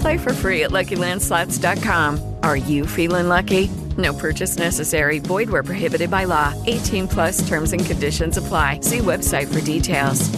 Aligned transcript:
Play 0.00 0.18
for 0.18 0.32
free 0.32 0.64
at 0.64 0.70
LuckyLandSlots.com. 0.70 2.36
Are 2.42 2.56
you 2.56 2.86
feeling 2.86 3.28
lucky? 3.28 3.68
No 3.96 4.12
purchase 4.14 4.58
necessary. 4.58 5.18
Void 5.18 5.50
where 5.50 5.62
prohibited 5.62 6.10
by 6.10 6.24
law. 6.24 6.54
18 6.66 7.08
plus 7.08 7.48
terms 7.48 7.72
and 7.72 7.84
conditions 7.84 8.36
apply. 8.36 8.80
See 8.80 8.98
website 8.98 9.52
for 9.52 9.64
details. 9.64 10.28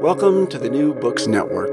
Welcome 0.00 0.46
to 0.48 0.58
the 0.58 0.68
New 0.68 0.94
Books 0.94 1.26
Network. 1.26 1.70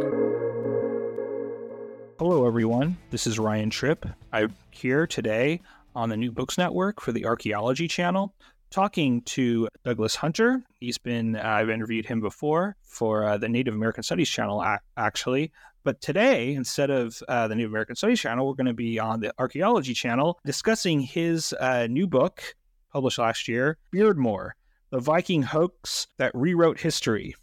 Hello, 2.20 2.45
everyone. 2.45 2.97
This 3.12 3.25
is 3.25 3.40
Ryan 3.40 3.70
Tripp. 3.70 4.06
I'm 4.34 4.53
here 4.72 5.08
today 5.08 5.62
on 5.95 6.09
the 6.09 6.17
New 6.17 6.31
Books 6.31 6.58
Network 6.58 7.02
for 7.02 7.12
the 7.12 7.25
Archaeology 7.25 7.88
Channel, 7.88 8.36
talking 8.70 9.22
to 9.22 9.67
Douglas 9.84 10.17
Hunter. 10.17 10.62
He's 10.80 10.97
been, 10.97 11.38
uh, 11.38 11.42
I've 11.44 11.70
interviewed 11.70 12.06
him 12.06 12.20
before 12.20 12.75
for 12.84 13.25
uh, 13.25 13.38
the 13.38 13.50
Native 13.50 13.73
American 13.73 14.03
Studies 14.03 14.30
Channel, 14.30 14.64
actually. 14.97 15.52
But 15.83 16.02
today, 16.02 16.53
instead 16.53 16.89
of 16.89 17.22
uh, 17.27 17.47
the 17.47 17.55
Native 17.55 17.72
American 17.72 17.95
Studies 17.95 18.19
Channel, 18.19 18.47
we're 18.47 18.53
going 18.53 18.67
to 18.67 18.73
be 18.73 18.99
on 18.99 19.22
the 19.22 19.33
Archaeology 19.39 19.94
Channel 19.94 20.39
discussing 20.45 20.99
his 20.99 21.53
uh, 21.53 21.88
new 21.89 22.05
book 22.05 22.55
published 22.91 23.17
last 23.19 23.47
year, 23.47 23.77
Beardmore 23.94 24.52
The 24.89 25.00
Viking 25.00 25.44
Hoax 25.44 26.07
That 26.17 26.31
Rewrote 26.33 26.80
History. 26.80 27.35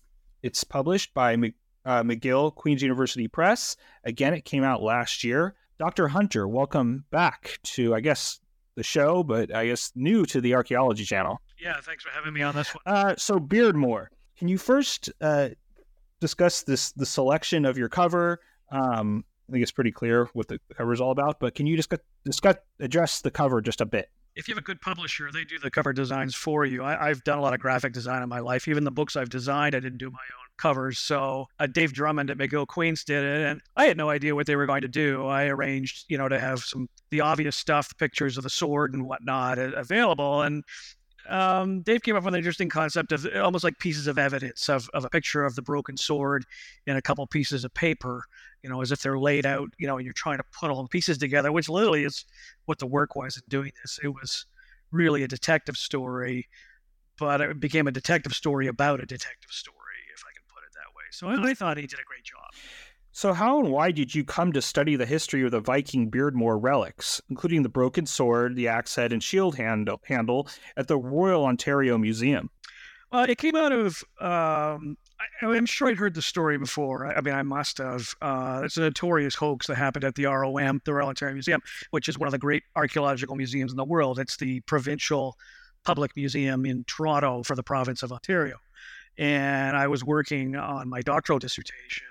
It's 0.42 0.64
published 0.64 1.14
by 1.14 1.34
uh, 1.34 2.02
McGill 2.02 2.54
Queen's 2.54 2.82
University 2.82 3.28
Press. 3.28 3.76
Again, 4.04 4.34
it 4.34 4.44
came 4.44 4.64
out 4.64 4.82
last 4.82 5.24
year. 5.24 5.54
Dr. 5.78 6.08
Hunter, 6.08 6.46
welcome 6.48 7.04
back 7.10 7.58
to, 7.62 7.94
I 7.94 8.00
guess, 8.00 8.40
the 8.76 8.82
show, 8.82 9.22
but 9.22 9.54
I 9.54 9.66
guess 9.66 9.92
new 9.94 10.26
to 10.26 10.40
the 10.40 10.54
Archaeology 10.54 11.04
Channel. 11.04 11.40
Yeah, 11.58 11.80
thanks 11.80 12.04
for 12.04 12.10
having 12.10 12.32
me 12.32 12.42
on 12.42 12.54
this 12.54 12.74
one. 12.74 12.82
Uh, 12.86 13.14
so, 13.16 13.38
Beardmore, 13.38 14.08
can 14.36 14.48
you 14.48 14.58
first 14.58 15.10
uh, 15.20 15.50
discuss 16.20 16.62
this 16.62 16.92
the 16.92 17.06
selection 17.06 17.64
of 17.64 17.78
your 17.78 17.88
cover? 17.88 18.40
Um, 18.70 19.24
I 19.48 19.52
think 19.52 19.62
it's 19.62 19.72
pretty 19.72 19.92
clear 19.92 20.28
what 20.32 20.48
the 20.48 20.58
cover 20.76 20.92
is 20.92 21.00
all 21.00 21.12
about, 21.12 21.38
but 21.38 21.54
can 21.54 21.66
you 21.66 21.76
discuss, 21.76 22.00
discuss 22.24 22.56
address 22.80 23.20
the 23.20 23.30
cover 23.30 23.60
just 23.60 23.80
a 23.80 23.86
bit? 23.86 24.10
If 24.34 24.48
you 24.48 24.54
have 24.54 24.62
a 24.62 24.64
good 24.64 24.82
publisher, 24.82 25.30
they 25.32 25.44
do 25.44 25.58
the 25.58 25.70
cover 25.70 25.94
designs 25.94 26.34
for 26.34 26.66
you. 26.66 26.84
I, 26.84 27.08
have 27.08 27.24
done 27.24 27.38
a 27.38 27.40
lot 27.40 27.54
of 27.54 27.60
graphic 27.60 27.94
design 27.94 28.22
in 28.22 28.28
my 28.28 28.40
life. 28.40 28.68
Even 28.68 28.84
the 28.84 28.90
books 28.90 29.16
I've 29.16 29.30
designed, 29.30 29.74
I 29.74 29.80
didn't 29.80 29.96
do 29.96 30.10
my 30.10 30.18
own 30.18 30.46
covers. 30.58 30.98
So 30.98 31.46
uh, 31.58 31.66
Dave 31.66 31.94
Drummond 31.94 32.30
at 32.30 32.36
McGill 32.36 32.66
Queens 32.66 33.02
did 33.02 33.24
it, 33.24 33.46
and 33.46 33.62
I 33.76 33.86
had 33.86 33.96
no 33.96 34.10
idea 34.10 34.34
what 34.34 34.46
they 34.46 34.56
were 34.56 34.66
going 34.66 34.82
to 34.82 34.88
do. 34.88 35.26
I 35.26 35.46
arranged, 35.46 36.04
you 36.08 36.18
know, 36.18 36.28
to 36.28 36.38
have 36.38 36.60
some 36.60 36.88
the 37.10 37.20
obvious 37.22 37.56
stuff, 37.56 37.96
pictures 37.96 38.36
of 38.36 38.42
the 38.42 38.50
sword 38.50 38.92
and 38.92 39.06
whatnot, 39.06 39.58
uh, 39.58 39.70
available, 39.74 40.42
and 40.42 40.64
um, 41.28 41.82
Dave 41.82 42.02
came 42.02 42.16
up 42.16 42.24
with 42.24 42.34
an 42.34 42.38
interesting 42.38 42.68
concept 42.68 43.12
of 43.12 43.26
almost 43.36 43.64
like 43.64 43.78
pieces 43.78 44.06
of 44.06 44.18
evidence 44.18 44.68
of, 44.68 44.88
of 44.94 45.04
a 45.04 45.10
picture 45.10 45.44
of 45.44 45.54
the 45.54 45.62
broken 45.62 45.96
sword 45.96 46.44
and 46.86 46.96
a 46.96 47.02
couple 47.02 47.26
pieces 47.26 47.64
of 47.64 47.72
paper, 47.74 48.24
you 48.62 48.70
know, 48.70 48.80
as 48.80 48.92
if 48.92 49.02
they're 49.02 49.18
laid 49.18 49.46
out, 49.46 49.70
you 49.78 49.86
know, 49.86 49.96
and 49.96 50.04
you're 50.04 50.14
trying 50.14 50.38
to 50.38 50.44
put 50.58 50.70
all 50.70 50.82
the 50.82 50.88
pieces 50.88 51.18
together, 51.18 51.52
which 51.52 51.68
literally 51.68 52.04
is 52.04 52.24
what 52.64 52.78
the 52.78 52.86
work 52.86 53.16
was 53.16 53.36
in 53.36 53.42
doing 53.48 53.72
this. 53.82 53.98
It 54.02 54.08
was 54.08 54.46
really 54.90 55.22
a 55.22 55.28
detective 55.28 55.76
story, 55.76 56.48
but 57.18 57.40
it 57.40 57.60
became 57.60 57.86
a 57.86 57.92
detective 57.92 58.32
story 58.32 58.66
about 58.66 59.02
a 59.02 59.06
detective 59.06 59.50
story, 59.50 59.76
if 60.14 60.22
I 60.24 60.32
can 60.34 60.42
put 60.48 60.64
it 60.64 60.72
that 60.74 60.94
way. 60.96 61.04
So 61.10 61.28
I, 61.28 61.50
I 61.50 61.54
thought 61.54 61.76
he 61.76 61.86
did 61.86 62.00
a 62.00 62.04
great 62.04 62.24
job. 62.24 62.50
So, 63.16 63.32
how 63.32 63.58
and 63.60 63.70
why 63.70 63.92
did 63.92 64.14
you 64.14 64.24
come 64.24 64.52
to 64.52 64.60
study 64.60 64.94
the 64.94 65.06
history 65.06 65.42
of 65.42 65.50
the 65.50 65.60
Viking 65.60 66.10
Beardmore 66.10 66.62
relics, 66.62 67.18
including 67.30 67.62
the 67.62 67.70
broken 67.70 68.04
sword, 68.04 68.56
the 68.56 68.68
axe 68.68 68.94
head, 68.94 69.10
and 69.10 69.24
shield 69.24 69.56
handle, 69.56 70.02
handle 70.04 70.46
at 70.76 70.86
the 70.86 70.98
Royal 70.98 71.46
Ontario 71.46 71.96
Museum? 71.96 72.50
Well, 73.10 73.24
it 73.24 73.38
came 73.38 73.56
out 73.56 73.72
of. 73.72 74.04
Um, 74.20 74.98
I, 75.40 75.46
am 75.46 75.64
sure 75.64 75.88
I'd 75.88 75.96
heard 75.96 76.12
the 76.12 76.20
story 76.20 76.58
before. 76.58 77.06
I 77.06 77.22
mean, 77.22 77.32
I 77.32 77.42
must 77.42 77.78
have. 77.78 78.14
Uh, 78.20 78.60
it's 78.64 78.76
a 78.76 78.80
notorious 78.80 79.34
hoax 79.34 79.66
that 79.68 79.76
happened 79.76 80.04
at 80.04 80.14
the 80.14 80.26
ROM, 80.26 80.82
the 80.84 80.92
Royal 80.92 81.08
Ontario 81.08 81.32
Museum, 81.32 81.62
which 81.92 82.10
is 82.10 82.18
one 82.18 82.26
of 82.26 82.32
the 82.32 82.38
great 82.38 82.64
archaeological 82.74 83.34
museums 83.34 83.70
in 83.70 83.78
the 83.78 83.84
world. 83.86 84.18
It's 84.18 84.36
the 84.36 84.60
provincial 84.60 85.38
public 85.84 86.14
museum 86.16 86.66
in 86.66 86.84
Toronto 86.84 87.42
for 87.44 87.56
the 87.56 87.62
province 87.62 88.02
of 88.02 88.12
Ontario. 88.12 88.58
And 89.16 89.74
I 89.74 89.86
was 89.86 90.04
working 90.04 90.54
on 90.54 90.90
my 90.90 91.00
doctoral 91.00 91.38
dissertation 91.38 92.08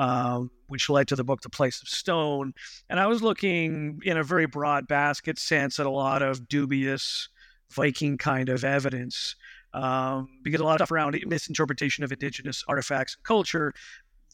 um, 0.00 0.50
which 0.68 0.88
led 0.88 1.06
to 1.08 1.14
the 1.14 1.22
book 1.22 1.42
The 1.42 1.50
Place 1.50 1.82
of 1.82 1.88
Stone. 1.88 2.54
And 2.88 2.98
I 2.98 3.06
was 3.06 3.22
looking 3.22 4.00
in 4.02 4.16
a 4.16 4.24
very 4.24 4.46
broad 4.46 4.88
basket 4.88 5.38
sense 5.38 5.78
at 5.78 5.84
a 5.84 5.90
lot 5.90 6.22
of 6.22 6.48
dubious 6.48 7.28
Viking 7.70 8.16
kind 8.16 8.48
of 8.48 8.64
evidence. 8.64 9.36
Um, 9.74 10.28
because 10.42 10.60
a 10.60 10.64
lot 10.64 10.80
of 10.80 10.86
stuff 10.86 10.90
around 10.90 11.22
misinterpretation 11.26 12.02
of 12.02 12.10
indigenous 12.10 12.64
artifacts 12.66 13.14
and 13.14 13.24
culture, 13.24 13.74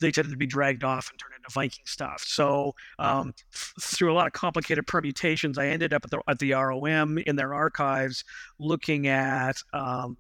they 0.01 0.13
tended 0.13 0.31
to 0.31 0.39
be 0.39 0.47
dragged 0.47 0.85
off 0.85 1.11
and 1.11 1.19
turned 1.19 1.35
into 1.35 1.53
Viking 1.53 1.85
stuff. 1.85 2.23
So, 2.25 2.75
um, 3.01 3.35
f- 3.53 3.75
through 3.81 4.13
a 4.13 4.15
lot 4.15 4.29
of 4.29 4.33
complicated 4.35 4.87
permutations, 4.87 5.59
I 5.59 5.67
ended 5.67 5.93
up 5.93 6.05
at 6.05 6.11
the, 6.13 6.21
at 6.29 6.39
the 6.39 6.53
ROM 6.53 7.19
in 7.19 7.35
their 7.35 7.53
archives 7.53 8.25
looking 8.61 9.09
at 9.09 9.57
um, 9.73 10.17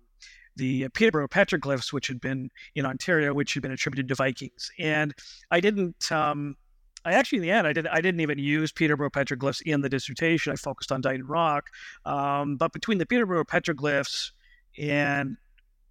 the 0.57 0.89
Peterborough 0.91 1.29
petroglyphs, 1.29 1.93
which 1.93 2.09
had 2.09 2.21
been 2.21 2.51
in 2.75 2.87
Ontario, 2.87 3.33
which 3.35 3.55
had 3.55 3.63
been 3.63 3.73
attributed 3.73 4.09
to 4.09 4.15
Vikings. 4.15 4.71
And 4.79 5.15
I 5.51 5.61
didn't. 5.61 6.11
Um, 6.11 6.57
I 7.05 7.13
actually, 7.13 7.39
in 7.39 7.43
the 7.43 7.51
end, 7.51 7.67
I 7.67 7.73
didn't. 7.73 7.93
I 7.93 8.01
didn't 8.01 8.21
even 8.21 8.39
use 8.39 8.73
Peterborough 8.73 9.11
petroglyphs 9.11 9.63
in 9.63 9.81
the 9.81 9.89
dissertation. 9.89 10.53
I 10.53 10.57
focused 10.57 10.91
on 10.91 11.01
Dighton 11.01 11.27
Rock. 11.27 11.71
Um, 12.05 12.57
but 12.57 12.73
between 12.73 12.99
the 12.99 13.07
Peterborough 13.07 13.45
petroglyphs 13.45 14.33
and 14.79 15.37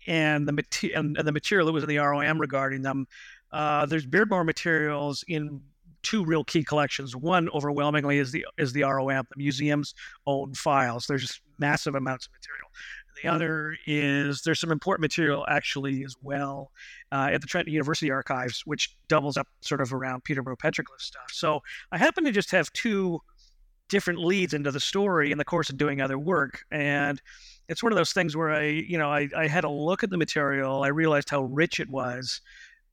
and 0.07 0.47
the 0.47 0.51
material 0.51 0.99
and, 0.99 1.15
the 1.15 1.31
material 1.31 1.67
that 1.67 1.73
was 1.73 1.83
in 1.83 1.89
the 1.89 1.97
ROM 1.97 2.39
regarding 2.39 2.81
them, 2.81 3.07
uh, 3.51 3.85
there's 3.85 4.05
Beardmore 4.05 4.45
materials 4.45 5.23
in 5.27 5.61
two 6.03 6.23
real 6.23 6.43
key 6.43 6.63
collections. 6.63 7.15
One, 7.15 7.49
overwhelmingly, 7.49 8.19
is 8.19 8.31
the 8.31 8.45
is 8.57 8.73
the 8.73 8.83
ROM, 8.83 9.25
the 9.29 9.37
museum's 9.37 9.95
own 10.27 10.53
files. 10.53 11.07
There's 11.07 11.41
massive 11.57 11.95
amounts 11.95 12.27
of 12.27 12.33
material. 12.33 12.69
The 13.25 13.31
other 13.31 13.75
is 13.87 14.43
there's 14.43 14.59
some 14.59 14.71
important 14.71 15.01
material 15.01 15.45
actually 15.49 16.03
as 16.03 16.15
well 16.21 16.71
uh, 17.11 17.29
at 17.33 17.41
the 17.41 17.47
Trent 17.47 17.67
University 17.67 18.11
archives, 18.11 18.61
which 18.65 18.95
doubles 19.07 19.35
up 19.35 19.47
sort 19.61 19.81
of 19.81 19.91
around 19.91 20.23
Peterborough 20.23 20.57
petroglyph 20.57 20.99
stuff. 20.99 21.31
So 21.31 21.61
I 21.91 21.97
happen 21.97 22.23
to 22.25 22.31
just 22.31 22.51
have 22.51 22.71
two 22.73 23.19
different 23.89 24.19
leads 24.19 24.53
into 24.53 24.69
the 24.69 24.79
story 24.79 25.31
in 25.31 25.39
the 25.39 25.43
course 25.43 25.71
of 25.71 25.77
doing 25.77 26.01
other 26.01 26.19
work. 26.19 26.65
And 26.69 27.19
it's 27.67 27.81
one 27.81 27.91
of 27.91 27.97
those 27.97 28.13
things 28.13 28.37
where 28.37 28.51
I, 28.51 28.65
you 28.65 28.99
know, 28.99 29.09
I, 29.09 29.27
I 29.35 29.47
had 29.47 29.63
a 29.63 29.71
look 29.71 30.03
at 30.03 30.11
the 30.11 30.17
material, 30.17 30.83
I 30.83 30.89
realized 30.89 31.31
how 31.31 31.45
rich 31.45 31.79
it 31.79 31.89
was, 31.89 32.41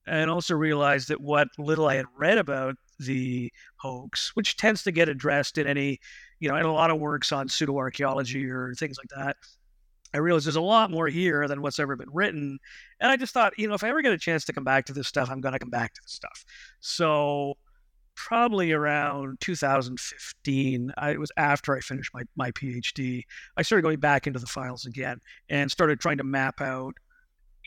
and 0.07 0.31
also 0.31 0.55
realized 0.55 1.09
that 1.09 1.21
what 1.21 1.49
little 1.59 1.89
I 1.89 1.97
had 1.97 2.07
read 2.17 2.39
about 2.39 2.77
the 2.99 3.53
hoax, 3.77 4.35
which 4.35 4.57
tends 4.57 4.83
to 4.85 4.93
get 4.93 5.11
addressed 5.11 5.59
in 5.59 5.67
any, 5.67 6.01
you 6.41 6.49
know, 6.49 6.57
in 6.57 6.65
a 6.65 6.73
lot 6.73 6.91
of 6.91 6.99
works 6.99 7.33
on 7.33 7.51
pseudo 7.51 7.77
archaeology 7.77 8.47
or 8.47 8.73
things 8.75 8.97
like 8.97 9.11
that, 9.15 9.37
I 10.15 10.19
realized 10.19 10.47
there's 10.47 10.57
a 10.57 10.61
lot 10.61 10.91
more 10.91 11.09
here 11.09 11.49
than 11.49 11.63
what's 11.63 11.79
ever 11.79 11.97
been 11.97 12.13
written. 12.13 12.59
And 13.01 13.11
I 13.11 13.17
just 13.17 13.33
thought, 13.33 13.59
you 13.59 13.69
know, 13.69 13.75
if 13.75 13.85
I 13.85 13.89
ever 13.89 14.03
get 14.03 14.13
a 14.13 14.19
chance 14.19 14.45
to 14.47 14.53
come 14.53 14.65
back 14.65 14.87
to 14.87 14.93
this 14.93 15.09
stuff, 15.09 15.31
I'm 15.31 15.41
going 15.41 15.53
to 15.53 15.59
come 15.59 15.71
back 15.71 15.95
to 15.95 16.01
this 16.03 16.13
stuff. 16.13 16.45
So 16.81 17.57
probably 18.15 18.73
around 18.73 19.41
2015, 19.41 20.93
I, 20.97 21.11
it 21.11 21.21
was 21.21 21.33
after 21.37 21.77
I 21.77 21.81
finished 21.81 22.13
my, 22.15 22.23
my 22.37 22.51
PhD, 22.53 23.23
I 23.57 23.63
started 23.63 23.83
going 23.83 24.01
back 24.01 24.27
into 24.27 24.39
the 24.39 24.47
files 24.47 24.87
again 24.87 25.19
and 25.49 25.71
started 25.71 26.01
trying 26.01 26.19
to 26.19 26.25
map 26.25 26.61
out 26.61 26.95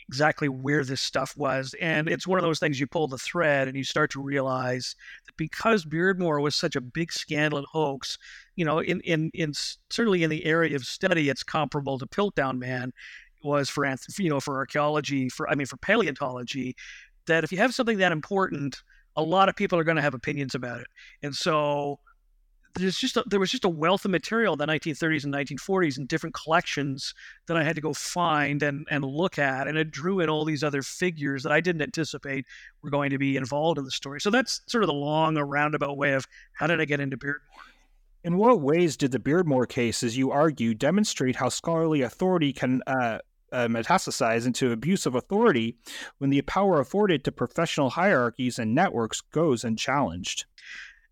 exactly 0.08 0.48
where 0.48 0.84
this 0.84 1.00
stuff 1.00 1.36
was. 1.36 1.74
And 1.80 2.08
it's 2.08 2.26
one 2.26 2.38
of 2.38 2.44
those 2.44 2.58
things 2.58 2.78
you 2.78 2.86
pull 2.86 3.08
the 3.08 3.18
thread 3.18 3.68
and 3.68 3.76
you 3.76 3.84
start 3.84 4.10
to 4.12 4.22
realize 4.22 4.94
that 5.26 5.36
because 5.36 5.84
Beardmore 5.84 6.40
was 6.40 6.54
such 6.54 6.76
a 6.76 6.80
big 6.80 7.12
scandal 7.12 7.58
and 7.58 7.66
hoax, 7.70 8.18
you 8.54 8.64
know, 8.64 8.78
in, 8.78 9.00
in, 9.00 9.30
in 9.34 9.52
certainly 9.90 10.22
in 10.22 10.30
the 10.30 10.44
area 10.44 10.76
of 10.76 10.84
study, 10.84 11.28
it's 11.28 11.42
comparable 11.42 11.98
to 11.98 12.06
Piltdown 12.06 12.58
Man 12.58 12.92
was 13.42 13.68
for, 13.68 13.86
you 14.18 14.30
know, 14.30 14.40
for 14.40 14.56
archaeology, 14.56 15.28
for, 15.28 15.48
I 15.48 15.54
mean, 15.54 15.66
for 15.66 15.76
paleontology, 15.76 16.76
that 17.26 17.44
if 17.44 17.52
you 17.52 17.58
have 17.58 17.74
something 17.74 17.98
that 17.98 18.12
important, 18.12 18.82
a 19.16 19.22
lot 19.22 19.48
of 19.48 19.56
people 19.56 19.78
are 19.78 19.84
going 19.84 19.96
to 19.96 20.02
have 20.02 20.14
opinions 20.14 20.54
about 20.54 20.80
it. 20.80 20.86
And 21.22 21.34
so 21.34 21.98
there's 22.76 22.98
just 22.98 23.16
a, 23.16 23.24
there 23.26 23.40
was 23.40 23.50
just 23.50 23.64
a 23.64 23.68
wealth 23.68 24.04
of 24.04 24.10
material 24.10 24.52
in 24.52 24.58
the 24.58 24.66
1930s 24.66 25.24
and 25.24 25.34
1940s 25.34 25.98
in 25.98 26.06
different 26.06 26.34
collections 26.34 27.14
that 27.46 27.56
I 27.56 27.64
had 27.64 27.74
to 27.76 27.80
go 27.80 27.92
find 27.92 28.62
and 28.62 28.86
and 28.90 29.04
look 29.04 29.38
at, 29.38 29.68
and 29.68 29.76
it 29.78 29.90
drew 29.90 30.20
in 30.20 30.28
all 30.28 30.44
these 30.44 30.62
other 30.62 30.82
figures 30.82 31.42
that 31.42 31.52
I 31.52 31.60
didn't 31.60 31.82
anticipate 31.82 32.46
were 32.82 32.90
going 32.90 33.10
to 33.10 33.18
be 33.18 33.36
involved 33.36 33.78
in 33.78 33.84
the 33.84 33.90
story. 33.90 34.20
So 34.20 34.30
that's 34.30 34.60
sort 34.66 34.84
of 34.84 34.88
the 34.88 34.94
long, 34.94 35.36
roundabout 35.36 35.96
way 35.96 36.12
of 36.12 36.26
how 36.52 36.66
did 36.66 36.80
I 36.80 36.84
get 36.84 37.00
into 37.00 37.16
Beardmore. 37.16 37.40
In 38.24 38.36
what 38.36 38.60
ways 38.60 38.96
did 38.96 39.12
the 39.12 39.18
Beardmore 39.18 39.68
case, 39.68 40.02
as 40.02 40.16
you 40.16 40.32
argue, 40.32 40.74
demonstrate 40.74 41.36
how 41.36 41.48
scholarly 41.48 42.02
authority 42.02 42.52
can 42.52 42.82
uh, 42.86 43.18
uh, 43.52 43.68
metastasize 43.68 44.46
into 44.46 44.72
abuse 44.72 45.06
of 45.06 45.14
authority 45.14 45.76
when 46.18 46.30
the 46.30 46.42
power 46.42 46.80
afforded 46.80 47.24
to 47.24 47.32
professional 47.32 47.90
hierarchies 47.90 48.58
and 48.58 48.74
networks 48.74 49.20
goes 49.20 49.64
unchallenged? 49.64 50.44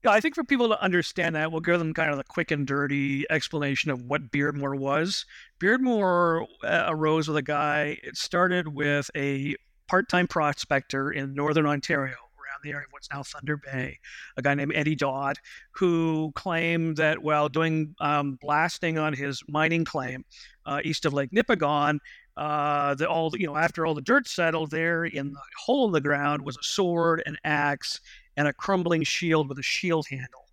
Yeah, 0.05 0.11
I 0.11 0.21
think 0.21 0.35
for 0.35 0.45
people 0.45 0.69
to 0.69 0.83
understand 0.83 1.35
that, 1.35 1.51
we'll 1.51 1.62
give 1.62 1.79
them 1.79 1.95
kind 1.95 2.11
of 2.11 2.19
the 2.19 2.25
quick 2.25 2.51
and 2.51 2.67
dirty 2.67 3.25
explanation 3.31 3.91
of 3.91 4.03
what 4.05 4.31
Beardmore 4.31 4.79
was. 4.79 5.25
Beardmore 5.59 6.47
uh, 6.62 6.85
arose 6.89 7.27
with 7.27 7.39
a 7.39 7.43
guy, 7.43 7.99
it 8.03 8.15
started 8.15 8.69
with 8.69 9.11
a 9.17 9.56
part 9.89 10.11
time 10.11 10.27
prospector 10.27 11.11
in 11.11 11.35
northern 11.35 11.65
Ontario, 11.65 12.12
around 12.12 12.61
the 12.62 12.71
area 12.71 12.85
of 12.85 12.93
what's 12.93 13.09
now 13.11 13.23
Thunder 13.23 13.56
Bay, 13.56 13.99
a 14.37 14.43
guy 14.43 14.53
named 14.53 14.73
Eddy 14.75 14.95
Dodd, 14.95 15.39
who 15.71 16.33
claimed 16.35 16.99
that 16.99 17.23
while 17.23 17.49
doing 17.49 17.95
um, 17.99 18.37
blasting 18.43 18.99
on 18.99 19.15
his 19.15 19.43
mining 19.49 19.87
claim 19.87 20.27
uh, 20.67 20.81
east 20.85 21.06
of 21.06 21.15
Lake 21.15 21.31
Nipigon, 21.31 21.99
uh, 22.37 22.95
the, 22.95 23.09
all 23.09 23.33
you 23.37 23.47
know 23.47 23.56
after 23.56 23.87
all 23.87 23.95
the 23.95 24.03
dirt 24.03 24.29
settled 24.29 24.71
there 24.71 25.05
in 25.05 25.33
the 25.33 25.41
hole 25.65 25.87
in 25.87 25.93
the 25.93 26.01
ground 26.01 26.45
was 26.45 26.56
a 26.59 26.62
sword, 26.62 27.23
an 27.25 27.39
axe, 27.45 28.01
and 28.36 28.48
a 28.48 28.52
crumbling 28.52 29.02
shield 29.02 29.48
with 29.48 29.58
a 29.58 29.62
shield 29.62 30.06
handle. 30.08 30.46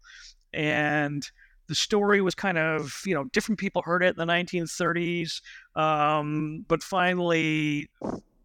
And 0.54 1.30
the 1.68 1.76
story 1.76 2.22
was 2.22 2.36
kind 2.36 2.58
of, 2.58 3.02
you 3.06 3.16
know, 3.16 3.26
different 3.26 3.60
people 3.60 3.82
heard 3.82 4.04
it 4.04 4.18
in 4.18 4.28
the 4.28 4.32
1930s, 4.32 5.42
um, 5.76 6.66
but 6.68 6.84
finally, 6.84 7.90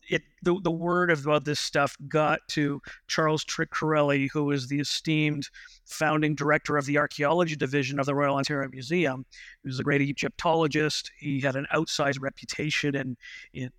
it 0.09 0.23
the, 0.43 0.59
the 0.63 0.71
word 0.71 1.11
about 1.11 1.45
this 1.45 1.59
stuff 1.59 1.97
got 2.09 2.41
to 2.49 2.81
Charles 3.09 3.45
Trick 3.45 3.71
Currelly, 3.71 4.29
who 4.33 4.45
was 4.45 4.69
the 4.69 4.79
esteemed 4.79 5.49
founding 5.85 6.35
director 6.35 6.77
of 6.77 6.87
the 6.87 6.99
archaeology 6.99 7.57
division 7.57 7.99
of 7.99 8.07
the 8.07 8.15
Royal 8.15 8.37
Ontario 8.37 8.69
Museum. 8.71 9.25
He 9.63 9.69
was 9.69 9.81
a 9.81 9.83
great 9.83 10.03
Egyptologist. 10.03 11.11
He 11.19 11.41
had 11.41 11.57
an 11.57 11.67
outsized 11.75 12.21
reputation 12.21 12.95
in 12.95 13.17
in 13.53 13.71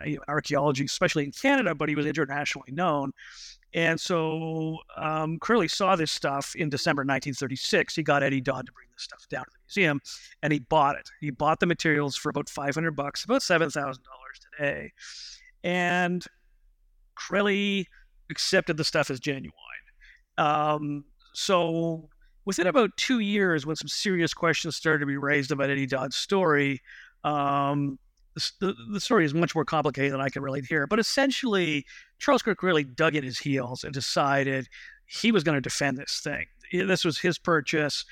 uh, 0.00 0.10
archaeology, 0.28 0.84
especially 0.84 1.24
in 1.24 1.32
Canada, 1.32 1.74
but 1.74 1.88
he 1.88 1.94
was 1.94 2.06
internationally 2.06 2.72
known. 2.72 3.12
And 3.74 4.00
so 4.00 4.78
um, 4.96 5.38
Currelly 5.40 5.68
saw 5.68 5.96
this 5.96 6.12
stuff 6.12 6.54
in 6.54 6.68
December 6.68 7.00
1936. 7.00 7.96
He 7.96 8.02
got 8.04 8.22
Eddy 8.22 8.40
Dodd 8.40 8.66
to 8.66 8.72
bring 8.72 8.86
this 8.92 9.02
stuff 9.02 9.26
down 9.28 9.44
to 9.44 9.50
the 9.50 9.58
museum, 9.66 10.00
and 10.42 10.52
he 10.52 10.60
bought 10.60 10.96
it. 10.96 11.10
He 11.20 11.30
bought 11.30 11.58
the 11.58 11.66
materials 11.66 12.16
for 12.16 12.28
about 12.28 12.48
500 12.48 12.92
bucks, 12.92 13.24
about 13.24 13.42
$7,000 13.42 13.98
today. 14.56 14.92
And 15.64 16.24
Currelly 17.18 17.86
accepted 18.30 18.76
the 18.76 18.84
stuff 18.84 19.10
as 19.10 19.18
genuine. 19.18 19.52
Um, 20.38 21.04
so 21.32 22.08
within 22.44 22.68
about 22.68 22.96
two 22.96 23.18
years, 23.18 23.66
when 23.66 23.74
some 23.74 23.88
serious 23.88 24.34
questions 24.34 24.76
started 24.76 25.00
to 25.00 25.06
be 25.06 25.16
raised 25.16 25.50
about 25.50 25.70
Eddy 25.70 25.86
Dodd's 25.86 26.16
story, 26.16 26.80
um, 27.24 27.98
the, 28.60 28.74
the 28.92 29.00
story 29.00 29.24
is 29.24 29.34
much 29.34 29.54
more 29.54 29.64
complicated 29.64 30.12
than 30.12 30.20
I 30.20 30.28
can 30.28 30.42
relate 30.42 30.66
here. 30.66 30.86
But 30.86 30.98
essentially, 30.98 31.86
Charles 32.18 32.42
Currelly 32.42 32.94
dug 32.94 33.14
in 33.14 33.24
his 33.24 33.38
heels 33.38 33.84
and 33.84 33.92
decided 33.92 34.68
he 35.06 35.32
was 35.32 35.44
going 35.44 35.56
to 35.56 35.60
defend 35.60 35.98
this 35.98 36.20
thing. 36.22 36.46
This 36.72 37.04
was 37.04 37.18
his 37.18 37.38
purchase, 37.38 38.04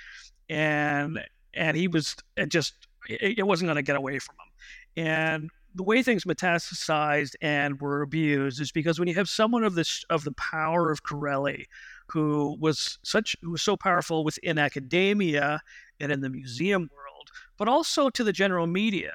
and 0.48 1.18
and 1.54 1.76
he 1.76 1.88
was 1.88 2.16
it 2.36 2.50
just 2.50 2.74
it 3.08 3.46
wasn't 3.46 3.66
going 3.66 3.76
to 3.76 3.82
get 3.82 3.96
away 3.96 4.18
from 4.18 4.36
him. 4.36 5.04
And 5.04 5.50
the 5.74 5.82
way 5.82 6.02
things 6.02 6.24
metastasized 6.24 7.34
and 7.40 7.80
were 7.80 8.02
abused 8.02 8.60
is 8.60 8.70
because 8.70 8.98
when 8.98 9.08
you 9.08 9.14
have 9.14 9.28
someone 9.28 9.64
of 9.64 9.74
this 9.74 10.04
of 10.10 10.24
the 10.24 10.32
power 10.32 10.90
of 10.90 11.02
Currelly, 11.02 11.64
who 12.06 12.56
was 12.60 12.98
such 13.02 13.36
who 13.42 13.52
was 13.52 13.62
so 13.62 13.76
powerful 13.76 14.22
within 14.22 14.58
academia 14.58 15.60
and 15.98 16.12
in 16.12 16.20
the 16.20 16.30
museum 16.30 16.90
world, 16.94 17.30
but 17.56 17.68
also 17.68 18.10
to 18.10 18.22
the 18.22 18.32
general 18.32 18.66
media 18.66 19.12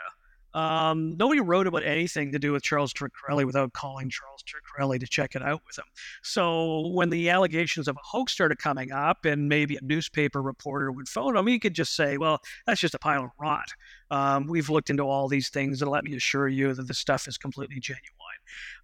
um, 0.58 1.16
nobody 1.18 1.40
wrote 1.40 1.68
about 1.68 1.84
anything 1.84 2.32
to 2.32 2.40
do 2.40 2.52
with 2.52 2.64
Charles 2.64 2.92
Trick 2.92 3.12
without 3.30 3.74
calling 3.74 4.10
Charles 4.10 4.42
Trick 4.42 4.64
to 5.00 5.08
check 5.08 5.36
it 5.36 5.44
out 5.44 5.62
with 5.68 5.78
him. 5.78 5.86
So 6.24 6.88
when 6.88 7.12
the 7.12 7.30
allegations 7.30 7.88
of 7.88 7.96
a 7.96 8.00
hoax 8.04 8.32
started 8.32 8.58
coming 8.58 8.92
up, 8.92 9.26
and 9.26 9.48
maybe 9.48 9.76
a 9.76 9.84
newspaper 9.84 10.42
reporter 10.42 10.92
would 10.92 11.08
phone 11.08 11.38
him, 11.38 11.46
he 11.46 11.60
could 11.60 11.76
just 11.76 11.96
say, 11.96 12.18
"Well, 12.18 12.42
that's 12.66 12.82
just 12.82 12.96
a 12.96 13.00
pile 13.00 13.26
of 13.26 13.30
rot. 13.40 13.70
Um, 14.10 14.48
we've 14.48 14.70
looked 14.70 14.90
into 14.90 15.04
all 15.04 15.28
these 15.28 15.50
things, 15.50 15.84
and 15.84 15.92
let 15.92 16.04
me 16.04 16.16
assure 16.16 16.48
you 16.48 16.74
that 16.74 16.88
the 16.88 16.94
stuff 16.96 17.28
is 17.28 17.38
completely 17.38 17.80
genuine." 17.80 18.04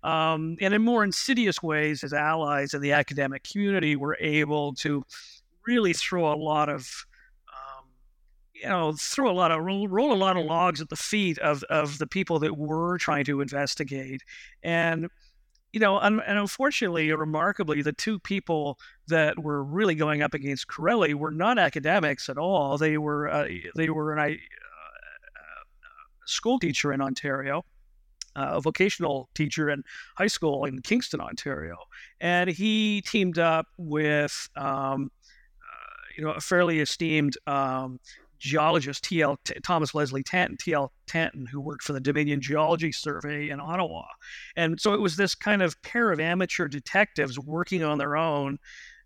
Um, 0.04 0.58
and 0.62 0.76
in 0.76 0.84
more 0.84 1.04
insidious 1.04 1.64
ways, 1.64 2.02
his 2.02 2.14
allies 2.14 2.76
in 2.76 2.82
the 2.82 2.92
academic 2.92 3.44
community 3.52 3.96
were 3.96 4.18
able 4.20 4.76
to 4.76 5.04
really 5.66 5.94
throw 5.94 6.32
a 6.32 6.36
lot 6.36 6.70
of 6.70 7.06
you 8.64 8.70
know, 8.70 8.94
throw 8.98 9.30
a 9.30 9.34
lot 9.34 9.52
of 9.52 9.62
roll, 9.62 9.90
roll 9.90 10.14
a 10.14 10.16
lot 10.16 10.38
of 10.38 10.46
logs 10.46 10.80
at 10.80 10.88
the 10.88 10.96
feet 10.96 11.38
of 11.40 11.64
of 11.64 11.98
the 11.98 12.08
people 12.08 12.40
that 12.40 12.58
were 12.58 12.98
trying 12.98 13.26
to 13.26 13.42
investigate, 13.42 14.24
and 14.64 15.10
you 15.74 15.82
know, 15.82 16.00
and, 16.00 16.22
and 16.26 16.40
unfortunately, 16.40 17.12
remarkably, 17.12 17.82
the 17.82 17.92
two 17.92 18.20
people 18.20 18.80
that 19.08 19.38
were 19.44 19.62
really 19.62 19.96
going 19.96 20.22
up 20.22 20.34
against 20.34 20.68
Currelly 20.68 21.14
were 21.14 21.32
not 21.32 21.60
academics 21.60 22.30
at 22.30 22.38
all. 22.38 22.78
They 22.78 22.98
were 22.98 23.30
uh, 23.30 23.48
they 23.76 23.90
were 23.90 24.14
an, 24.14 24.20
uh, 24.20 24.36
school 26.26 26.58
teacher 26.58 26.94
in 26.94 27.02
Ontario, 27.02 27.66
uh, 28.38 28.52
a 28.54 28.62
vocational 28.62 29.28
teacher 29.36 29.70
in 29.70 29.84
high 30.16 30.28
school 30.28 30.64
in 30.64 30.82
Kingston, 30.82 31.20
Ontario, 31.20 31.76
and 32.22 32.50
he 32.50 33.02
teamed 33.02 33.40
up 33.40 33.68
with. 33.78 34.48
Um, 34.56 35.12
uh, 35.60 36.04
you 36.16 36.24
know, 36.24 36.32
a 36.32 36.40
fairly 36.40 36.80
esteemed 36.80 37.36
um, 37.48 38.00
geologist 38.44 39.06
T.L. 39.06 39.38
T- 39.46 39.56
Thomas 39.64 39.96
Leslie 39.96 40.22
Tanton, 40.22 40.58
T.L. 40.58 40.92
Tanton, 41.08 41.46
who 41.46 41.62
worked 41.62 41.84
for 41.84 41.94
the 41.94 42.00
Dominion 42.02 42.42
Geology 42.42 42.92
Survey 42.92 43.50
in 43.50 43.62
Ottawa. 43.62 44.04
And 44.58 44.80
so 44.80 44.94
it 44.94 45.00
was 45.00 45.16
this 45.16 45.34
kind 45.34 45.62
of 45.62 45.82
pair 45.82 46.12
of 46.12 46.20
amateur 46.20 46.68
detectives 46.68 47.40
working 47.40 47.84
on 47.84 47.98
their 47.98 48.18
own 48.18 48.60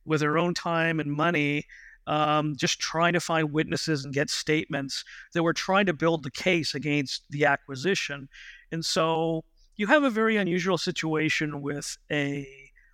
with 0.05 0.21
their 0.21 0.39
own 0.39 0.55
time 0.55 0.99
and 0.99 1.11
money, 1.11 1.65
um, 2.07 2.55
just 2.57 2.79
trying 2.79 3.13
to 3.13 3.19
find 3.19 3.51
witnesses 3.51 4.05
and 4.05 4.13
get 4.13 4.31
statements 4.31 5.03
that 5.33 5.43
were 5.43 5.53
trying 5.53 5.85
to 5.85 5.93
build 5.93 6.23
the 6.23 6.31
case 6.31 6.73
against 6.73 7.23
the 7.29 7.45
acquisition. 7.45 8.29
And 8.71 8.83
so 8.83 9.43
you 9.75 9.85
have 9.85 10.03
a 10.03 10.09
very 10.09 10.37
unusual 10.37 10.79
situation 10.79 11.61
with 11.61 11.95
a 12.11 12.47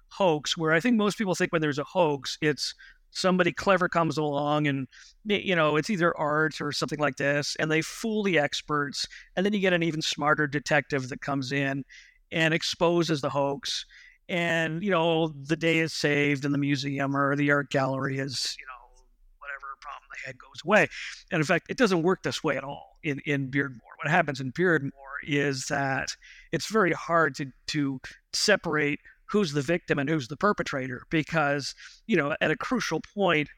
hoax 0.09 0.57
where 0.57 0.73
I 0.73 0.81
think 0.81 0.97
most 0.97 1.17
people 1.17 1.35
think 1.35 1.53
when 1.53 1.61
there's 1.61 1.79
a 1.79 1.85
hoax, 1.85 2.37
it's 2.41 2.75
somebody 3.13 3.51
clever 3.51 3.87
comes 3.87 4.17
along 4.17 4.67
and 4.67 4.87
you 5.25 5.55
know 5.55 5.75
it's 5.75 5.89
either 5.89 6.17
art 6.17 6.59
or 6.59 6.71
something 6.71 6.99
like 6.99 7.15
this 7.15 7.55
and 7.59 7.71
they 7.71 7.81
fool 7.81 8.23
the 8.23 8.39
experts 8.39 9.07
and 9.35 9.45
then 9.45 9.53
you 9.53 9.59
get 9.59 9.73
an 9.73 9.83
even 9.83 10.01
smarter 10.01 10.47
detective 10.47 11.09
that 11.09 11.21
comes 11.21 11.51
in 11.51 11.83
and 12.31 12.53
exposes 12.53 13.21
the 13.21 13.29
hoax 13.29 13.85
and 14.29 14.83
you 14.83 14.91
know 14.91 15.27
the 15.27 15.55
day 15.55 15.79
is 15.79 15.93
saved 15.93 16.45
and 16.45 16.53
the 16.53 16.57
museum 16.59 17.15
or 17.15 17.35
the 17.35 17.51
art 17.51 17.69
gallery 17.69 18.17
is 18.17 18.55
you 18.59 18.65
know 18.65 19.03
whatever 19.39 19.75
problem 19.81 20.09
they 20.11 20.27
had 20.27 20.37
goes 20.37 20.61
away. 20.65 20.87
And 21.31 21.39
in 21.39 21.45
fact 21.45 21.67
it 21.69 21.77
doesn't 21.77 22.03
work 22.03 22.23
this 22.23 22.43
way 22.43 22.57
at 22.57 22.63
all 22.63 22.97
in 23.03 23.19
in 23.25 23.49
beardmore. 23.49 23.79
What 24.01 24.09
happens 24.09 24.39
in 24.39 24.51
beardmore 24.51 24.91
is 25.23 25.65
that 25.67 26.15
it's 26.51 26.67
very 26.67 26.93
hard 26.93 27.35
to 27.35 27.51
to 27.67 27.99
separate 28.33 28.99
who's 29.33 29.51
the 29.51 29.61
victim 29.61 29.99
and 29.99 30.09
who's 30.09 30.29
the 30.29 30.37
perpetrator 30.37 31.03
because 31.09 31.75
you 32.07 32.15
know 32.15 32.35
at 32.39 32.51
a 32.51 32.55
crucial 32.55 33.01
point 33.13 33.49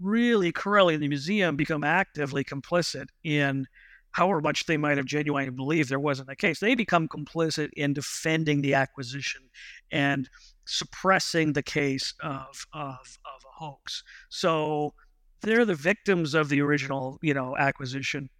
really 0.00 0.52
currelly 0.52 0.94
and 0.94 1.02
the 1.02 1.08
museum 1.08 1.56
become 1.56 1.82
actively 1.82 2.44
complicit 2.44 3.06
in 3.22 3.66
however 4.14 4.40
much 4.40 4.66
they 4.66 4.76
might 4.76 4.96
have 4.96 5.06
genuinely 5.06 5.50
believed 5.50 5.88
there 5.88 5.98
wasn't 5.98 6.28
a 6.28 6.36
case, 6.36 6.60
they 6.60 6.76
become 6.76 7.08
complicit 7.08 7.70
in 7.76 7.92
defending 7.92 8.62
the 8.62 8.72
acquisition 8.72 9.42
and 9.90 10.30
suppressing 10.66 11.52
the 11.52 11.62
case 11.62 12.14
of, 12.20 12.64
of, 12.72 13.18
of 13.26 13.42
a 13.44 13.64
hoax. 13.64 14.04
So 14.28 14.94
they're 15.42 15.64
the 15.64 15.74
victims 15.74 16.34
of 16.34 16.48
the 16.48 16.60
original, 16.60 17.18
you 17.22 17.34
know, 17.34 17.56
acquisition, 17.56 18.30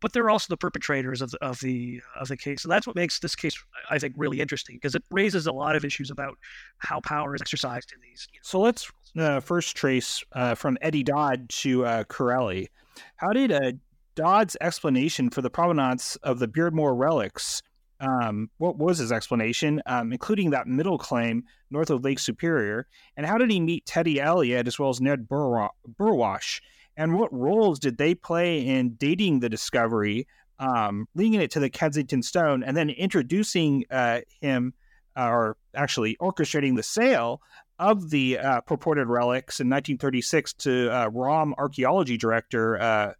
but 0.00 0.12
they're 0.12 0.30
also 0.30 0.46
the 0.48 0.56
perpetrators 0.56 1.22
of 1.22 1.30
the, 1.30 1.38
of 1.44 1.60
the 1.60 2.00
of 2.18 2.28
the 2.28 2.36
case. 2.36 2.64
And 2.64 2.72
that's 2.72 2.86
what 2.86 2.96
makes 2.96 3.18
this 3.18 3.34
case, 3.34 3.56
I 3.90 3.98
think, 3.98 4.14
really 4.16 4.40
interesting 4.40 4.76
because 4.76 4.94
it 4.94 5.02
raises 5.10 5.46
a 5.46 5.52
lot 5.52 5.76
of 5.76 5.84
issues 5.84 6.10
about 6.10 6.38
how 6.78 7.00
power 7.00 7.34
is 7.34 7.40
exercised 7.40 7.92
in 7.92 8.00
these. 8.00 8.28
You 8.32 8.38
know, 8.38 8.42
so 8.42 8.60
let's 8.60 8.90
uh, 9.18 9.40
first 9.40 9.76
trace 9.76 10.22
uh, 10.32 10.54
from 10.54 10.78
Eddy 10.80 11.02
Dodd 11.02 11.48
to 11.48 11.84
uh, 11.84 12.04
Currelly. 12.04 12.68
How 13.16 13.32
did 13.32 13.52
uh, 13.52 13.72
Dodd's 14.14 14.56
explanation 14.60 15.30
for 15.30 15.42
the 15.42 15.50
provenance 15.50 16.16
of 16.16 16.38
the 16.38 16.48
Beardmore 16.48 16.96
relics 16.96 17.62
um, 18.00 18.50
what 18.58 18.78
was 18.78 18.98
his 18.98 19.12
explanation, 19.12 19.82
um, 19.86 20.12
including 20.12 20.50
that 20.50 20.66
middle 20.66 20.98
claim 20.98 21.44
north 21.70 21.90
of 21.90 22.02
Lake 22.02 22.18
Superior? 22.18 22.86
And 23.16 23.26
how 23.26 23.38
did 23.38 23.50
he 23.50 23.60
meet 23.60 23.86
Teddy 23.86 24.20
Elliott 24.20 24.66
as 24.66 24.78
well 24.78 24.88
as 24.88 25.00
Ned 25.00 25.28
Burwash? 25.28 26.60
And 27.00 27.18
what 27.18 27.32
roles 27.32 27.78
did 27.78 27.96
they 27.96 28.14
play 28.14 28.60
in 28.60 28.90
dating 28.90 29.40
the 29.40 29.48
discovery, 29.48 30.28
um, 30.58 31.08
linking 31.14 31.40
it 31.40 31.50
to 31.52 31.58
the 31.58 31.70
Kensington 31.70 32.22
Stone, 32.22 32.62
and 32.62 32.76
then 32.76 32.90
introducing 32.90 33.86
uh, 33.90 34.20
him, 34.42 34.74
uh, 35.16 35.30
or 35.30 35.56
actually 35.74 36.18
orchestrating 36.20 36.76
the 36.76 36.82
sale 36.82 37.40
of 37.78 38.10
the 38.10 38.38
uh, 38.38 38.60
purported 38.60 39.08
relics 39.08 39.60
in 39.60 39.70
1936 39.70 40.52
to 40.52 40.94
uh, 40.94 41.06
ROM 41.06 41.54
archaeology 41.56 42.18
director 42.18 42.78
uh, 42.78 43.14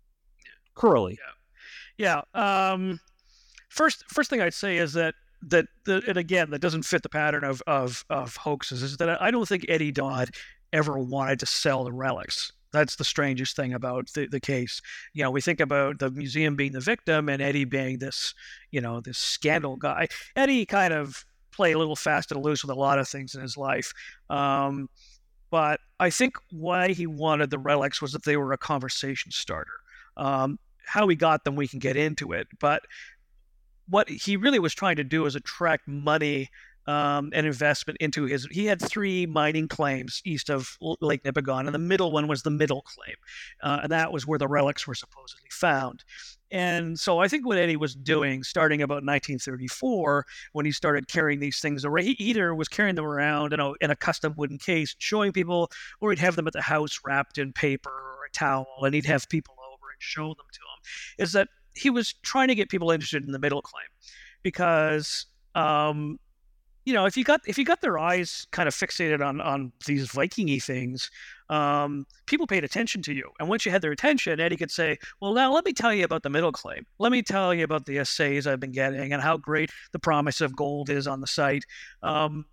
Currelly? 0.76 1.16
Yeah. 1.96 2.20
yeah. 2.34 2.70
Um, 2.72 3.00
first 3.70 4.04
first 4.10 4.28
thing 4.28 4.42
I'd 4.42 4.52
say 4.52 4.76
is 4.76 4.92
that 4.92 5.14
that 5.48 5.64
the, 5.86 6.02
and 6.06 6.18
again 6.18 6.50
that 6.50 6.60
doesn't 6.60 6.82
fit 6.82 7.02
the 7.02 7.08
pattern 7.08 7.44
of 7.44 7.62
of 7.66 8.04
of 8.10 8.36
hoaxes 8.36 8.82
is 8.82 8.98
that 8.98 9.22
I 9.22 9.30
don't 9.30 9.48
think 9.48 9.64
Eddy 9.70 9.90
Dodd 9.90 10.32
ever 10.70 10.98
wanted 10.98 11.40
to 11.40 11.46
sell 11.46 11.82
the 11.84 11.92
relics. 11.92 12.52
That's 12.72 12.96
the 12.96 13.04
strangest 13.04 13.56
thing 13.56 13.72
about 13.72 14.12
the, 14.14 14.26
the 14.26 14.40
case. 14.40 14.80
You 15.12 15.24
know, 15.24 15.30
we 15.30 15.40
think 15.40 15.60
about 15.60 15.98
the 15.98 16.10
museum 16.10 16.56
being 16.56 16.72
the 16.72 16.80
victim 16.80 17.28
and 17.28 17.42
Eddy 17.42 17.64
being 17.64 17.98
this, 17.98 18.34
you 18.70 18.80
know, 18.80 19.00
this 19.00 19.18
scandal 19.18 19.76
guy. 19.76 20.08
Eddy 20.36 20.64
kind 20.66 20.92
of 20.92 21.24
played 21.50 21.72
a 21.72 21.78
little 21.78 21.96
fast 21.96 22.32
and 22.32 22.44
loose 22.44 22.62
with 22.62 22.70
a 22.70 22.78
lot 22.80 22.98
of 22.98 23.08
things 23.08 23.34
in 23.34 23.42
his 23.42 23.56
life. 23.56 23.92
Um, 24.28 24.88
but 25.50 25.80
I 25.98 26.10
think 26.10 26.36
why 26.50 26.92
he 26.92 27.06
wanted 27.06 27.50
the 27.50 27.58
relics 27.58 28.00
was 28.00 28.12
that 28.12 28.24
they 28.24 28.36
were 28.36 28.52
a 28.52 28.58
conversation 28.58 29.32
starter. 29.32 29.80
Um, 30.16 30.58
how 30.86 31.08
he 31.08 31.16
got 31.16 31.44
them, 31.44 31.56
we 31.56 31.68
can 31.68 31.80
get 31.80 31.96
into 31.96 32.32
it. 32.32 32.46
But 32.60 32.82
what 33.88 34.08
he 34.08 34.36
really 34.36 34.60
was 34.60 34.74
trying 34.74 34.96
to 34.96 35.04
do 35.04 35.26
is 35.26 35.34
attract 35.34 35.88
money 35.88 36.48
um, 36.86 37.30
and 37.34 37.46
investment 37.46 37.98
into 38.00 38.24
his. 38.24 38.46
He 38.50 38.66
had 38.66 38.80
three 38.80 39.26
mining 39.26 39.68
claims 39.68 40.22
east 40.24 40.50
of 40.50 40.76
Lake 41.00 41.22
Nipigon, 41.22 41.66
and 41.66 41.74
the 41.74 41.78
middle 41.78 42.12
one 42.12 42.28
was 42.28 42.42
the 42.42 42.50
middle 42.50 42.82
claim, 42.82 43.16
uh, 43.62 43.80
and 43.82 43.92
that 43.92 44.12
was 44.12 44.26
where 44.26 44.38
the 44.38 44.48
relics 44.48 44.86
were 44.86 44.94
supposedly 44.94 45.48
found. 45.50 46.04
And 46.52 46.98
so 46.98 47.20
I 47.20 47.28
think 47.28 47.46
what 47.46 47.58
Eddy 47.58 47.76
was 47.76 47.94
doing, 47.94 48.42
starting 48.42 48.82
about 48.82 49.04
1934, 49.04 50.26
when 50.52 50.66
he 50.66 50.72
started 50.72 51.06
carrying 51.06 51.38
these 51.38 51.60
things 51.60 51.84
around, 51.84 52.06
he 52.06 52.16
either 52.18 52.54
was 52.54 52.66
carrying 52.68 52.96
them 52.96 53.04
around 53.04 53.52
in 53.52 53.60
a, 53.60 53.72
in 53.80 53.90
a 53.90 53.96
custom 53.96 54.34
wooden 54.36 54.58
case, 54.58 54.96
showing 54.98 55.32
people, 55.32 55.70
or 56.00 56.10
he'd 56.10 56.18
have 56.18 56.34
them 56.34 56.48
at 56.48 56.52
the 56.52 56.62
house 56.62 56.98
wrapped 57.04 57.38
in 57.38 57.52
paper 57.52 57.90
or 57.90 58.26
a 58.26 58.30
towel, 58.32 58.66
and 58.82 58.94
he'd 58.94 59.06
have 59.06 59.28
people 59.28 59.54
over 59.64 59.92
and 59.92 60.02
show 60.02 60.28
them 60.28 60.46
to 60.52 60.60
him. 60.60 61.24
Is 61.24 61.32
that 61.32 61.48
he 61.74 61.88
was 61.88 62.14
trying 62.22 62.48
to 62.48 62.54
get 62.56 62.68
people 62.68 62.90
interested 62.90 63.24
in 63.24 63.30
the 63.30 63.38
middle 63.38 63.62
claim 63.62 63.86
because 64.42 65.26
um, 65.54 66.18
you 66.90 66.96
know 66.96 67.06
if 67.06 67.16
you 67.16 67.22
got 67.22 67.40
if 67.46 67.56
you 67.56 67.64
got 67.64 67.80
their 67.80 68.00
eyes 68.00 68.48
kind 68.50 68.66
of 68.66 68.74
fixated 68.74 69.24
on 69.24 69.40
on 69.40 69.70
these 69.86 70.08
Vikingy 70.08 70.60
things, 70.60 71.08
um, 71.48 72.04
people 72.26 72.48
paid 72.48 72.64
attention 72.64 73.00
to 73.02 73.14
you, 73.14 73.30
and 73.38 73.48
once 73.48 73.64
you 73.64 73.70
had 73.70 73.80
their 73.80 73.92
attention, 73.92 74.40
Eddy 74.40 74.56
could 74.56 74.72
say, 74.72 74.98
"Well, 75.20 75.32
now 75.32 75.52
let 75.52 75.64
me 75.64 75.72
tell 75.72 75.94
you 75.94 76.04
about 76.04 76.24
the 76.24 76.30
middle 76.30 76.50
claim. 76.50 76.84
Let 76.98 77.12
me 77.12 77.22
tell 77.22 77.54
you 77.54 77.62
about 77.62 77.86
the 77.86 77.98
assays 77.98 78.48
I've 78.48 78.58
been 78.58 78.72
getting 78.72 79.12
and 79.12 79.22
how 79.22 79.36
great 79.36 79.70
the 79.92 80.00
promise 80.00 80.40
of 80.40 80.56
gold 80.56 80.90
is 80.90 81.06
on 81.06 81.20
the 81.20 81.28
site." 81.28 81.64
Um, 82.02 82.46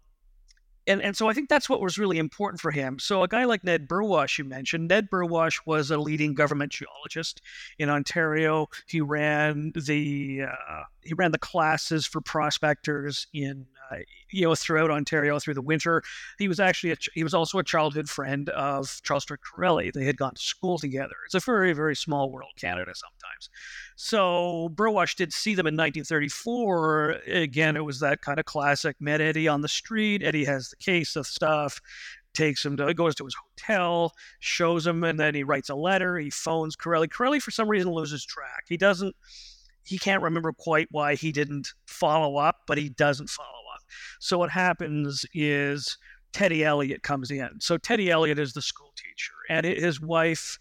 and 0.87 1.01
and 1.01 1.15
so 1.15 1.27
I 1.27 1.33
think 1.33 1.49
that's 1.49 1.69
what 1.69 1.81
was 1.81 1.97
really 1.97 2.17
important 2.17 2.61
for 2.61 2.71
him. 2.71 2.97
So 2.99 3.23
a 3.23 3.27
guy 3.27 3.45
like 3.45 3.63
Ned 3.63 3.87
Burwash, 3.87 4.37
you 4.37 4.45
mentioned, 4.45 4.87
Ned 4.87 5.09
Burwash 5.09 5.59
was 5.65 5.91
a 5.91 5.97
leading 5.97 6.33
government 6.33 6.71
geologist 6.71 7.41
in 7.77 7.89
Ontario. 7.89 8.67
He 8.87 9.01
ran 9.01 9.73
the 9.75 10.43
uh, 10.43 10.83
he 11.03 11.13
ran 11.13 11.31
the 11.31 11.37
classes 11.37 12.05
for 12.05 12.21
prospectors 12.21 13.27
in 13.33 13.65
uh, 13.86 13.86
Uh, 13.91 13.97
you 14.29 14.43
know 14.43 14.55
throughout 14.55 14.91
Ontario 14.91 15.39
through 15.39 15.53
the 15.53 15.61
winter. 15.61 16.03
He 16.37 16.47
was 16.47 16.59
actually 16.59 16.91
a, 16.91 16.97
he 17.13 17.23
was 17.23 17.33
also 17.33 17.59
a 17.59 17.63
childhood 17.63 18.09
friend 18.09 18.49
of 18.49 18.99
Charles 19.03 19.25
Currelly. 19.25 19.91
They 19.91 20.05
had 20.05 20.17
gone 20.17 20.33
to 20.33 20.41
school 20.41 20.77
together. 20.77 21.15
It's 21.25 21.35
a 21.35 21.39
very 21.39 21.73
very 21.73 21.95
small 21.95 22.31
world, 22.31 22.51
Canada 22.59 22.93
sometimes. 22.95 23.49
So 23.95 24.69
Burwash 24.73 25.15
did 25.15 25.33
see 25.33 25.55
them 25.55 25.67
in 25.67 25.75
1934. 25.75 27.21
Again, 27.27 27.75
it 27.75 27.85
was 27.85 27.99
that 27.99 28.21
kind 28.21 28.39
of 28.39 28.45
classic. 28.45 28.95
Met 28.99 29.21
Eddy 29.21 29.47
on 29.47 29.61
the 29.61 29.67
street. 29.67 30.23
Eddy 30.23 30.45
has 30.45 30.69
the 30.69 30.77
case 30.77 31.15
of 31.15 31.27
stuff 31.27 31.79
takes 32.33 32.63
him 32.63 32.77
to 32.77 32.93
goes 32.93 33.15
to 33.15 33.25
his 33.25 33.35
hotel, 33.35 34.13
shows 34.39 34.85
him, 34.85 35.03
and 35.03 35.19
then 35.19 35.33
he 35.33 35.43
writes 35.43 35.69
a 35.69 35.75
letter. 35.75 36.17
He 36.17 36.29
phones 36.29 36.75
Currelly. 36.75 37.07
Currelly, 37.07 37.39
for 37.39 37.49
some 37.49 37.67
reason, 37.67 37.91
loses 37.91 38.23
track. 38.23 38.65
He 38.67 38.77
doesn't 38.77 39.15
he 39.83 39.97
can't 39.97 40.21
remember 40.21 40.51
quite 40.51 40.89
why 40.91 41.15
he 41.15 41.31
didn't 41.31 41.69
follow 41.85 42.37
up, 42.37 42.57
but 42.67 42.77
he 42.77 42.89
doesn't 42.89 43.29
follow. 43.29 43.57
So 44.19 44.37
what 44.37 44.49
happens 44.49 45.25
is 45.33 45.97
Teddy 46.33 46.63
Elliott 46.63 47.03
comes 47.03 47.31
in. 47.31 47.49
So 47.59 47.77
Teddy 47.77 48.11
Elliott 48.11 48.39
is 48.39 48.53
the 48.53 48.61
school 48.61 48.93
teacher, 48.95 49.33
and 49.49 49.65
his 49.65 50.01
wife 50.01 50.59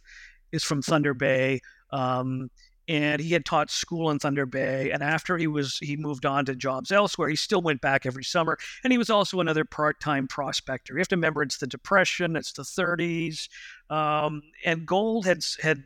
is 0.52 0.64
from 0.64 0.82
Thunder 0.82 1.14
Bay. 1.14 1.60
Um, 1.90 2.50
and 2.88 3.20
he 3.20 3.32
had 3.32 3.44
taught 3.44 3.70
school 3.70 4.10
in 4.10 4.18
Thunder 4.18 4.46
Bay. 4.46 4.90
And 4.92 5.02
after 5.02 5.36
he 5.36 5.46
was 5.46 5.78
he 5.78 5.96
moved 5.96 6.24
on 6.24 6.44
to 6.46 6.54
jobs 6.54 6.92
elsewhere, 6.92 7.28
he 7.28 7.36
still 7.36 7.60
went 7.60 7.80
back 7.80 8.06
every 8.06 8.24
summer. 8.24 8.56
And 8.84 8.92
he 8.92 8.98
was 8.98 9.10
also 9.10 9.40
another 9.40 9.64
part-time 9.64 10.28
prospector. 10.28 10.94
You 10.94 11.00
have 11.00 11.08
to 11.08 11.16
remember 11.16 11.42
it's 11.42 11.58
the 11.58 11.66
Depression, 11.66 12.36
it's 12.36 12.52
the 12.52 12.62
30s, 12.62 13.48
um, 13.90 14.42
and 14.64 14.86
gold 14.86 15.26
had 15.26 15.44
had 15.60 15.82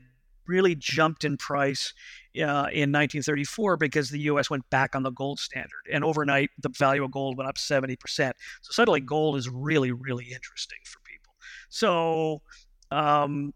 really 0.46 0.74
jumped 0.74 1.24
in 1.24 1.36
price 1.36 1.92
uh, 2.36 2.68
in 2.72 2.92
1934 2.92 3.76
because 3.76 4.10
the 4.10 4.20
U.S. 4.20 4.50
went 4.50 4.68
back 4.70 4.94
on 4.94 5.02
the 5.02 5.10
gold 5.10 5.38
standard, 5.38 5.86
and 5.92 6.04
overnight 6.04 6.50
the 6.60 6.68
value 6.68 7.04
of 7.04 7.10
gold 7.10 7.36
went 7.36 7.48
up 7.48 7.58
70 7.58 7.96
percent. 7.96 8.36
So 8.62 8.72
suddenly, 8.72 9.00
gold 9.00 9.36
is 9.36 9.48
really, 9.48 9.92
really 9.92 10.26
interesting 10.32 10.78
for 10.84 11.00
people. 11.00 11.34
So. 11.68 12.42
Um, 12.90 13.54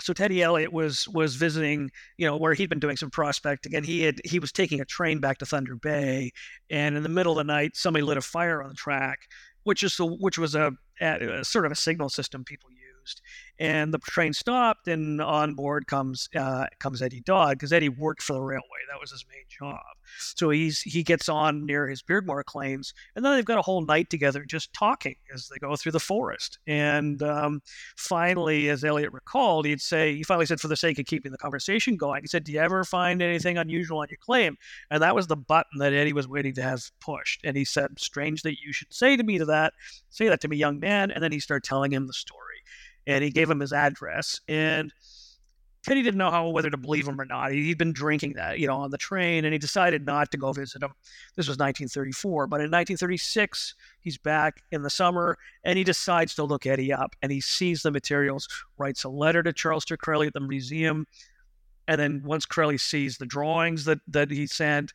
so 0.00 0.12
Teddy 0.12 0.42
Elliott 0.42 0.72
was 0.72 1.06
was 1.08 1.36
visiting, 1.36 1.90
you 2.18 2.26
know, 2.26 2.36
where 2.36 2.52
he'd 2.52 2.68
been 2.68 2.80
doing 2.80 2.96
some 2.96 3.10
prospecting, 3.10 3.76
and 3.76 3.86
he 3.86 4.02
had 4.02 4.20
he 4.24 4.40
was 4.40 4.50
taking 4.50 4.80
a 4.80 4.84
train 4.84 5.20
back 5.20 5.38
to 5.38 5.46
Thunder 5.46 5.76
Bay, 5.76 6.32
and 6.68 6.96
in 6.96 7.04
the 7.04 7.08
middle 7.08 7.32
of 7.32 7.38
the 7.38 7.44
night, 7.44 7.76
somebody 7.76 8.02
lit 8.02 8.16
a 8.16 8.20
fire 8.20 8.60
on 8.60 8.70
the 8.70 8.74
track, 8.74 9.20
which 9.62 9.84
is 9.84 9.98
a, 10.00 10.04
which 10.04 10.36
was 10.36 10.56
a, 10.56 10.72
a 11.00 11.44
sort 11.44 11.64
of 11.64 11.70
a 11.70 11.76
signal 11.76 12.08
system 12.08 12.44
people 12.44 12.70
use 12.70 12.83
used. 13.04 13.20
And 13.58 13.94
the 13.94 13.98
train 13.98 14.32
stopped, 14.32 14.88
and 14.88 15.20
on 15.20 15.54
board 15.54 15.86
comes 15.86 16.28
uh, 16.34 16.66
comes 16.80 17.00
Eddy 17.00 17.20
Dodd 17.20 17.52
because 17.52 17.72
Eddy 17.72 17.88
worked 17.88 18.20
for 18.22 18.32
the 18.32 18.40
railway. 18.40 18.62
That 18.90 19.00
was 19.00 19.12
his 19.12 19.24
main 19.30 19.44
job. 19.48 19.80
So 20.18 20.50
he's 20.50 20.80
he 20.80 21.04
gets 21.04 21.28
on 21.28 21.64
near 21.64 21.88
his 21.88 22.02
Beardmore 22.02 22.44
claims, 22.44 22.94
and 23.14 23.24
then 23.24 23.34
they've 23.34 23.44
got 23.44 23.58
a 23.58 23.62
whole 23.62 23.84
night 23.84 24.10
together 24.10 24.44
just 24.44 24.72
talking 24.72 25.14
as 25.32 25.48
they 25.48 25.58
go 25.58 25.76
through 25.76 25.92
the 25.92 26.00
forest. 26.00 26.58
And 26.66 27.22
um, 27.22 27.62
finally, 27.96 28.68
as 28.70 28.82
Elliott 28.82 29.12
recalled, 29.12 29.66
he'd 29.66 29.80
say 29.80 30.16
he 30.16 30.24
finally 30.24 30.46
said, 30.46 30.60
for 30.60 30.68
the 30.68 30.76
sake 30.76 30.98
of 30.98 31.06
keeping 31.06 31.30
the 31.30 31.38
conversation 31.38 31.96
going, 31.96 32.22
he 32.24 32.28
said, 32.28 32.42
"Do 32.42 32.52
you 32.52 32.58
ever 32.58 32.82
find 32.82 33.22
anything 33.22 33.56
unusual 33.56 33.98
on 33.98 34.08
your 34.10 34.18
claim?" 34.18 34.56
And 34.90 35.00
that 35.00 35.14
was 35.14 35.28
the 35.28 35.36
button 35.36 35.78
that 35.78 35.92
Eddy 35.92 36.12
was 36.12 36.26
waiting 36.26 36.54
to 36.54 36.62
have 36.62 36.90
pushed. 37.00 37.40
And 37.44 37.56
he 37.56 37.64
said, 37.64 38.00
"Strange 38.00 38.42
that 38.42 38.60
you 38.60 38.72
should 38.72 38.92
say 38.92 39.16
to 39.16 39.22
me 39.22 39.38
to 39.38 39.44
that, 39.44 39.74
say 40.10 40.28
that 40.28 40.40
to 40.40 40.48
me, 40.48 40.56
young 40.56 40.80
man." 40.80 41.12
And 41.12 41.22
then 41.22 41.30
he 41.30 41.38
started 41.38 41.64
telling 41.64 41.92
him 41.92 42.08
the 42.08 42.12
story 42.12 42.53
and 43.06 43.22
he 43.24 43.30
gave 43.30 43.50
him 43.50 43.60
his 43.60 43.72
address. 43.72 44.40
And 44.48 44.92
Teddy 45.84 46.02
didn't 46.02 46.16
know 46.16 46.30
how 46.30 46.48
whether 46.48 46.70
to 46.70 46.78
believe 46.78 47.06
him 47.06 47.20
or 47.20 47.26
not. 47.26 47.52
He'd 47.52 47.76
been 47.76 47.92
drinking 47.92 48.34
that, 48.34 48.58
you 48.58 48.66
know, 48.66 48.78
on 48.78 48.90
the 48.90 48.96
train, 48.96 49.44
and 49.44 49.52
he 49.52 49.58
decided 49.58 50.06
not 50.06 50.30
to 50.30 50.38
go 50.38 50.50
visit 50.52 50.82
him. 50.82 50.92
This 51.36 51.46
was 51.46 51.58
1934, 51.58 52.46
but 52.46 52.56
in 52.56 52.70
1936, 52.70 53.74
he's 54.00 54.16
back 54.16 54.62
in 54.72 54.82
the 54.82 54.88
summer, 54.88 55.36
and 55.62 55.76
he 55.76 55.84
decides 55.84 56.34
to 56.36 56.44
look 56.44 56.64
Eddy 56.64 56.90
up, 56.90 57.14
and 57.20 57.30
he 57.30 57.40
sees 57.40 57.82
the 57.82 57.90
materials, 57.90 58.48
writes 58.78 59.04
a 59.04 59.10
letter 59.10 59.42
to 59.42 59.52
Charles 59.52 59.84
Currelly 59.84 60.28
at 60.28 60.32
the 60.32 60.40
museum, 60.40 61.06
and 61.86 62.00
then 62.00 62.22
once 62.24 62.46
Currelly 62.46 62.80
sees 62.80 63.18
the 63.18 63.26
drawings 63.26 63.84
that 63.84 63.98
that 64.08 64.30
he 64.30 64.46
sent, 64.46 64.94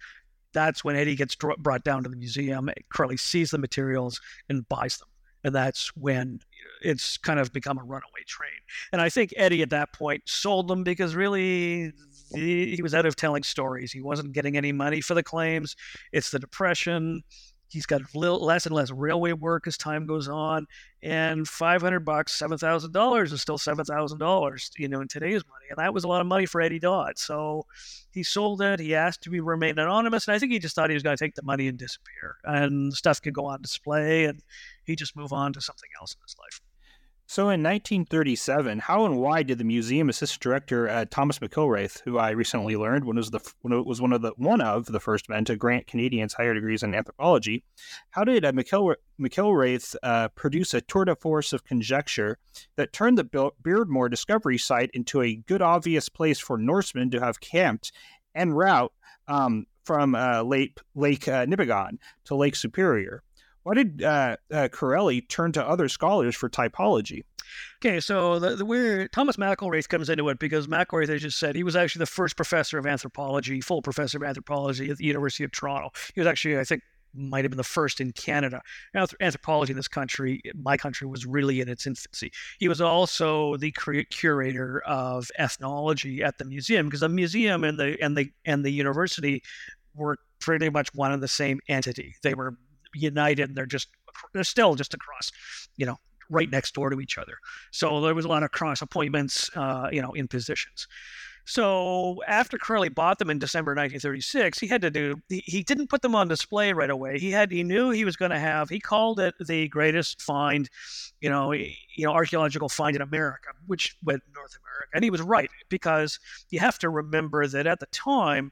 that's 0.53 0.83
when 0.83 0.95
Eddy 0.95 1.15
gets 1.15 1.35
brought 1.35 1.83
down 1.83 2.01
to 2.03 2.09
the 2.09 2.15
museum. 2.15 2.67
Currelly 2.91 3.19
sees 3.19 3.51
the 3.51 3.59
materials 3.59 4.19
and 4.49 4.67
buys 4.67 4.97
them 4.97 5.07
and 5.43 5.55
that's 5.55 5.95
when 5.95 6.39
it's 6.81 7.17
kind 7.17 7.39
of 7.39 7.51
become 7.51 7.77
a 7.77 7.83
runaway 7.83 8.23
train. 8.25 8.51
And 8.91 9.01
I 9.01 9.09
think 9.09 9.33
Eddy 9.35 9.61
at 9.61 9.69
that 9.71 9.93
point 9.93 10.23
sold 10.25 10.67
them 10.67 10.83
because 10.83 11.15
really 11.15 11.91
he, 12.33 12.75
he 12.75 12.81
was 12.81 12.93
out 12.93 13.05
of 13.05 13.15
telling 13.15 13.43
stories. 13.43 13.91
He 13.91 14.01
wasn't 14.01 14.33
getting 14.33 14.57
any 14.57 14.71
money 14.71 15.01
for 15.01 15.13
the 15.13 15.23
claims. 15.23 15.75
It's 16.11 16.31
the 16.31 16.39
depression. 16.39 17.23
He's 17.71 17.85
got 17.85 18.01
little, 18.15 18.43
less 18.43 18.65
and 18.65 18.73
less 18.73 18.89
railway 18.89 19.33
work 19.33 19.67
as 19.67 19.77
time 19.77 20.07
goes 20.07 20.27
on, 20.27 20.65
and 21.03 21.47
five 21.47 21.83
hundred 21.83 21.99
bucks, 21.99 22.33
seven 22.33 22.57
thousand 22.57 22.93
dollars 22.93 23.31
is 23.31 23.43
still 23.43 23.59
seven 23.59 23.85
thousand 23.85 24.17
dollars, 24.17 24.71
you 24.75 24.87
know, 24.87 25.01
in 25.01 25.07
today's 25.07 25.43
money, 25.47 25.65
and 25.69 25.77
that 25.77 25.93
was 25.93 26.03
a 26.03 26.07
lot 26.07 26.19
of 26.19 26.25
money 26.25 26.47
for 26.47 26.61
Eddy 26.61 26.79
Dodd. 26.79 27.19
So 27.19 27.67
he 28.09 28.23
sold 28.23 28.63
it. 28.63 28.79
He 28.79 28.95
asked 28.95 29.21
to 29.21 29.29
be 29.29 29.39
remain 29.39 29.77
anonymous, 29.77 30.27
and 30.27 30.33
I 30.33 30.39
think 30.39 30.51
he 30.51 30.57
just 30.57 30.73
thought 30.73 30.89
he 30.89 30.95
was 30.95 31.03
going 31.03 31.15
to 31.15 31.23
take 31.23 31.35
the 31.35 31.43
money 31.43 31.67
and 31.67 31.77
disappear, 31.77 32.37
and 32.43 32.91
stuff 32.91 33.21
could 33.21 33.35
go 33.35 33.45
on 33.45 33.61
display, 33.61 34.25
and 34.25 34.41
he 34.89 34.95
just 34.95 35.15
move 35.15 35.31
on 35.31 35.53
to 35.53 35.61
something 35.61 35.89
else 36.01 36.13
in 36.13 36.21
his 36.25 36.35
life. 36.39 36.61
So 37.27 37.43
in 37.43 37.61
1937, 37.61 38.79
how 38.79 39.05
and 39.05 39.17
why 39.17 39.43
did 39.43 39.59
the 39.59 39.63
museum 39.63 40.09
assistant 40.09 40.41
director 40.41 40.89
uh, 40.89 41.05
Thomas 41.11 41.37
McIlwraith, 41.37 42.01
who 42.01 42.17
I 42.17 42.31
recently 42.31 42.75
learned 42.75 43.05
was 43.05 43.29
the 43.29 43.39
was 43.61 44.01
one 44.01 44.13
of 44.13 44.23
the 44.23 44.31
one 44.37 44.61
of 44.61 44.87
the 44.87 44.99
first 44.99 45.29
men 45.29 45.45
to 45.45 45.55
grant 45.55 45.85
Canadians 45.85 46.33
higher 46.33 46.55
degrees 46.55 46.81
in 46.81 46.95
anthropology, 46.95 47.63
how 48.09 48.23
did 48.23 48.43
uh, 48.43 48.51
McIl- 48.51 48.95
McIlwraith 49.21 49.95
uh, 50.01 50.29
produce 50.29 50.73
a 50.73 50.81
tour 50.81 51.05
de 51.05 51.15
force 51.15 51.53
of 51.53 51.63
conjecture 51.63 52.39
that 52.77 52.93
turned 52.93 53.19
the 53.19 53.51
Beardmore 53.63 54.09
discovery 54.09 54.57
site 54.57 54.89
into 54.95 55.21
a 55.21 55.35
good 55.35 55.61
obvious 55.61 56.09
place 56.09 56.39
for 56.39 56.57
Norsemen 56.57 57.11
to 57.11 57.19
have 57.19 57.39
camped 57.39 57.91
en 58.33 58.53
route 58.53 58.91
um, 59.27 59.67
from 59.83 60.15
uh, 60.15 60.41
Lake 60.41 60.79
Lake 60.95 61.27
uh, 61.27 61.45
Nipigon 61.45 61.99
to 62.25 62.33
Lake 62.33 62.55
Superior? 62.55 63.21
Why 63.69 63.75
did 63.75 64.01
uh, 64.01 64.35
uh, 64.51 64.67
Currelly 64.69 65.29
turn 65.29 65.51
to 65.51 65.63
other 65.63 65.89
scholars 65.89 66.35
for 66.35 66.49
typology? 66.49 67.23
Okay, 67.77 67.99
so 67.99 68.39
the, 68.39 68.55
the 68.55 68.65
where 68.65 69.07
Thomas 69.07 69.35
McIlwraith 69.35 69.87
comes 69.87 70.09
into 70.09 70.27
it 70.29 70.39
because 70.39 70.65
McIlwraith, 70.65 71.09
as 71.09 71.21
just 71.21 71.37
said, 71.37 71.55
he 71.55 71.61
was 71.61 71.75
actually 71.75 71.99
the 71.99 72.07
first 72.07 72.35
professor 72.35 72.79
of 72.79 72.87
anthropology, 72.87 73.61
full 73.61 73.83
professor 73.83 74.17
of 74.17 74.23
anthropology 74.23 74.89
at 74.89 74.97
the 74.97 75.05
University 75.05 75.43
of 75.43 75.51
Toronto. 75.51 75.91
He 76.15 76.19
was 76.19 76.25
actually, 76.25 76.57
I 76.57 76.63
think, 76.63 76.81
might 77.13 77.45
have 77.45 77.51
been 77.51 77.57
the 77.57 77.63
first 77.63 78.01
in 78.01 78.11
Canada. 78.11 78.59
Anthropology 78.95 79.73
in 79.73 79.77
this 79.77 79.87
country, 79.87 80.41
my 80.55 80.75
country, 80.75 81.05
was 81.07 81.27
really 81.27 81.61
in 81.61 81.69
its 81.69 81.85
infancy. 81.85 82.31
He 82.57 82.67
was 82.67 82.81
also 82.81 83.55
the 83.57 83.71
curator 84.09 84.81
of 84.87 85.29
ethnology 85.37 86.23
at 86.23 86.39
the 86.39 86.45
museum 86.45 86.87
because 86.87 87.01
the 87.01 87.09
museum 87.09 87.63
and 87.63 87.77
the 87.77 88.01
and 88.01 88.17
the 88.17 88.31
and 88.45 88.65
the 88.65 88.71
university 88.71 89.43
were 89.93 90.17
pretty 90.39 90.71
much 90.71 90.91
one 90.95 91.11
and 91.11 91.21
the 91.21 91.27
same 91.27 91.59
entity. 91.67 92.15
They 92.23 92.33
were 92.33 92.57
united. 92.93 93.49
And 93.49 93.57
they're 93.57 93.65
just 93.65 93.89
they're 94.33 94.43
still 94.43 94.75
just 94.75 94.93
across, 94.93 95.31
you 95.77 95.85
know, 95.85 95.97
right 96.29 96.49
next 96.49 96.73
door 96.73 96.89
to 96.89 97.01
each 97.01 97.17
other. 97.17 97.37
So 97.71 98.01
there 98.01 98.15
was 98.15 98.25
a 98.25 98.29
lot 98.29 98.43
of 98.43 98.51
cross 98.51 98.81
appointments, 98.81 99.49
uh, 99.55 99.89
you 99.91 100.01
know, 100.01 100.11
in 100.13 100.27
positions. 100.27 100.87
So 101.45 102.21
after 102.27 102.59
Currelly 102.59 102.93
bought 102.93 103.17
them 103.17 103.31
in 103.31 103.39
December 103.39 103.71
1936, 103.71 104.59
he 104.59 104.67
had 104.67 104.83
to 104.83 104.91
do. 104.91 105.15
He, 105.29 105.41
he 105.45 105.63
didn't 105.63 105.89
put 105.89 106.03
them 106.03 106.13
on 106.13 106.27
display 106.27 106.73
right 106.73 106.91
away. 106.91 107.17
He 107.17 107.31
had. 107.31 107.51
He 107.51 107.63
knew 107.63 107.89
he 107.89 108.05
was 108.05 108.15
going 108.15 108.29
to 108.29 108.37
have. 108.37 108.69
He 108.69 108.79
called 108.79 109.19
it 109.19 109.33
the 109.39 109.67
greatest 109.67 110.21
find, 110.21 110.69
you 111.21 111.29
know, 111.29 111.51
you 111.51 111.73
know, 111.97 112.11
archaeological 112.11 112.69
find 112.69 112.95
in 112.95 113.01
America, 113.01 113.49
which 113.65 113.95
went 114.03 114.21
North 114.35 114.55
America, 114.63 114.89
and 114.93 115.03
he 115.03 115.09
was 115.09 115.23
right 115.23 115.49
because 115.69 116.19
you 116.51 116.59
have 116.59 116.77
to 116.79 116.89
remember 116.89 117.47
that 117.47 117.65
at 117.65 117.79
the 117.79 117.87
time 117.87 118.51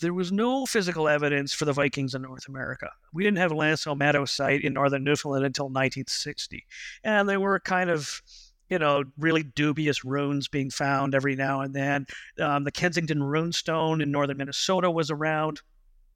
there 0.00 0.14
was 0.14 0.32
no 0.32 0.66
physical 0.66 1.08
evidence 1.08 1.52
for 1.52 1.64
the 1.64 1.72
Vikings 1.72 2.14
in 2.14 2.22
North 2.22 2.48
America. 2.48 2.90
We 3.12 3.24
didn't 3.24 3.38
have 3.38 3.52
L'Anse 3.52 3.86
aux 3.86 3.94
Meadows 3.94 4.30
site 4.30 4.62
in 4.62 4.74
northern 4.74 5.04
Newfoundland 5.04 5.44
until 5.44 5.66
1960. 5.66 6.66
And 7.04 7.28
there 7.28 7.40
were 7.40 7.60
kind 7.60 7.90
of, 7.90 8.22
you 8.68 8.78
know, 8.78 9.04
really 9.18 9.42
dubious 9.42 10.04
runes 10.04 10.48
being 10.48 10.70
found 10.70 11.14
every 11.14 11.36
now 11.36 11.60
and 11.60 11.74
then. 11.74 12.06
Um, 12.40 12.64
the 12.64 12.72
Kensington 12.72 13.20
runestone 13.20 14.02
in 14.02 14.10
northern 14.10 14.36
Minnesota 14.36 14.90
was 14.90 15.10
around. 15.10 15.60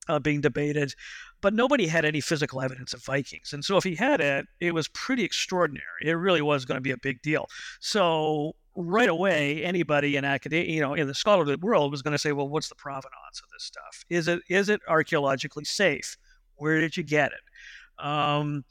Uh, 0.09 0.19
being 0.19 0.41
debated, 0.41 0.93
but 1.43 1.55
nobody 1.55 1.87
had 1.87 2.05
any 2.05 2.21
physical 2.21 2.61
evidence 2.61 2.93
of 2.93 3.05
Vikings. 3.05 3.53
And 3.53 3.65
so 3.65 3.77
if 3.77 3.85
he 3.85 3.95
had 3.95 4.21
it, 4.21 4.47
it 4.59 4.75
was 4.75 4.89
pretty 4.89 5.23
extraordinary. 5.23 6.03
It 6.03 6.15
really 6.15 6.43
was 6.43 6.65
going 6.65 6.77
to 6.77 6.83
be 6.83 6.91
a 6.91 6.97
big 6.97 7.23
deal. 7.23 7.47
So 7.79 8.57
right 8.75 9.09
away, 9.09 9.63
anybody 9.65 10.17
in 10.17 10.25
academia, 10.25 10.73
you 10.73 10.81
know, 10.81 10.95
in 10.95 11.07
the 11.07 11.15
scholarly 11.15 11.57
world 11.57 11.93
was 11.93 12.03
going 12.03 12.13
to 12.13 12.19
say, 12.19 12.33
well, 12.33 12.49
what's 12.49 12.69
the 12.69 12.75
provenance 12.75 13.41
of 13.43 13.49
this 13.53 13.65
stuff? 13.65 14.05
Is 14.11 14.29
it 14.29 14.41
is 14.49 14.69
it 14.69 14.81
archaeologically 14.89 15.65
safe? 15.65 16.17
Where 16.57 16.81
did 16.81 16.97
you 16.97 17.03
get 17.03 17.33
it? 17.33 18.05
Um, 18.05 18.65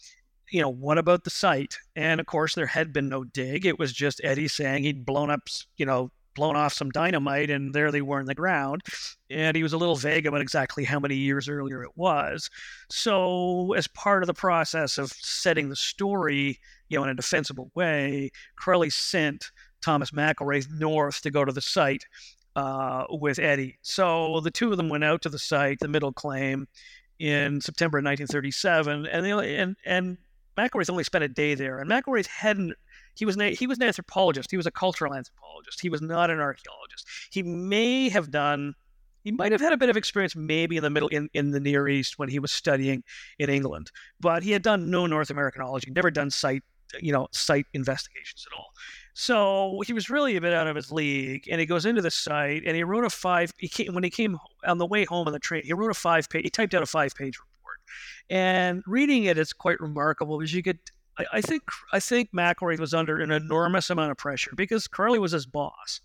you 0.50 0.62
know, 0.62 0.70
what 0.70 0.98
about 0.98 1.24
the 1.24 1.30
site? 1.30 1.78
And 1.96 2.20
of 2.20 2.26
course, 2.26 2.56
there 2.56 2.66
had 2.66 2.92
been 2.92 3.08
no 3.08 3.24
dig. 3.24 3.66
It 3.66 3.80
was 3.80 3.94
just 3.94 4.22
Eddy 4.24 4.48
saying 4.48 4.84
he'd 4.84 5.06
blown 5.06 5.30
up, 5.30 5.48
you 5.78 5.86
know, 5.86 6.12
blown 6.36 6.56
off 6.56 6.74
some 6.74 6.90
dynamite, 6.90 7.50
and 7.50 7.74
there 7.74 7.92
they 7.92 8.02
were 8.02 8.20
in 8.20 8.26
the 8.26 8.36
ground. 8.36 8.82
And 9.30 9.56
he 9.56 9.64
was 9.64 9.74
a 9.74 9.78
little 9.78 9.96
vague 9.96 10.26
about 10.26 10.42
exactly 10.42 10.84
how 10.84 11.00
many 11.00 11.16
years 11.16 11.50
earlier 11.50 11.84
it 11.84 11.92
was. 11.96 12.50
So, 12.90 13.74
as 13.74 13.88
part 13.88 14.24
of 14.24 14.28
the 14.28 14.34
process 14.34 14.98
of 14.98 15.12
setting 15.12 15.70
the 15.70 15.76
story, 15.76 16.60
you 16.90 16.98
know, 16.98 17.04
in 17.04 17.10
a 17.10 17.16
defensible 17.16 17.72
way, 17.76 18.32
Currelly 18.60 18.92
sent 18.92 19.52
Thomas 19.82 20.12
McIlwraith 20.12 20.70
north 20.72 21.22
to 21.22 21.32
go 21.32 21.44
to 21.44 21.52
the 21.52 21.62
site 21.62 22.06
uh, 22.56 23.06
with 23.10 23.40
Eddy. 23.40 23.78
So 23.82 24.40
the 24.42 24.52
two 24.52 24.72
of 24.72 24.78
them 24.78 24.90
went 24.90 25.04
out 25.04 25.22
to 25.24 25.30
the 25.30 25.40
site, 25.40 25.80
the 25.80 25.88
middle 25.88 26.14
claim, 26.14 26.68
in 27.20 27.62
September 27.62 27.98
1937, 27.98 29.06
and 29.06 29.26
and 29.26 29.76
and 29.86 30.18
McIlwraith 30.58 30.90
only 30.90 31.04
spent 31.04 31.24
a 31.24 31.28
day 31.28 31.56
there. 31.56 31.80
And 31.80 31.90
McIlwraith 31.90 32.28
hadn't. 32.28 32.74
He 33.16 33.26
was 33.26 33.36
an, 33.36 33.54
he 33.54 33.68
was 33.68 33.78
an 33.78 33.84
anthropologist. 33.84 34.52
He 34.52 34.58
was 34.58 34.66
a 34.66 34.72
cultural 34.72 35.14
anthropologist. 35.14 35.82
He 35.82 35.90
was 35.90 36.02
not 36.02 36.30
an 36.30 36.40
archaeologist. 36.40 37.08
He 37.32 37.44
may 37.44 38.10
have 38.10 38.32
done. 38.32 38.74
He 39.24 39.32
might 39.32 39.52
have 39.52 39.62
had 39.62 39.74
a 39.74 39.78
bit 39.78 39.90
of 39.90 39.98
experience, 39.98 40.36
maybe 40.36 40.78
in 40.78 40.84
the 40.84 40.90
middle 40.90 41.10
in, 41.10 41.30
in 41.34 41.52
the 41.52 41.60
Near 41.60 41.88
East 41.88 42.18
when 42.18 42.30
he 42.30 42.40
was 42.40 42.52
studying 42.52 43.04
in 43.38 43.52
England, 43.52 43.92
but 44.20 44.42
he 44.42 44.52
had 44.52 44.64
done 44.64 44.90
no 44.90 45.06
North 45.06 45.30
Americanology, 45.30 45.94
never 45.94 46.10
done 46.10 46.32
site 46.32 46.64
you 47.00 47.12
know 47.12 47.28
site 47.32 47.66
investigations 47.74 48.46
at 48.52 48.58
all. 48.58 48.74
So 49.14 49.82
he 49.86 49.94
was 49.94 50.10
really 50.10 50.36
a 50.36 50.42
bit 50.42 50.54
out 50.54 50.68
of 50.68 50.76
his 50.76 50.92
league, 50.92 51.48
and 51.50 51.60
he 51.60 51.66
goes 51.66 51.86
into 51.86 52.02
the 52.02 52.12
site 52.12 52.64
and 52.66 52.76
he 52.76 52.84
wrote 52.84 53.06
a 53.06 53.10
five. 53.10 53.54
He 53.58 53.68
came, 53.68 53.94
when 53.94 54.04
he 54.04 54.10
came 54.10 54.38
on 54.66 54.78
the 54.78 54.86
way 54.86 55.06
home 55.06 55.28
on 55.28 55.34
the 55.34 55.40
train, 55.40 55.64
he 55.64 55.74
wrote 55.74 55.92
a 55.92 55.96
five 55.96 56.30
page. 56.30 56.44
He 56.44 56.50
typed 56.50 56.74
out 56.74 56.84
a 56.84 56.88
five 56.88 57.14
page 57.16 57.38
report, 57.40 57.78
and 58.30 58.84
reading 58.88 59.26
it, 59.26 59.38
it's 59.38 59.54
quite 59.54 59.80
remarkable 59.80 60.38
because 60.38 60.54
you 60.54 60.62
get. 60.62 60.92
I, 61.18 61.42
think 61.42 61.64
I 61.94 62.00
think 62.00 62.30
McIlwraith 62.32 62.80
was 62.80 62.94
under 62.94 63.20
an 63.20 63.32
enormous 63.32 63.90
amount 63.90 64.12
of 64.12 64.18
pressure 64.18 64.52
because 64.56 64.88
Currelly 64.88 65.20
was 65.20 65.34
his 65.34 65.46
boss, 65.46 66.02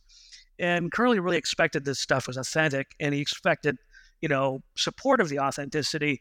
and 0.59 0.91
Currelly 0.91 1.23
really 1.23 1.37
expected 1.37 1.85
this 1.85 2.01
stuff 2.01 2.27
was 2.27 2.37
authentic, 2.37 2.95
and 3.01 3.15
he 3.15 3.21
expected, 3.21 3.79
you 4.21 4.29
know, 4.29 4.63
support 4.77 5.21
of 5.21 5.29
the 5.29 5.39
authenticity. 5.39 6.21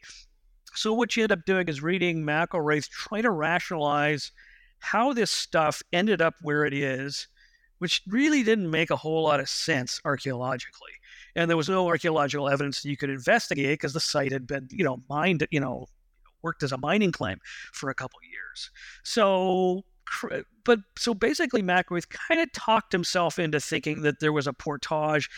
So 0.74 0.92
what 0.92 1.16
you 1.16 1.24
end 1.24 1.32
up 1.32 1.44
doing 1.46 1.68
is 1.68 1.82
reading 1.82 2.22
McIlwraith 2.22 2.88
trying 2.88 3.22
to 3.22 3.30
rationalize 3.30 4.32
how 4.78 5.12
this 5.12 5.30
stuff 5.30 5.82
ended 5.92 6.20
up 6.20 6.34
where 6.42 6.64
it 6.64 6.74
is, 6.74 7.28
which 7.78 8.02
really 8.06 8.42
didn't 8.42 8.70
make 8.70 8.90
a 8.90 8.96
whole 8.96 9.24
lot 9.24 9.40
of 9.40 9.48
sense 9.48 10.00
archaeologically. 10.04 10.92
And 11.34 11.50
there 11.50 11.56
was 11.56 11.68
no 11.68 11.86
archaeological 11.88 12.48
evidence 12.48 12.82
that 12.82 12.88
you 12.88 12.96
could 12.96 13.10
investigate 13.10 13.78
because 13.78 13.92
the 13.92 14.00
site 14.00 14.32
had 14.32 14.46
been, 14.46 14.68
you 14.70 14.84
know, 14.84 15.02
mined, 15.08 15.46
you 15.50 15.60
know, 15.60 15.86
worked 16.46 16.62
as 16.62 16.72
a 16.72 16.78
mining 16.78 17.12
claim 17.12 17.38
for 17.72 17.90
a 17.90 17.94
couple 17.94 18.18
years. 18.22 18.70
So, 19.02 19.84
but 20.64 20.80
so 20.96 21.12
basically, 21.12 21.62
McIlwraith 21.62 22.08
kind 22.08 22.40
of 22.40 22.52
talked 22.52 22.92
himself 22.92 23.38
into 23.38 23.60
thinking 23.60 24.02
that 24.02 24.20
there 24.20 24.32
was 24.32 24.46
a 24.46 24.52
portage 24.52 25.28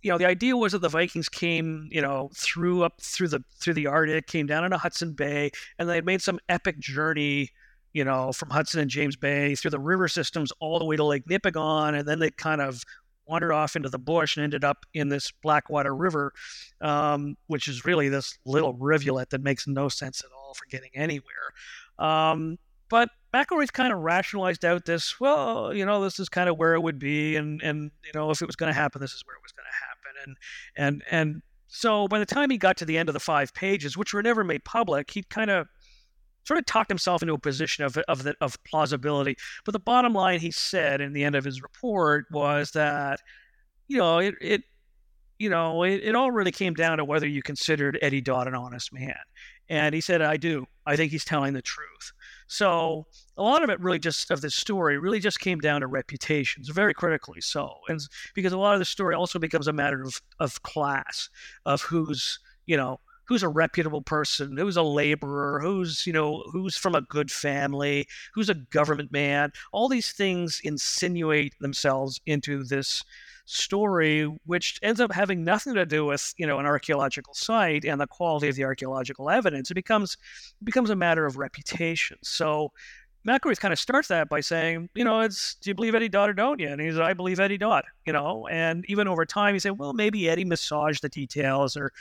you 0.00 0.12
know 0.12 0.18
the 0.18 0.26
idea 0.26 0.56
was 0.56 0.70
that 0.70 0.78
the 0.78 0.88
vikings 0.88 1.28
came 1.28 1.88
you 1.90 2.00
know 2.00 2.30
through 2.32 2.84
up 2.84 3.00
through 3.02 3.26
the 3.26 3.42
through 3.60 3.74
the 3.74 3.88
arctic 3.88 4.28
came 4.28 4.46
down 4.46 4.64
into 4.64 4.78
hudson 4.78 5.12
bay 5.12 5.50
and 5.76 5.88
they 5.88 5.96
had 5.96 6.06
made 6.06 6.22
some 6.22 6.38
epic 6.48 6.78
journey 6.78 7.50
you 7.92 8.04
know, 8.04 8.32
from 8.32 8.50
Hudson 8.50 8.80
and 8.80 8.90
James 8.90 9.16
Bay 9.16 9.54
through 9.54 9.70
the 9.70 9.78
river 9.80 10.08
systems 10.08 10.52
all 10.60 10.78
the 10.78 10.84
way 10.84 10.96
to 10.96 11.04
Lake 11.04 11.24
Nipigon, 11.26 11.98
and 11.98 12.06
then 12.06 12.18
they 12.18 12.30
kind 12.30 12.60
of 12.60 12.84
wandered 13.28 13.52
off 13.52 13.76
into 13.76 13.88
the 13.88 13.98
bush 13.98 14.36
and 14.36 14.44
ended 14.44 14.64
up 14.64 14.86
in 14.94 15.08
this 15.08 15.30
Blackwater 15.42 15.94
River, 15.94 16.32
um, 16.80 17.36
which 17.46 17.68
is 17.68 17.84
really 17.84 18.08
this 18.08 18.38
little 18.44 18.72
rivulet 18.74 19.30
that 19.30 19.42
makes 19.42 19.66
no 19.66 19.88
sense 19.88 20.22
at 20.24 20.30
all 20.36 20.54
for 20.54 20.64
getting 20.70 20.90
anywhere. 20.94 21.52
Um, 21.98 22.58
but 22.88 23.10
McIlwraith 23.34 23.72
kind 23.72 23.92
of 23.92 23.98
rationalized 23.98 24.64
out 24.64 24.86
this, 24.86 25.20
well, 25.20 25.74
you 25.74 25.84
know, 25.84 26.02
this 26.02 26.18
is 26.18 26.28
kind 26.28 26.48
of 26.48 26.56
where 26.56 26.74
it 26.74 26.80
would 26.80 26.98
be, 26.98 27.36
and 27.36 27.60
and 27.62 27.90
you 28.04 28.12
know, 28.14 28.30
if 28.30 28.40
it 28.40 28.46
was 28.46 28.56
going 28.56 28.72
to 28.72 28.78
happen, 28.78 29.00
this 29.00 29.12
is 29.12 29.22
where 29.26 29.36
it 29.36 29.42
was 29.42 29.52
going 29.52 29.66
to 29.66 29.86
happen, 29.86 30.36
and 30.76 31.02
and 31.02 31.02
and 31.10 31.42
so 31.66 32.08
by 32.08 32.18
the 32.18 32.26
time 32.26 32.48
he 32.48 32.56
got 32.56 32.78
to 32.78 32.86
the 32.86 32.96
end 32.96 33.10
of 33.10 33.12
the 33.12 33.20
five 33.20 33.52
pages, 33.52 33.96
which 33.96 34.14
were 34.14 34.22
never 34.22 34.42
made 34.42 34.64
public, 34.64 35.10
he 35.10 35.22
kind 35.22 35.50
of 35.50 35.68
sort 36.48 36.58
of 36.58 36.64
talked 36.64 36.90
himself 36.90 37.22
into 37.22 37.34
a 37.34 37.38
position 37.38 37.84
of 37.84 37.96
of 38.08 38.24
the, 38.24 38.34
of 38.40 38.62
plausibility. 38.64 39.36
But 39.64 39.72
the 39.72 39.78
bottom 39.78 40.14
line 40.14 40.40
he 40.40 40.50
said 40.50 41.00
in 41.02 41.12
the 41.12 41.22
end 41.22 41.36
of 41.36 41.44
his 41.44 41.62
report 41.62 42.24
was 42.30 42.70
that 42.72 43.20
you 43.86 43.98
know 43.98 44.18
it 44.18 44.34
it 44.40 44.62
you 45.38 45.50
know 45.50 45.82
it, 45.82 46.00
it 46.02 46.14
all 46.14 46.30
really 46.30 46.50
came 46.50 46.72
down 46.72 46.96
to 46.96 47.04
whether 47.04 47.28
you 47.28 47.42
considered 47.42 47.98
Eddy 48.00 48.22
Dodd 48.22 48.48
an 48.48 48.54
honest 48.54 48.92
man. 48.92 49.18
And 49.70 49.94
he 49.94 50.00
said, 50.00 50.22
I 50.22 50.38
do. 50.38 50.64
I 50.86 50.96
think 50.96 51.12
he's 51.12 51.26
telling 51.26 51.52
the 51.52 51.60
truth. 51.60 52.12
So 52.46 53.06
a 53.36 53.42
lot 53.42 53.62
of 53.62 53.68
it 53.68 53.78
really 53.80 53.98
just 53.98 54.30
of 54.30 54.40
this 54.40 54.54
story 54.54 54.96
really 54.96 55.20
just 55.20 55.40
came 55.40 55.58
down 55.58 55.82
to 55.82 55.86
reputations, 55.86 56.70
very 56.70 56.94
critically 56.94 57.42
so, 57.42 57.74
and 57.88 58.00
because 58.34 58.54
a 58.54 58.58
lot 58.58 58.72
of 58.72 58.78
the 58.78 58.86
story 58.86 59.14
also 59.14 59.38
becomes 59.38 59.68
a 59.68 59.72
matter 59.74 60.02
of 60.02 60.22
of 60.40 60.62
class, 60.62 61.28
of 61.66 61.82
who's 61.82 62.38
you 62.64 62.78
know 62.78 62.98
who's 63.28 63.42
a 63.42 63.48
reputable 63.48 64.02
person, 64.02 64.56
who's 64.56 64.76
a 64.76 64.82
laborer, 64.82 65.60
who's, 65.60 66.06
you 66.06 66.12
know, 66.12 66.42
who's 66.50 66.76
from 66.76 66.94
a 66.94 67.02
good 67.02 67.30
family, 67.30 68.06
who's 68.34 68.48
a 68.48 68.54
government 68.54 69.12
man. 69.12 69.52
All 69.70 69.88
these 69.88 70.12
things 70.12 70.60
insinuate 70.64 71.54
themselves 71.60 72.20
into 72.26 72.64
this 72.64 73.04
story, 73.44 74.24
which 74.46 74.78
ends 74.82 75.00
up 75.00 75.12
having 75.12 75.44
nothing 75.44 75.74
to 75.74 75.86
do 75.86 76.04
with, 76.06 76.34
you 76.38 76.46
know, 76.46 76.58
an 76.58 76.66
archaeological 76.66 77.34
site 77.34 77.84
and 77.84 78.00
the 78.00 78.06
quality 78.06 78.48
of 78.48 78.56
the 78.56 78.64
archaeological 78.64 79.30
evidence. 79.30 79.70
It 79.70 79.74
becomes 79.74 80.16
it 80.60 80.64
becomes 80.64 80.90
a 80.90 80.96
matter 80.96 81.26
of 81.26 81.36
reputation. 81.36 82.18
So 82.22 82.72
McIlwraith 83.28 83.60
kind 83.60 83.72
of 83.72 83.78
starts 83.78 84.08
that 84.08 84.28
by 84.28 84.40
saying, 84.40 84.88
you 84.94 85.04
know, 85.04 85.20
it's 85.20 85.56
do 85.56 85.70
you 85.70 85.74
believe 85.74 85.94
Eddy 85.94 86.08
Dodd 86.08 86.30
or 86.30 86.32
don't 86.32 86.58
you? 86.58 86.68
And 86.68 86.80
he's, 86.80 86.98
I 86.98 87.12
believe 87.12 87.38
Eddy 87.38 87.58
Dodd, 87.58 87.84
you 88.06 88.12
know. 88.12 88.48
And 88.50 88.84
even 88.88 89.06
over 89.06 89.26
time, 89.26 89.54
he 89.54 89.60
said, 89.60 89.78
well, 89.78 89.92
maybe 89.92 90.28
Eddy 90.28 90.44
massaged 90.44 91.02
the 91.02 91.08
details 91.08 91.76
or, 91.76 91.92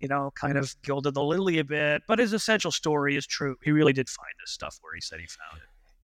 you 0.00 0.08
know, 0.08 0.32
kind 0.34 0.56
of 0.56 0.74
gilded 0.82 1.14
the 1.14 1.22
lily 1.22 1.58
a 1.58 1.64
bit. 1.64 2.02
But 2.06 2.18
his 2.18 2.32
essential 2.32 2.70
story 2.70 3.16
is 3.16 3.26
true. 3.26 3.56
He 3.62 3.72
really 3.72 3.92
did 3.92 4.08
find 4.08 4.32
this 4.40 4.52
stuff 4.52 4.78
where 4.80 4.94
he 4.94 5.00
said 5.00 5.20
he 5.20 5.26
found 5.26 5.62
it. 5.62 5.68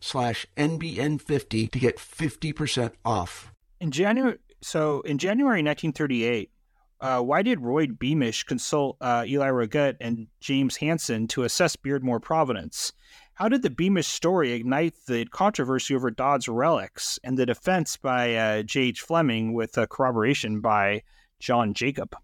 slash 0.00 0.46
NBN50 0.56 1.70
to 1.70 1.78
get 1.78 1.96
50% 1.98 2.92
off. 3.04 3.52
In 3.80 3.90
January, 3.90 4.38
so 4.60 5.00
in 5.02 5.18
January 5.18 5.62
1938, 5.62 6.50
uh, 7.00 7.20
why 7.20 7.42
did 7.42 7.60
Roy 7.60 7.86
Beamish 7.86 8.44
consult 8.44 8.96
uh, 9.00 9.24
Eli 9.26 9.48
Rogut 9.48 9.96
and 10.00 10.26
James 10.40 10.76
Hansen 10.76 11.28
to 11.28 11.44
assess 11.44 11.76
Beardmore 11.76 12.20
provenance? 12.20 12.92
How 13.34 13.48
did 13.48 13.62
the 13.62 13.70
Beamish 13.70 14.06
story 14.06 14.52
ignite 14.52 14.94
the 15.06 15.24
controversy 15.24 15.94
over 15.94 16.10
Dodd's 16.10 16.46
relics 16.46 17.18
and 17.24 17.38
the 17.38 17.46
defense 17.46 17.96
by 17.96 18.34
uh, 18.34 18.62
J.H. 18.62 19.00
Fleming 19.00 19.54
with 19.54 19.78
a 19.78 19.86
corroboration 19.86 20.60
by 20.60 21.02
John 21.38 21.72
Jacob? 21.72 22.14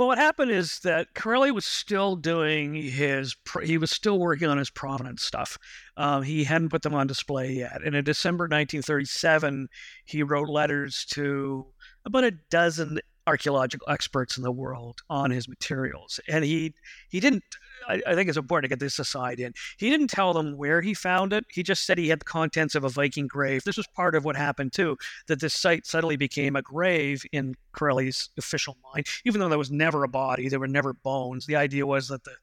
Well, 0.00 0.08
what 0.08 0.16
happened 0.16 0.50
is 0.50 0.78
that 0.78 1.12
Currelly 1.12 1.52
was 1.52 1.66
still 1.66 2.16
doing 2.16 2.72
his, 2.72 3.36
he 3.62 3.76
was 3.76 3.90
still 3.90 4.18
working 4.18 4.48
on 4.48 4.56
his 4.56 4.70
provenance 4.70 5.22
stuff. 5.22 5.58
Um, 5.98 6.22
he 6.22 6.44
hadn't 6.44 6.70
put 6.70 6.80
them 6.80 6.94
on 6.94 7.06
display 7.06 7.52
yet. 7.52 7.82
And 7.84 7.94
in 7.94 8.02
December 8.02 8.44
1937, 8.44 9.68
he 10.06 10.22
wrote 10.22 10.48
letters 10.48 11.04
to 11.10 11.66
about 12.06 12.24
a 12.24 12.30
dozen 12.30 13.00
archaeological 13.26 13.90
experts 13.90 14.38
in 14.38 14.42
the 14.42 14.50
world 14.50 15.02
on 15.10 15.30
his 15.32 15.50
materials. 15.50 16.18
And 16.26 16.46
he 16.46 16.72
he 17.10 17.20
didn't 17.20 17.44
I, 17.88 18.02
I, 18.06 18.14
think 18.14 18.28
it's 18.28 18.38
important 18.38 18.70
to 18.70 18.76
get 18.76 18.80
this 18.80 18.98
aside 18.98 19.40
in. 19.40 19.52
He 19.78 19.90
didn't 19.90 20.08
tell 20.08 20.32
them 20.32 20.56
where 20.56 20.80
he 20.80 20.94
found 20.94 21.32
it. 21.32 21.44
He 21.50 21.62
just 21.62 21.84
said 21.84 21.98
he 21.98 22.08
had 22.08 22.20
the 22.20 22.24
contents 22.24 22.74
of 22.74 22.84
a 22.84 22.88
Viking 22.88 23.26
grave. 23.26 23.64
This 23.64 23.76
was 23.76 23.86
part 23.88 24.14
of 24.14 24.24
what 24.24 24.36
happened 24.36 24.72
too, 24.72 24.96
that 25.28 25.40
this 25.40 25.54
site 25.54 25.86
suddenly 25.86 26.16
became 26.16 26.56
a 26.56 26.62
grave 26.62 27.24
in 27.32 27.54
Currelly's 27.72 28.30
official 28.36 28.76
mind, 28.92 29.06
even 29.24 29.40
though 29.40 29.48
there 29.48 29.58
was 29.58 29.70
never 29.70 30.04
a 30.04 30.08
body, 30.08 30.48
there 30.48 30.60
were 30.60 30.68
never 30.68 30.92
bones. 30.92 31.46
The 31.46 31.56
idea 31.56 31.86
was 31.86 32.08
that 32.08 32.24
the 32.24 32.34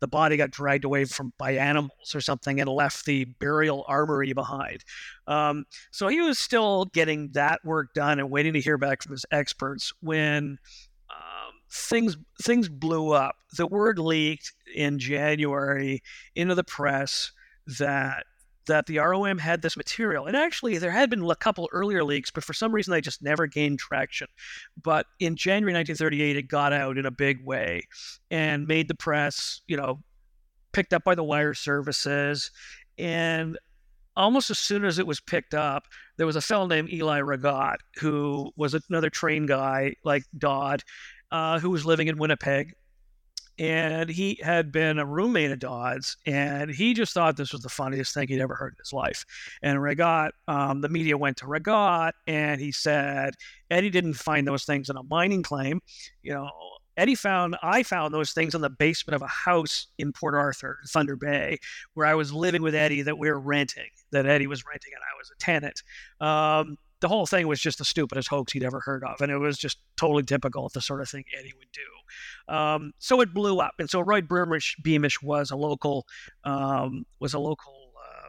the 0.00 0.08
body 0.08 0.36
got 0.36 0.50
dragged 0.50 0.84
away 0.84 1.04
from 1.06 1.32
by 1.38 1.52
animals 1.52 2.14
or 2.14 2.20
something 2.20 2.60
and 2.60 2.68
left 2.68 3.06
the 3.06 3.24
burial 3.24 3.84
armory 3.88 4.32
behind. 4.34 4.84
Um, 5.26 5.64
so 5.90 6.08
he 6.08 6.20
was 6.20 6.38
still 6.38 6.86
getting 6.86 7.30
that 7.32 7.64
work 7.64 7.94
done 7.94 8.18
and 8.18 8.30
waiting 8.30 8.52
to 8.52 8.60
hear 8.60 8.76
back 8.76 9.02
from 9.02 9.12
his 9.12 9.24
experts 9.30 9.92
when 10.00 10.58
things 11.70 12.16
things 12.42 12.68
blew 12.68 13.12
up. 13.12 13.36
The 13.56 13.66
word 13.66 13.98
leaked 13.98 14.52
in 14.74 14.98
January 14.98 16.02
into 16.34 16.54
the 16.54 16.64
press 16.64 17.32
that 17.78 18.24
that 18.66 18.86
the 18.86 18.98
ROM 18.98 19.38
had 19.38 19.62
this 19.62 19.76
material. 19.76 20.26
And 20.26 20.36
actually, 20.36 20.78
there 20.78 20.90
had 20.90 21.08
been 21.08 21.28
a 21.28 21.36
couple 21.36 21.68
earlier 21.72 22.04
leaks, 22.04 22.30
but 22.30 22.44
for 22.44 22.52
some 22.52 22.72
reason 22.72 22.92
they 22.92 23.00
just 23.00 23.22
never 23.22 23.46
gained 23.46 23.78
traction. 23.78 24.26
But 24.82 25.06
in 25.20 25.36
January 25.36 25.72
1938, 25.72 26.36
it 26.36 26.48
got 26.48 26.72
out 26.72 26.98
in 26.98 27.06
a 27.06 27.10
big 27.10 27.44
way 27.44 27.82
and 28.30 28.66
made 28.66 28.88
the 28.88 28.94
press, 28.94 29.62
you 29.68 29.76
know, 29.76 30.02
picked 30.72 30.92
up 30.92 31.04
by 31.04 31.14
the 31.14 31.24
wire 31.24 31.54
services. 31.54 32.50
And 32.98 33.56
almost 34.16 34.50
as 34.50 34.58
soon 34.58 34.84
as 34.84 34.98
it 34.98 35.06
was 35.06 35.20
picked 35.20 35.54
up, 35.54 35.84
there 36.16 36.26
was 36.26 36.36
a 36.36 36.40
fellow 36.40 36.66
named 36.66 36.92
Eli 36.92 37.20
Rogut 37.20 37.76
who 38.00 38.50
was 38.56 38.74
another 38.74 39.10
train 39.10 39.46
guy 39.46 39.94
like 40.04 40.24
Dodd, 40.38 40.82
uh, 41.30 41.58
who 41.58 41.70
was 41.70 41.86
living 41.86 42.08
in 42.08 42.18
Winnipeg. 42.18 42.74
And 43.58 44.10
he 44.10 44.38
had 44.42 44.70
been 44.70 44.98
a 44.98 45.06
roommate 45.06 45.50
of 45.50 45.60
Dodd's, 45.60 46.18
and 46.26 46.70
he 46.70 46.92
just 46.92 47.14
thought 47.14 47.38
this 47.38 47.52
was 47.52 47.62
the 47.62 47.70
funniest 47.70 48.12
thing 48.12 48.28
he'd 48.28 48.42
ever 48.42 48.54
heard 48.54 48.74
in 48.74 48.78
his 48.78 48.92
life. 48.92 49.24
And 49.62 49.78
Rogut, 49.78 50.32
um, 50.46 50.82
the 50.82 50.90
media 50.90 51.16
went 51.16 51.38
to 51.38 51.46
Rogut, 51.46 52.12
and 52.26 52.60
he 52.60 52.70
said 52.70 53.32
Eddy 53.70 53.88
didn't 53.88 54.12
find 54.12 54.46
those 54.46 54.64
things 54.64 54.90
in 54.90 54.96
a 54.98 55.02
mining 55.04 55.42
claim. 55.42 55.80
You 56.22 56.34
know, 56.34 56.50
Eddy 56.96 57.14
found 57.14 57.56
I 57.62 57.82
found 57.82 58.14
those 58.14 58.32
things 58.32 58.54
in 58.54 58.60
the 58.60 58.70
basement 58.70 59.14
of 59.14 59.22
a 59.22 59.26
house 59.26 59.86
in 59.98 60.12
Port 60.12 60.34
Arthur, 60.34 60.78
Thunder 60.88 61.16
Bay, 61.16 61.58
where 61.94 62.06
I 62.06 62.14
was 62.14 62.32
living 62.32 62.62
with 62.62 62.74
Eddy 62.74 63.02
that 63.02 63.18
we 63.18 63.30
were 63.30 63.40
renting, 63.40 63.88
that 64.12 64.26
Eddy 64.26 64.46
was 64.46 64.64
renting 64.64 64.92
and 64.94 65.02
I 65.02 65.16
was 65.18 65.30
a 65.30 65.38
tenant. 65.38 65.82
Um, 66.20 66.78
the 67.00 67.08
whole 67.08 67.26
thing 67.26 67.46
was 67.46 67.60
just 67.60 67.78
the 67.78 67.84
stupidest 67.84 68.28
hoax 68.28 68.52
he'd 68.52 68.64
ever 68.64 68.80
heard 68.80 69.04
of, 69.04 69.20
and 69.20 69.30
it 69.30 69.38
was 69.38 69.58
just 69.58 69.78
totally 69.96 70.22
typical 70.22 70.66
of 70.66 70.72
the 70.72 70.80
sort 70.80 71.00
of 71.00 71.08
thing 71.08 71.24
Eddy 71.38 71.52
would 71.58 71.72
do. 71.72 72.54
Um, 72.54 72.92
so 72.98 73.20
it 73.20 73.34
blew 73.34 73.58
up, 73.58 73.74
and 73.78 73.90
so 73.90 74.00
Roy 74.00 74.22
Beamish, 74.22 74.76
Beamish 74.82 75.22
was 75.22 75.50
a 75.50 75.56
local 75.56 76.06
um, 76.44 77.04
was 77.20 77.34
a 77.34 77.38
local 77.38 77.92
uh, 77.96 78.28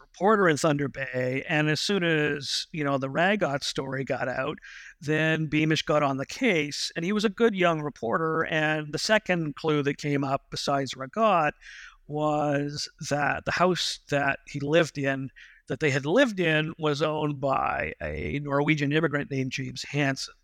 reporter 0.00 0.48
in 0.48 0.58
Thunder 0.58 0.88
Bay, 0.88 1.44
and 1.48 1.70
as 1.70 1.80
soon 1.80 2.04
as 2.04 2.66
you 2.72 2.84
know 2.84 2.98
the 2.98 3.08
Rogut 3.08 3.64
story 3.64 4.04
got 4.04 4.28
out, 4.28 4.58
then 5.00 5.46
Beamish 5.46 5.82
got 5.82 6.02
on 6.02 6.18
the 6.18 6.26
case, 6.26 6.92
and 6.94 7.04
he 7.04 7.12
was 7.12 7.24
a 7.24 7.30
good 7.30 7.54
young 7.54 7.80
reporter. 7.80 8.42
And 8.42 8.92
the 8.92 8.98
second 8.98 9.56
clue 9.56 9.82
that 9.84 9.96
came 9.96 10.24
up, 10.24 10.42
besides 10.50 10.94
Rogut, 10.94 11.52
was 12.06 12.88
that 13.08 13.44
the 13.44 13.52
house 13.52 14.00
that 14.10 14.40
he 14.46 14.60
lived 14.60 14.98
in 14.98 15.30
that 15.68 15.80
they 15.80 15.90
had 15.90 16.06
lived 16.06 16.40
in 16.40 16.74
was 16.78 17.02
owned 17.02 17.40
by 17.40 17.92
a 18.02 18.40
Norwegian 18.42 18.92
immigrant 18.92 19.30
named 19.30 19.52
James 19.52 19.84
Hansen. 19.84 20.34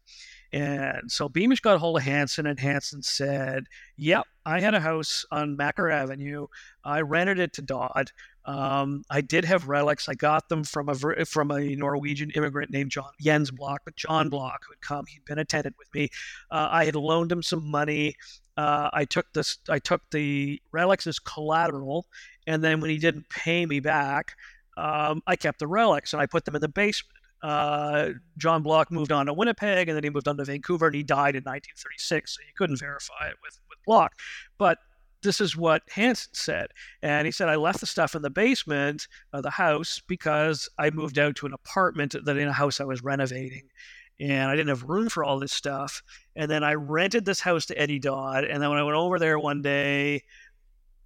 And 0.52 1.10
so 1.10 1.28
Beamish 1.28 1.60
got 1.60 1.74
a 1.74 1.78
hold 1.78 1.96
of 1.96 2.04
Hansen, 2.04 2.46
and 2.46 2.60
Hansen 2.60 3.02
said, 3.02 3.64
Yep, 3.96 4.24
I 4.46 4.60
had 4.60 4.74
a 4.74 4.78
house 4.78 5.26
on 5.32 5.56
Macker 5.56 5.90
Avenue. 5.90 6.46
I 6.84 7.00
rented 7.00 7.40
it 7.40 7.54
to 7.54 7.62
Dodd. 7.62 8.12
Um, 8.44 9.02
I 9.10 9.20
did 9.20 9.44
have 9.46 9.68
relics. 9.68 10.08
I 10.08 10.14
got 10.14 10.48
them 10.48 10.62
from 10.62 10.88
a 10.88 11.24
from 11.24 11.50
a 11.50 11.74
Norwegian 11.74 12.30
immigrant 12.30 12.70
named 12.70 12.90
John 12.90 13.10
Jens 13.20 13.50
Block, 13.50 13.80
but 13.84 13.96
John 13.96 14.28
Block 14.28 14.64
who 14.66 14.72
had 14.72 14.80
come. 14.80 15.06
He'd 15.06 15.24
been 15.24 15.38
a 15.38 15.44
tenant 15.44 15.74
with 15.78 15.92
me. 15.94 16.10
Uh, 16.50 16.68
I 16.70 16.84
had 16.84 16.94
loaned 16.94 17.32
him 17.32 17.42
some 17.42 17.68
money. 17.68 18.14
Uh, 18.56 18.90
I 18.92 19.06
took 19.06 19.32
this. 19.32 19.58
I 19.68 19.78
took 19.78 20.02
the 20.10 20.60
relics 20.72 21.06
as 21.06 21.18
collateral, 21.18 22.06
and 22.46 22.62
then 22.62 22.80
when 22.80 22.90
he 22.90 22.98
didn't 22.98 23.28
pay 23.28 23.66
me 23.66 23.80
back, 23.80 24.36
um, 24.76 25.22
I 25.26 25.36
kept 25.36 25.58
the 25.58 25.66
relics 25.66 26.12
and 26.12 26.22
I 26.22 26.26
put 26.26 26.44
them 26.44 26.54
in 26.54 26.60
the 26.60 26.68
basement. 26.68 27.18
Uh, 27.42 28.10
John 28.38 28.62
Block 28.62 28.90
moved 28.90 29.12
on 29.12 29.26
to 29.26 29.34
Winnipeg 29.34 29.88
and 29.88 29.96
then 29.96 30.02
he 30.02 30.10
moved 30.10 30.28
on 30.28 30.36
to 30.38 30.44
Vancouver 30.44 30.86
and 30.86 30.94
he 30.94 31.02
died 31.02 31.36
in 31.36 31.42
1936, 31.42 32.36
so 32.36 32.40
you 32.40 32.52
couldn't 32.56 32.78
verify 32.78 33.28
it 33.28 33.36
with, 33.42 33.60
with 33.68 33.78
Block. 33.84 34.14
But 34.56 34.78
this 35.24 35.40
is 35.40 35.56
what 35.56 35.82
Hansen 35.90 36.32
said. 36.34 36.68
And 37.02 37.26
he 37.26 37.32
said, 37.32 37.48
I 37.48 37.56
left 37.56 37.80
the 37.80 37.86
stuff 37.86 38.14
in 38.14 38.22
the 38.22 38.30
basement 38.30 39.08
of 39.32 39.42
the 39.42 39.50
house 39.50 40.00
because 40.06 40.68
I 40.78 40.90
moved 40.90 41.18
out 41.18 41.34
to 41.36 41.46
an 41.46 41.52
apartment 41.52 42.14
that 42.24 42.36
in 42.36 42.48
a 42.48 42.52
house 42.52 42.80
I 42.80 42.84
was 42.84 43.02
renovating. 43.02 43.68
And 44.20 44.48
I 44.48 44.54
didn't 44.54 44.68
have 44.68 44.84
room 44.84 45.08
for 45.08 45.24
all 45.24 45.40
this 45.40 45.52
stuff. 45.52 46.02
And 46.36 46.48
then 46.48 46.62
I 46.62 46.74
rented 46.74 47.24
this 47.24 47.40
house 47.40 47.66
to 47.66 47.78
Eddy 47.78 47.98
Dodd. 47.98 48.44
And 48.44 48.62
then 48.62 48.70
when 48.70 48.78
I 48.78 48.84
went 48.84 48.96
over 48.96 49.18
there 49.18 49.38
one 49.38 49.60
day, 49.60 50.22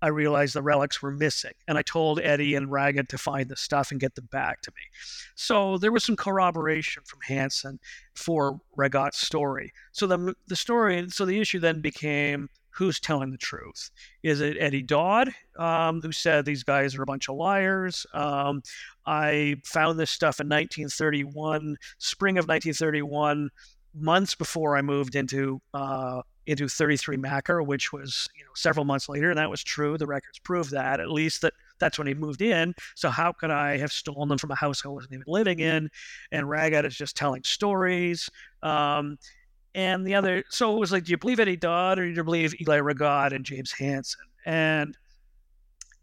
I 0.01 0.09
realized 0.09 0.55
the 0.55 0.63
relics 0.63 1.03
were 1.03 1.11
missing. 1.11 1.53
And 1.67 1.77
I 1.77 1.83
told 1.83 2.21
Eddy 2.21 2.55
and 2.55 2.71
Ragged 2.71 3.09
to 3.11 3.19
find 3.19 3.49
the 3.49 3.57
stuff 3.57 3.91
and 3.91 4.01
get 4.01 4.15
them 4.15 4.29
back 4.31 4.63
to 4.63 4.71
me. 4.71 4.83
So 5.35 5.79
there 5.79 5.93
was 5.93 6.05
some 6.05 6.17
corroboration 6.17 7.03
from 7.05 7.21
Hansen 7.27 7.81
for 8.15 8.61
Ragat's 8.77 9.19
story. 9.19 9.73
So 9.93 10.07
the, 10.07 10.35
the 10.47 10.57
story, 10.57 11.09
so 11.11 11.25
the 11.25 11.41
issue 11.41 11.59
then 11.59 11.81
became 11.81 12.49
who's 12.79 13.01
telling 13.01 13.33
the 13.33 13.39
truth? 13.39 13.91
Is 14.23 14.41
it 14.41 14.57
Eddy 14.61 14.83
Dodd, 14.83 15.35
um, 15.59 16.01
who 16.01 16.13
said 16.13 16.45
these 16.45 16.63
guys 16.63 16.95
are 16.95 17.03
a 17.03 17.07
bunch 17.07 17.29
of 17.29 17.35
liars? 17.35 18.07
Um, 18.15 18.63
I 19.05 19.57
found 19.65 19.99
this 19.99 20.13
stuff 20.13 20.39
in 20.39 20.47
1931, 20.47 21.77
spring 21.99 22.39
of 22.39 22.47
1931, 22.47 23.51
months 23.95 24.37
before 24.37 24.77
I 24.77 24.83
moved 24.83 25.17
into 25.17 25.61
uh, 25.75 26.23
into 26.49 26.67
33 26.67 27.19
Macker, 27.19 27.63
which 27.63 27.93
was 27.93 28.27
you 28.35 28.43
know 28.43 28.51
several 28.57 28.85
months 28.85 29.09
later, 29.09 29.31
and 29.31 29.39
that 29.39 29.51
was 29.51 29.63
true. 29.63 29.99
The 29.99 30.07
records 30.07 30.39
prove 30.39 30.71
that 30.71 30.99
at 30.99 31.11
least 31.11 31.43
that 31.43 31.53
that's 31.79 31.99
when 31.99 32.07
he 32.07 32.15
moved 32.15 32.43
in. 32.43 32.75
So 32.97 33.11
how 33.11 33.33
could 33.33 33.51
I 33.51 33.77
have 33.77 33.93
stolen 33.93 34.29
them 34.29 34.39
from 34.39 34.51
a 34.51 34.57
house 34.57 34.85
I 34.85 34.89
wasn't 34.89 35.13
even 35.13 35.25
living 35.29 35.61
in? 35.61 35.91
And 36.33 36.49
Ragged 36.49 36.85
is 36.85 36.97
just 36.97 37.17
telling 37.17 37.45
stories. 37.45 38.29
Um, 38.63 39.19
and 39.75 40.05
the 40.05 40.15
other, 40.15 40.43
so 40.49 40.75
it 40.75 40.81
was 40.81 40.91
like, 40.91 41.05
do 41.05 41.13
you 41.13 41.19
believe 41.19 41.39
Eddy 41.39 41.57
Dodd 41.57 41.99
or 41.99 42.07
do 42.07 42.11
you 42.11 42.25
believe 42.25 42.55
Eli 42.61 42.81
Ragat 42.81 43.33
and 43.33 43.45
James 43.45 43.71
Hansen? 43.71 44.23
And 44.45 44.97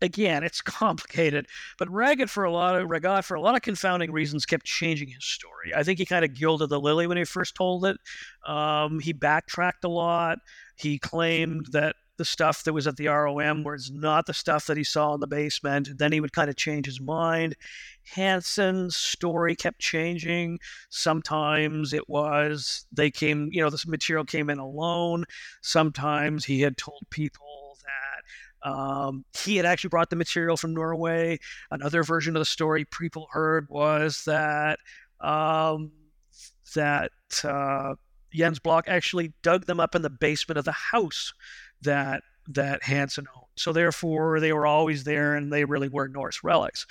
again, 0.01 0.43
it's 0.43 0.62
complicated. 0.62 1.47
But 1.77 1.89
Ragged, 1.89 2.29
for 2.29 2.43
a 2.43 2.51
lot 2.51 2.75
of 2.75 2.88
Ragat, 2.88 3.23
for 3.23 3.36
a 3.36 3.41
lot 3.41 3.55
of 3.55 3.62
confounding 3.62 4.12
reasons, 4.12 4.45
kept 4.45 4.65
changing 4.65 5.10
his 5.10 5.25
story. 5.25 5.73
I 5.75 5.84
think 5.84 5.99
he 5.99 6.05
kind 6.05 6.25
of 6.25 6.34
gilded 6.34 6.69
the 6.69 6.79
lily 6.79 7.08
when 7.08 7.17
he 7.17 7.23
first 7.23 7.55
told 7.55 7.86
it. 7.86 7.97
Um, 8.45 8.99
he 8.99 9.13
backtracked 9.13 9.84
a 9.84 9.89
lot. 9.89 10.39
He 10.75 10.99
claimed 10.99 11.67
that 11.71 11.95
the 12.17 12.25
stuff 12.25 12.63
that 12.63 12.73
was 12.73 12.88
at 12.88 12.95
the 12.95 13.08
ROM 13.08 13.63
was 13.63 13.91
not 13.91 14.25
the 14.25 14.34
stuff 14.34 14.67
that 14.67 14.77
he 14.77 14.84
saw 14.84 15.13
in 15.13 15.19
the 15.19 15.27
basement. 15.27 15.89
Then 15.97 16.12
he 16.12 16.21
would 16.21 16.34
kind 16.34 16.49
of 16.49 16.55
change 16.55 16.86
his 16.86 17.01
mind. 17.01 17.55
Hansen's 18.13 18.95
story 18.95 19.55
kept 19.55 19.79
changing. 19.79 20.60
Sometimes 20.89 21.93
it 21.93 22.08
was 22.08 22.86
they 22.91 23.12
came, 23.12 23.49
you 23.51 23.62
know, 23.62 23.69
this 23.69 23.88
material 23.88 24.25
came 24.25 24.49
in 24.49 24.60
alone. 24.60 25.25
Sometimes 25.62 26.45
he 26.45 26.62
had 26.62 26.77
told 26.77 27.01
people 27.10 27.77
that 27.84 28.23
um, 28.65 29.23
he 29.43 29.58
had 29.58 29.65
actually 29.65 29.89
brought 29.89 30.10
the 30.10 30.15
material 30.15 30.58
from 30.58 30.73
Norway. 30.73 31.39
Another 31.69 32.04
version 32.04 32.36
of 32.36 32.41
the 32.41 32.45
story 32.45 32.84
people 32.86 33.28
heard 33.32 33.67
was 33.69 34.23
that 34.25 34.80
um, 35.21 35.91
that 36.73 37.12
uh, 37.43 37.93
Jens 38.34 38.60
Block 38.60 38.86
actually 38.88 39.34
dug 39.43 39.65
them 39.65 39.80
up 39.80 39.93
in 39.93 40.01
the 40.01 40.10
basement 40.10 40.58
of 40.58 40.65
the 40.65 40.71
house 40.71 41.32
that 41.84 42.23
that 42.47 42.84
Hansen 42.84 43.28
owned. 43.36 43.44
So 43.57 43.71
therefore, 43.71 44.39
they 44.39 44.51
were 44.53 44.65
always 44.67 45.03
there, 45.03 45.35
and 45.35 45.51
they 45.51 45.65
really 45.65 45.87
were 45.87 46.07
Norse 46.07 46.43
relics. 46.43 46.85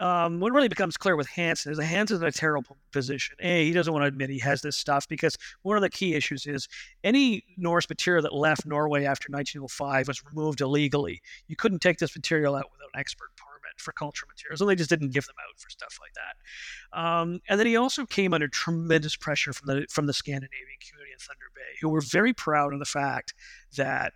Um, 0.00 0.40
what 0.40 0.52
really 0.52 0.68
becomes 0.68 0.96
clear 0.96 1.14
with 1.14 1.28
Hansen 1.28 1.72
is 1.72 1.78
that 1.78 1.84
Hansen's 1.84 2.20
in 2.20 2.26
a 2.26 2.32
terrible 2.32 2.76
position. 2.92 3.36
A, 3.40 3.66
he 3.66 3.72
doesn't 3.72 3.92
want 3.92 4.02
to 4.02 4.08
admit 4.08 4.28
he 4.28 4.40
has 4.40 4.60
this 4.60 4.76
stuff 4.76 5.08
because 5.08 5.36
one 5.62 5.76
of 5.76 5.82
the 5.82 5.90
key 5.90 6.14
issues 6.14 6.46
is 6.46 6.68
any 7.04 7.44
Norse 7.56 7.88
material 7.88 8.22
that 8.22 8.34
left 8.34 8.66
Norway 8.66 9.04
after 9.04 9.30
1905 9.30 10.08
was 10.08 10.24
removed 10.24 10.60
illegally. 10.60 11.22
You 11.46 11.54
couldn't 11.54 11.80
take 11.80 11.98
this 11.98 12.14
material 12.16 12.56
out 12.56 12.70
without 12.72 12.90
an 12.94 13.00
expert 13.00 13.30
permit 13.36 13.80
for 13.80 13.92
cultural 13.92 14.28
materials, 14.28 14.60
and 14.60 14.68
they 14.68 14.74
just 14.74 14.90
didn't 14.90 15.12
give 15.12 15.26
them 15.26 15.36
out 15.38 15.58
for 15.58 15.70
stuff 15.70 15.98
like 16.00 16.12
that. 16.14 16.98
Um, 16.98 17.40
and 17.48 17.60
then 17.60 17.66
he 17.66 17.76
also 17.76 18.04
came 18.04 18.34
under 18.34 18.48
tremendous 18.48 19.14
pressure 19.14 19.52
from 19.52 19.66
the 19.66 19.86
from 19.90 20.06
the 20.06 20.12
Scandinavian 20.12 20.78
community 20.80 21.12
in 21.12 21.18
Thunder 21.18 21.50
Bay, 21.54 21.78
who 21.80 21.88
were 21.88 22.00
very 22.00 22.32
proud 22.32 22.72
of 22.72 22.80
the 22.80 22.84
fact 22.84 23.32
that 23.76 24.12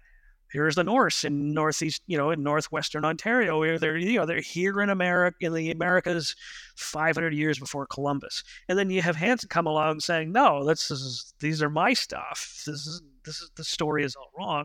here's 0.50 0.74
the 0.74 0.84
Norse 0.84 1.24
in 1.24 1.52
northeast, 1.52 2.02
you 2.06 2.16
know, 2.16 2.30
in 2.30 2.42
northwestern 2.42 3.04
Ontario, 3.04 3.58
where 3.58 3.78
they're 3.78 3.96
you 3.96 4.18
know 4.18 4.26
they're 4.26 4.40
here 4.40 4.80
in 4.80 4.90
America 4.90 5.36
in 5.40 5.54
the 5.54 5.70
Americas 5.70 6.34
500 6.76 7.34
years 7.34 7.58
before 7.58 7.86
Columbus, 7.86 8.42
and 8.68 8.78
then 8.78 8.90
you 8.90 9.02
have 9.02 9.16
Hansen 9.16 9.48
come 9.48 9.66
along 9.66 10.00
saying, 10.00 10.32
no, 10.32 10.64
this 10.64 10.90
is 10.90 11.34
these 11.40 11.62
are 11.62 11.70
my 11.70 11.92
stuff. 11.92 12.62
This 12.66 12.86
is 12.86 13.02
this 13.24 13.40
is 13.40 13.50
the 13.56 13.64
story 13.64 14.04
is 14.04 14.16
all 14.16 14.30
wrong. 14.36 14.64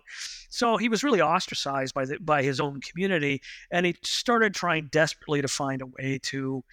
So 0.49 0.77
he 0.77 0.89
was 0.89 1.03
really 1.03 1.21
ostracized 1.21 1.93
by 1.93 2.05
the 2.05 2.17
by 2.19 2.43
his 2.43 2.59
own 2.59 2.81
community, 2.81 3.41
and 3.71 3.85
he 3.85 3.95
started 4.03 4.53
trying 4.53 4.89
desperately 4.91 5.41
to 5.41 5.47
find 5.47 5.81
a 5.81 5.87
way 5.87 6.19
to 6.23 6.63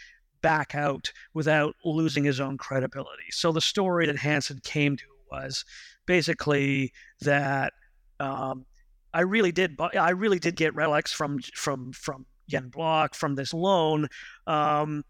back 0.43 0.75
out 0.75 1.13
without 1.35 1.75
losing 1.85 2.25
his 2.25 2.41
own 2.41 2.57
credibility. 2.57 3.31
So 3.31 3.53
the 3.53 3.61
story 3.61 4.07
that 4.07 4.17
Hansen 4.17 4.61
came 4.65 4.97
to 4.97 5.05
was 5.31 5.65
basically 6.07 6.93
that 7.21 7.73
um, 8.19 8.67
I 9.13 9.23
really 9.23 9.53
did. 9.53 9.77
I 9.81 10.11
really 10.11 10.39
did 10.39 10.57
get 10.57 10.75
relics 10.75 11.13
from 11.13 11.41
from 11.55 11.93
from 11.93 12.27
Jen 12.49 12.69
Block 12.69 13.15
from 13.15 13.35
this 13.35 13.53
loan. 13.55 14.09
Um, 14.47 15.05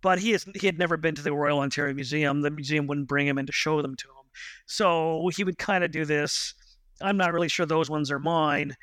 but 0.00 0.18
he 0.18 0.32
has 0.32 0.44
he 0.54 0.66
had 0.66 0.78
never 0.78 0.96
been 0.96 1.14
to 1.14 1.22
the 1.22 1.32
Royal 1.32 1.60
Ontario 1.60 1.94
Museum. 1.94 2.42
The 2.42 2.50
museum 2.50 2.86
wouldn't 2.86 3.08
bring 3.08 3.26
him 3.26 3.38
in 3.38 3.46
to 3.46 3.52
show 3.52 3.82
them 3.82 3.94
to 3.96 4.08
him. 4.08 4.30
So 4.66 5.30
he 5.34 5.44
would 5.44 5.58
kind 5.58 5.84
of 5.84 5.90
do 5.90 6.04
this. 6.04 6.54
I'm 7.00 7.16
not 7.16 7.32
really 7.32 7.48
sure 7.48 7.66
those 7.66 7.90
ones 7.90 8.10
are 8.10 8.18
mine, 8.18 8.76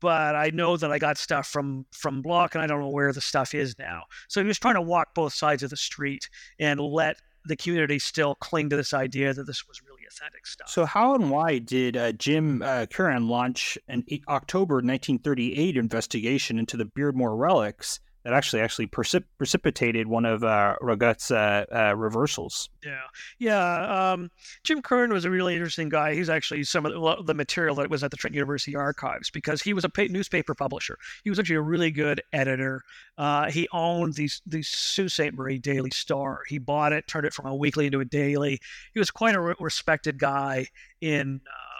but 0.00 0.34
I 0.34 0.50
know 0.50 0.76
that 0.76 0.90
I 0.92 0.98
got 0.98 1.18
stuff 1.18 1.46
from 1.46 1.86
from 1.92 2.22
Block, 2.22 2.54
and 2.54 2.62
I 2.62 2.66
don't 2.66 2.80
know 2.80 2.88
where 2.88 3.12
the 3.12 3.20
stuff 3.20 3.54
is 3.54 3.78
now. 3.78 4.04
So 4.28 4.40
he 4.40 4.46
was 4.46 4.58
trying 4.58 4.74
to 4.74 4.82
walk 4.82 5.14
both 5.14 5.32
sides 5.32 5.62
of 5.62 5.70
the 5.70 5.76
street 5.76 6.28
and 6.58 6.80
let 6.80 7.16
the 7.46 7.56
community 7.56 7.98
still 7.98 8.34
cling 8.36 8.68
to 8.70 8.76
this 8.76 8.92
idea 8.92 9.32
that 9.32 9.46
this 9.46 9.66
was 9.66 9.82
really 9.82 9.99
stuff. 10.44 10.68
So, 10.68 10.84
how 10.84 11.14
and 11.14 11.30
why 11.30 11.58
did 11.58 11.96
uh, 11.96 12.12
Jim 12.12 12.62
uh, 12.62 12.86
Curran 12.86 13.28
launch 13.28 13.78
an 13.88 14.04
October 14.28 14.76
1938 14.76 15.76
investigation 15.76 16.58
into 16.58 16.76
the 16.76 16.84
Beardmore 16.84 17.38
relics 17.38 18.00
that 18.24 18.34
actually 18.34 18.60
actually 18.60 18.86
precip- 18.86 19.24
precipitated 19.38 20.06
one 20.06 20.26
of 20.26 20.44
uh, 20.44 20.76
uh, 20.82 21.34
uh, 21.34 21.94
reversals. 21.96 22.68
Yeah, 22.84 23.00
yeah. 23.38 24.12
Um, 24.12 24.30
Jim 24.62 24.82
Curran 24.82 25.12
was 25.12 25.24
a 25.24 25.30
really 25.30 25.54
interesting 25.54 25.88
guy. 25.88 26.14
He's 26.14 26.28
actually 26.28 26.64
some 26.64 26.84
of 26.84 27.26
the, 27.26 27.34
material 27.34 27.76
that 27.76 27.88
was 27.88 28.04
at 28.04 28.10
the 28.10 28.18
Trent 28.18 28.34
University 28.34 28.76
archives 28.76 29.30
because 29.30 29.62
he 29.62 29.72
was 29.72 29.84
a 29.84 29.88
pa- 29.88 30.06
newspaper 30.10 30.54
publisher. 30.54 30.98
He 31.24 31.30
was 31.30 31.38
actually 31.38 31.56
a 31.56 31.62
really 31.62 31.90
good 31.90 32.20
editor. 32.32 32.82
Uh, 33.16 33.50
he 33.50 33.66
owned 33.72 34.14
the 34.14 34.28
the 34.46 34.62
Sault 34.62 35.10
Ste. 35.10 35.32
Marie 35.32 35.58
Daily 35.58 35.90
Star. 35.90 36.40
He 36.48 36.58
bought 36.58 36.92
it, 36.92 37.06
turned 37.06 37.26
it 37.26 37.32
from 37.32 37.46
a 37.46 37.54
weekly 37.54 37.86
into 37.86 38.00
a 38.00 38.04
daily. 38.04 38.60
He 38.92 38.98
was 38.98 39.10
quite 39.10 39.34
a 39.34 39.40
re- 39.40 39.54
respected 39.58 40.18
guy 40.18 40.66
in. 41.00 41.40
Uh, 41.46 41.70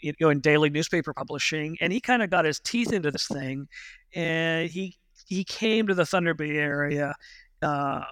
you 0.00 0.14
know, 0.18 0.30
in 0.30 0.40
daily 0.40 0.70
newspaper 0.70 1.12
publishing, 1.12 1.76
and 1.80 1.92
he 1.92 2.00
kind 2.00 2.22
of 2.22 2.30
got 2.30 2.46
his 2.46 2.58
teeth 2.58 2.90
into 2.90 3.10
this 3.10 3.28
thing, 3.28 3.68
and 4.14 4.70
he 4.70 4.96
he 5.24 5.44
came 5.44 5.86
to 5.86 5.94
the 5.94 6.06
Thunder 6.06 6.34
Bay 6.34 6.56
area 6.56 7.14
um, 7.62 8.04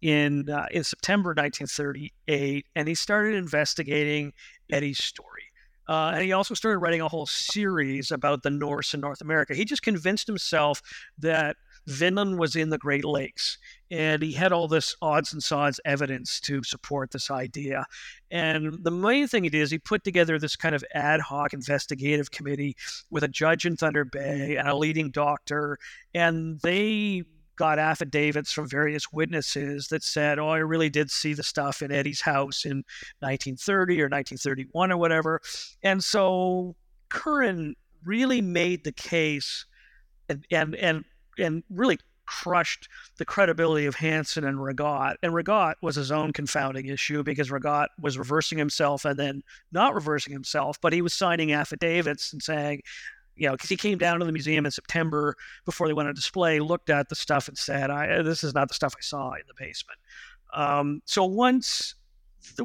in 0.00 0.48
uh, 0.48 0.66
in 0.70 0.84
September 0.84 1.30
1938, 1.30 2.66
and 2.74 2.88
he 2.88 2.94
started 2.94 3.34
investigating 3.34 4.32
Eddy's 4.70 5.02
story. 5.02 5.44
Uh, 5.88 6.12
and 6.14 6.22
he 6.22 6.32
also 6.32 6.54
started 6.54 6.78
writing 6.78 7.00
a 7.00 7.08
whole 7.08 7.26
series 7.26 8.12
about 8.12 8.44
the 8.44 8.50
Norse 8.50 8.94
in 8.94 9.00
North 9.00 9.20
America. 9.20 9.54
He 9.54 9.64
just 9.64 9.82
convinced 9.82 10.28
himself 10.28 10.80
that 11.18 11.56
Vinland 11.90 12.38
was 12.38 12.56
in 12.56 12.70
the 12.70 12.78
Great 12.78 13.04
Lakes. 13.04 13.58
And 13.90 14.22
he 14.22 14.32
had 14.32 14.52
all 14.52 14.68
this 14.68 14.94
odds 15.02 15.32
and 15.32 15.42
sods 15.42 15.80
evidence 15.84 16.40
to 16.40 16.62
support 16.62 17.10
this 17.10 17.30
idea. 17.30 17.84
And 18.30 18.84
the 18.84 18.90
main 18.90 19.26
thing 19.26 19.44
he 19.44 19.50
did 19.50 19.62
is 19.62 19.70
he 19.70 19.78
put 19.78 20.04
together 20.04 20.38
this 20.38 20.56
kind 20.56 20.74
of 20.74 20.84
ad 20.94 21.20
hoc 21.20 21.52
investigative 21.52 22.30
committee 22.30 22.76
with 23.10 23.24
a 23.24 23.28
judge 23.28 23.66
in 23.66 23.76
Thunder 23.76 24.04
Bay 24.04 24.56
and 24.56 24.68
a 24.68 24.76
leading 24.76 25.10
doctor. 25.10 25.78
And 26.14 26.60
they 26.60 27.24
got 27.56 27.78
affidavits 27.78 28.52
from 28.52 28.68
various 28.68 29.12
witnesses 29.12 29.88
that 29.88 30.02
said, 30.02 30.38
"Oh, 30.38 30.48
I 30.48 30.58
really 30.58 30.88
did 30.88 31.10
see 31.10 31.34
the 31.34 31.42
stuff 31.42 31.82
in 31.82 31.92
Eddy's 31.92 32.22
house 32.22 32.64
in 32.64 32.84
1930 33.20 34.00
or 34.00 34.08
1931 34.08 34.92
or 34.92 34.96
whatever." 34.96 35.42
And 35.82 36.02
so 36.02 36.76
Curran 37.10 37.74
really 38.04 38.40
made 38.40 38.84
the 38.84 38.92
case 38.92 39.66
and 40.30 40.46
and 40.50 40.74
and 40.76 41.04
and 41.40 41.62
really 41.70 41.98
crushed 42.26 42.88
the 43.18 43.24
credibility 43.24 43.86
of 43.86 43.96
Hansen 43.96 44.44
and 44.44 44.58
Ragat. 44.58 45.16
And 45.22 45.32
Ragat 45.32 45.74
was 45.82 45.96
his 45.96 46.12
own 46.12 46.32
confounding 46.32 46.86
issue 46.86 47.24
because 47.24 47.50
Ragat 47.50 47.88
was 48.00 48.16
reversing 48.16 48.56
himself 48.56 49.04
and 49.04 49.18
then 49.18 49.42
not 49.72 49.94
reversing 49.94 50.32
himself, 50.32 50.80
but 50.80 50.92
he 50.92 51.02
was 51.02 51.12
signing 51.12 51.52
affidavits 51.52 52.32
and 52.32 52.40
saying, 52.40 52.82
you 53.34 53.48
know, 53.48 53.52
because 53.52 53.68
he 53.70 53.76
came 53.76 53.98
down 53.98 54.20
to 54.20 54.24
the 54.24 54.32
museum 54.32 54.64
in 54.64 54.70
September 54.70 55.34
before 55.64 55.88
they 55.88 55.92
went 55.92 56.08
on 56.08 56.14
display, 56.14 56.60
looked 56.60 56.90
at 56.90 57.08
the 57.08 57.14
stuff 57.14 57.48
and 57.48 57.56
said, 57.58 57.90
I, 57.90 58.22
"This 58.22 58.44
is 58.44 58.54
not 58.54 58.68
the 58.68 58.74
stuff 58.74 58.94
I 58.96 59.00
saw 59.00 59.32
in 59.32 59.42
the 59.48 59.54
basement." 59.58 59.98
Um, 60.52 61.00
so 61.06 61.24
once, 61.24 61.94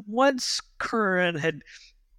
once 0.06 0.60
Curran 0.78 1.36
had 1.36 1.62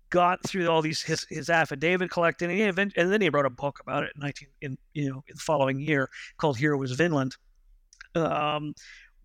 got 0.10 0.44
through 0.44 0.68
all 0.68 0.82
these 0.82 1.02
his, 1.02 1.26
his 1.30 1.50
affidavit 1.50 2.12
collecting, 2.12 2.50
and, 2.52 2.62
event, 2.62 2.94
and 2.96 3.12
then 3.12 3.22
he 3.22 3.30
wrote 3.30 3.46
a 3.46 3.50
book 3.50 3.80
about 3.82 4.04
it 4.04 4.12
in 4.16 4.22
19 4.22 4.48
in 4.62 4.78
you 4.94 5.10
know 5.10 5.24
in 5.28 5.36
the 5.36 5.42
following 5.42 5.80
year 5.80 6.10
called 6.38 6.58
Here 6.58 6.76
Was 6.76 6.92
Vinland. 6.92 7.36
Um, 8.16 8.74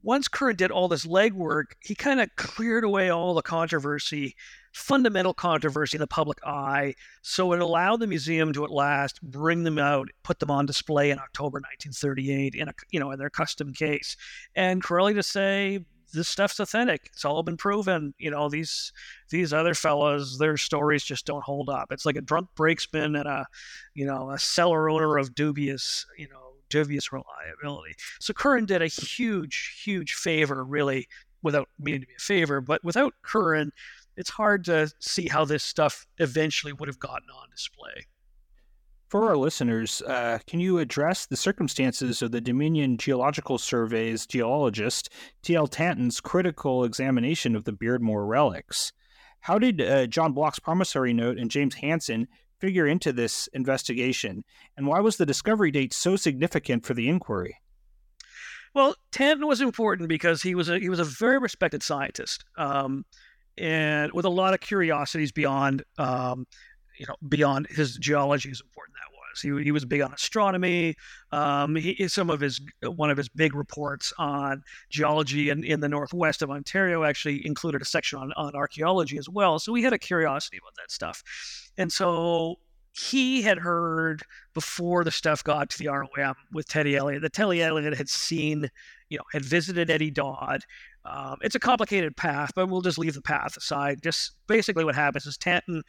once 0.03 0.27
Curran 0.27 0.57
did 0.57 0.71
all 0.71 0.88
this 0.88 1.07
legwork, 1.07 1.75
he 1.81 1.95
kind 1.95 2.21
of 2.21 2.29
cleared 2.37 2.83
away 2.83 3.09
all 3.11 3.35
the 3.35 3.42
controversy, 3.42 4.35
fundamental 4.73 5.33
controversy 5.33 5.97
in 5.97 6.01
the 6.01 6.09
public 6.09 6.38
eye. 6.45 6.95
So 7.23 7.53
it 7.53 7.61
allowed 7.61 8.01
the 8.01 8.09
museum 8.09 8.53
to 8.55 8.64
at 8.64 8.71
last 8.71 9.23
bring 9.23 9.62
them 9.62 9.79
out, 9.79 10.09
put 10.25 10.40
them 10.40 10.51
on 10.51 10.66
display 10.66 11.11
in 11.11 11.18
October 11.18 11.61
1938 11.61 12.55
in 12.57 12.68
a 12.68 12.75
you 12.90 12.99
know 12.99 13.12
in 13.12 13.18
their 13.18 13.31
custom 13.31 13.73
case, 13.73 14.16
and 14.55 14.83
Currelly 14.83 15.14
to 15.14 15.23
say 15.23 15.85
this 16.12 16.29
stuff's 16.29 16.61
authentic. 16.61 17.11
It's 17.12 17.25
all 17.25 17.42
been 17.42 17.57
proven. 17.57 18.14
You 18.18 18.31
know 18.31 18.48
these 18.48 18.92
these 19.31 19.53
other 19.53 19.75
fellas, 19.75 20.38
their 20.38 20.57
stories 20.57 21.05
just 21.05 21.27
don't 21.27 21.44
hold 21.44 21.68
up. 21.68 21.90
It's 21.90 22.07
like 22.07 22.16
a 22.16 22.20
drunk 22.20 22.48
brakesman 22.57 23.18
and 23.18 23.29
a 23.29 23.46
you 23.94 24.07
know 24.07 24.31
a 24.31 24.38
cellar 24.38 24.90
owner 24.90 25.18
of 25.18 25.35
dubious 25.35 26.07
you 26.16 26.29
know 26.29 26.53
dubious 26.72 27.12
reliability. 27.12 27.94
So 28.18 28.33
Curran 28.33 28.64
did 28.64 28.81
a 28.81 28.87
huge, 28.87 29.83
huge 29.85 30.14
favor, 30.14 30.64
really, 30.64 31.07
without 31.42 31.68
meaning 31.79 32.01
to 32.01 32.07
be 32.07 32.14
a 32.16 32.20
favor, 32.20 32.61
but 32.62 32.83
without 32.83 33.12
Curran, 33.22 33.72
it's 34.16 34.31
hard 34.31 34.64
to 34.64 34.90
see 34.98 35.29
how 35.29 35.44
this 35.44 35.62
stuff 35.62 36.07
eventually 36.18 36.72
would 36.72 36.88
have 36.88 36.98
gotten 36.98 37.29
on 37.31 37.51
display. 37.51 38.07
For 39.12 39.29
our 39.29 39.37
listeners, 39.37 40.01
uh, 40.01 40.38
can 40.46 40.59
you 40.59 40.79
address 40.79 41.27
the 41.27 41.37
circumstances 41.37 42.22
of 42.22 42.33
the 42.33 42.40
Dominion 42.40 42.96
Geological 42.96 43.59
Survey's 43.59 44.25
geologist, 44.25 45.11
T.L. 45.42 45.66
Tanton's 45.66 46.18
critical 46.18 46.83
examination 46.83 47.55
of 47.55 47.64
the 47.64 47.75
Beardmore 47.75 48.27
relics? 48.27 48.94
How 49.40 49.59
did 49.59 49.83
uh, 49.83 50.07
John 50.07 50.33
Block's 50.33 50.61
promissory 50.61 51.12
note 51.12 51.37
and 51.37 51.51
James 51.51 51.75
Hansen 51.75 52.27
figure 52.59 52.87
into 52.87 53.12
this 53.12 53.48
investigation? 53.48 54.44
And 54.79 54.87
why 54.87 55.01
was 55.01 55.18
the 55.18 55.27
discovery 55.27 55.70
date 55.70 55.92
so 55.92 56.16
significant 56.16 56.87
for 56.87 56.94
the 56.94 57.11
inquiry? 57.11 57.59
Well, 58.72 58.96
Tanton 59.11 59.46
was 59.46 59.61
important 59.61 60.09
because 60.09 60.40
he 60.40 60.55
was 60.55 60.70
a 60.70 60.79
he 60.79 60.88
was 60.88 61.01
a 61.01 61.05
very 61.05 61.38
respected 61.38 61.83
scientist, 61.83 62.46
um, 62.57 63.05
and 63.59 64.11
with 64.12 64.25
a 64.25 64.31
lot 64.31 64.55
of 64.55 64.61
curiosities 64.61 65.33
beyond 65.33 65.85
um, 65.98 66.46
you 66.98 67.07
know 67.07 67.16
beyond 67.28 67.66
his 67.68 67.96
geology 67.96 68.50
is 68.50 68.61
important 68.61 68.96
that 68.96 69.12
was. 69.12 69.40
He, 69.40 69.64
he 69.64 69.72
was 69.72 69.85
big 69.85 70.00
on 70.00 70.12
astronomy. 70.12 70.96
Um, 71.31 71.76
he, 71.76 72.09
some 72.09 72.31
of 72.31 72.40
his 72.40 72.61
one 72.83 73.11
of 73.11 73.16
his 73.16 73.28
big 73.28 73.55
reports 73.55 74.12
on 74.18 74.62
geology 74.90 75.50
in, 75.50 75.64
in 75.64 75.81
the 75.81 75.88
northwest 75.88 76.42
of 76.42 76.50
Ontario 76.50 77.05
actually 77.05 77.46
included 77.46 77.83
a 77.83 77.85
section 77.85 78.18
on, 78.18 78.33
on 78.37 78.55
archaeology 78.55 79.18
as 79.18 79.28
well. 79.28 79.59
So 79.59 79.72
we 79.72 79.83
had 79.83 79.92
a 79.92 79.98
curiosity 79.98 80.59
about 80.59 80.74
that 80.76 80.90
stuff. 80.90 81.22
And 81.78 81.92
so 81.92 82.59
he 82.92 83.42
had 83.42 83.59
heard 83.59 84.22
before 84.55 85.02
the 85.02 85.11
stuff 85.11 85.42
got 85.42 85.70
to 85.70 85.78
the 85.78 85.88
ROM 85.88 86.35
with 86.52 86.68
Teddy 86.68 86.96
Elliott 86.96 87.22
that 87.22 87.33
Teddy 87.33 87.62
Elliott 87.62 87.96
had 87.96 88.09
seen, 88.09 88.68
you 89.09 89.18
know, 89.18 89.24
had 89.33 89.44
visited 89.44 89.90
Eddy 89.90 90.11
Dodd. 90.11 90.62
Um, 91.05 91.37
it's 91.40 91.55
a 91.55 91.61
complicated 91.61 92.16
path, 92.16 92.52
but 92.55 92.68
we'll 92.68 92.83
just 92.83 92.98
leave 92.98 93.14
the 93.14 93.22
path 93.22 93.57
aside. 93.57 94.02
Just 94.02 94.33
basically 94.46 94.85
what 94.85 94.94
happens 94.94 95.26
is 95.26 95.38
Tanton 95.38 95.83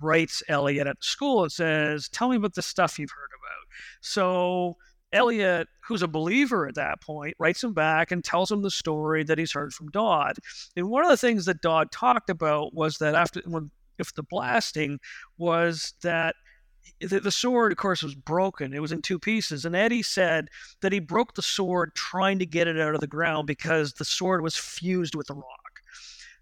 writes 0.00 0.42
Elliott 0.48 0.86
at 0.86 1.02
school 1.02 1.42
and 1.42 1.50
says, 1.52 2.08
Tell 2.10 2.28
me 2.28 2.36
about 2.36 2.54
the 2.54 2.62
stuff 2.62 2.98
you've 2.98 3.10
heard 3.10 3.30
about. 3.34 3.66
So 4.02 4.76
Elliott, 5.12 5.66
who's 5.82 6.02
a 6.02 6.08
believer 6.08 6.68
at 6.68 6.74
that 6.74 7.00
point, 7.00 7.34
writes 7.38 7.64
him 7.64 7.72
back 7.72 8.12
and 8.12 8.22
tells 8.22 8.52
him 8.52 8.62
the 8.62 8.70
story 8.70 9.24
that 9.24 9.38
he's 9.38 9.52
heard 9.52 9.72
from 9.72 9.88
Dodd. 9.88 10.36
And 10.76 10.90
one 10.90 11.04
of 11.04 11.10
the 11.10 11.16
things 11.16 11.46
that 11.46 11.62
Dodd 11.62 11.90
talked 11.90 12.28
about 12.28 12.74
was 12.74 12.98
that 12.98 13.14
after 13.14 13.40
when 13.46 13.70
if 13.98 14.14
the 14.14 14.22
blasting 14.22 14.98
was 15.38 15.94
that 16.02 16.34
the, 17.00 17.20
the 17.20 17.30
sword, 17.30 17.72
of 17.72 17.78
course, 17.78 18.02
was 18.02 18.14
broken. 18.14 18.74
It 18.74 18.82
was 18.82 18.92
in 18.92 19.02
two 19.02 19.18
pieces. 19.18 19.64
And 19.64 19.74
Eddy 19.74 20.02
said 20.02 20.48
that 20.82 20.92
he 20.92 21.00
broke 21.00 21.34
the 21.34 21.42
sword 21.42 21.94
trying 21.94 22.38
to 22.38 22.46
get 22.46 22.68
it 22.68 22.78
out 22.78 22.94
of 22.94 23.00
the 23.00 23.06
ground 23.06 23.46
because 23.46 23.94
the 23.94 24.04
sword 24.04 24.42
was 24.42 24.56
fused 24.56 25.14
with 25.14 25.28
the 25.28 25.34
rock. 25.34 25.80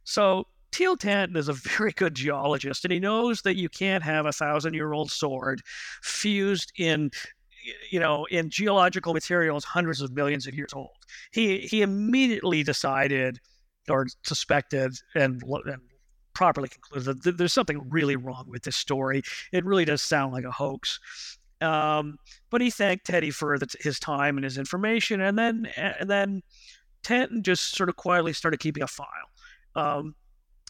So 0.04 0.46
T.L. 0.72 0.96
Tanton 0.96 1.36
is 1.36 1.48
a 1.48 1.52
very 1.76 1.92
good 1.92 2.14
geologist, 2.14 2.84
and 2.84 2.92
he 2.92 3.00
knows 3.00 3.42
that 3.42 3.56
you 3.56 3.68
can't 3.68 4.02
have 4.02 4.26
a 4.26 4.32
thousand 4.32 4.74
year 4.74 4.92
old 4.92 5.10
sword 5.10 5.62
fused 6.02 6.72
in 6.76 7.10
you 7.90 8.00
know 8.00 8.24
in 8.30 8.48
geological 8.48 9.12
materials 9.12 9.64
hundreds 9.64 10.00
of 10.00 10.12
millions 10.12 10.46
of 10.46 10.54
years 10.54 10.72
old. 10.72 10.96
He 11.32 11.58
he 11.58 11.82
immediately 11.82 12.62
decided 12.62 13.38
or 13.88 14.06
suspected 14.22 14.92
and, 15.14 15.42
and 15.42 15.80
properly 16.38 16.68
concluded 16.68 17.20
that 17.24 17.36
there's 17.36 17.52
something 17.52 17.90
really 17.90 18.14
wrong 18.14 18.44
with 18.46 18.62
this 18.62 18.76
story. 18.76 19.22
It 19.50 19.64
really 19.64 19.84
does 19.84 20.00
sound 20.00 20.32
like 20.32 20.44
a 20.44 20.52
hoax. 20.52 21.00
Um, 21.60 22.16
but 22.48 22.60
he 22.60 22.70
thanked 22.70 23.06
Teddy 23.06 23.32
for 23.32 23.58
the, 23.58 23.66
his 23.80 23.98
time 23.98 24.36
and 24.36 24.44
his 24.44 24.56
information, 24.56 25.20
and 25.20 25.36
then 25.36 25.66
and 25.76 26.08
then 26.08 26.42
Tanton 27.02 27.42
just 27.42 27.74
sort 27.74 27.88
of 27.88 27.96
quietly 27.96 28.32
started 28.32 28.60
keeping 28.60 28.84
a 28.84 28.86
file. 28.86 29.08
Um, 29.74 30.14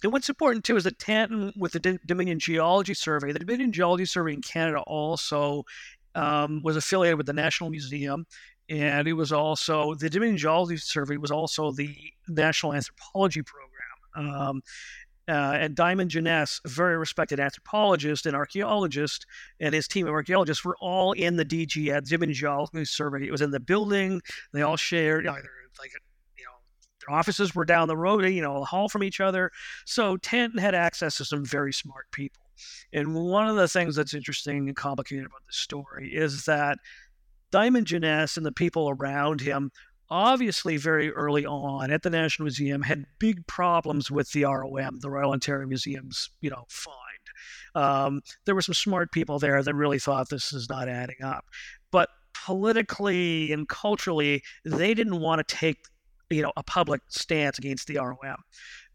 and 0.02 0.10
what's 0.10 0.30
important 0.30 0.64
too 0.64 0.76
is 0.76 0.84
that 0.84 0.98
Tanton, 0.98 1.52
with 1.54 1.72
the 1.72 1.98
Dominion 2.06 2.38
Geology 2.38 2.94
Survey, 2.94 3.32
the 3.32 3.38
Dominion 3.38 3.70
Geology 3.70 4.06
Survey 4.06 4.32
in 4.32 4.40
Canada 4.40 4.80
also 4.86 5.64
um, 6.14 6.62
was 6.64 6.78
affiliated 6.78 7.18
with 7.18 7.26
the 7.26 7.34
National 7.34 7.68
Museum, 7.68 8.24
and 8.70 9.06
it 9.06 9.12
was 9.12 9.32
also 9.32 9.94
the 9.96 10.08
Dominion 10.08 10.38
Geology 10.38 10.78
Survey 10.78 11.18
was 11.18 11.30
also 11.30 11.72
the 11.72 11.94
National 12.26 12.72
Anthropology 12.72 13.42
Program. 13.42 13.74
Um, 14.16 14.62
uh, 15.28 15.52
and 15.60 15.74
Diamond 15.74 16.10
Jenness, 16.10 16.60
a 16.64 16.68
very 16.68 16.96
respected 16.96 17.38
anthropologist 17.38 18.24
and 18.24 18.34
archaeologist, 18.34 19.26
and 19.60 19.74
his 19.74 19.86
team 19.86 20.06
of 20.06 20.12
archaeologists 20.12 20.64
were 20.64 20.76
all 20.80 21.12
in 21.12 21.36
the 21.36 21.44
DG 21.44 21.88
at 21.88 22.06
Dominion 22.06 22.34
Geology 22.34 22.84
Survey. 22.86 23.26
It 23.26 23.30
was 23.30 23.42
in 23.42 23.50
the 23.50 23.60
building. 23.60 24.22
They 24.52 24.62
all 24.62 24.76
shared 24.76 25.26
either 25.26 25.50
like 25.78 25.92
you 26.36 26.44
know 26.44 26.50
their 27.06 27.14
offices 27.14 27.54
were 27.54 27.66
down 27.66 27.88
the 27.88 27.96
road, 27.96 28.24
you 28.24 28.40
know, 28.42 28.62
a 28.62 28.64
hall 28.64 28.88
from 28.88 29.02
each 29.02 29.20
other. 29.20 29.50
So 29.84 30.16
Tanton 30.16 30.58
had 30.58 30.74
access 30.74 31.18
to 31.18 31.24
some 31.24 31.44
very 31.44 31.72
smart 31.72 32.06
people. 32.10 32.42
And 32.92 33.14
one 33.14 33.46
of 33.46 33.56
the 33.56 33.68
things 33.68 33.96
that's 33.96 34.14
interesting 34.14 34.66
and 34.66 34.76
complicated 34.76 35.26
about 35.26 35.42
this 35.46 35.56
story 35.56 36.10
is 36.12 36.46
that 36.46 36.78
Diamond 37.50 37.86
Jenness 37.86 38.36
and 38.36 38.44
the 38.44 38.52
people 38.52 38.90
around 38.90 39.40
him 39.40 39.70
obviously 40.10 40.76
very 40.76 41.10
early 41.12 41.44
on 41.44 41.90
at 41.90 42.02
the 42.02 42.10
National 42.10 42.44
Museum 42.44 42.82
had 42.82 43.06
big 43.18 43.46
problems 43.46 44.10
with 44.10 44.32
the 44.32 44.44
ROM, 44.44 44.98
the 45.00 45.10
Royal 45.10 45.32
Ontario 45.32 45.66
Museum's, 45.66 46.30
you 46.40 46.50
know, 46.50 46.64
find. 46.68 46.96
Um, 47.74 48.22
there 48.44 48.54
were 48.54 48.62
some 48.62 48.74
smart 48.74 49.12
people 49.12 49.38
there 49.38 49.62
that 49.62 49.74
really 49.74 49.98
thought 49.98 50.30
this 50.30 50.52
is 50.52 50.68
not 50.68 50.88
adding 50.88 51.22
up. 51.22 51.44
But 51.90 52.08
politically 52.34 53.52
and 53.52 53.68
culturally, 53.68 54.42
they 54.64 54.94
didn't 54.94 55.20
want 55.20 55.46
to 55.46 55.56
take, 55.56 55.78
you 56.30 56.42
know, 56.42 56.52
a 56.56 56.62
public 56.62 57.02
stance 57.08 57.58
against 57.58 57.86
the 57.86 57.96
ROM. 57.96 58.42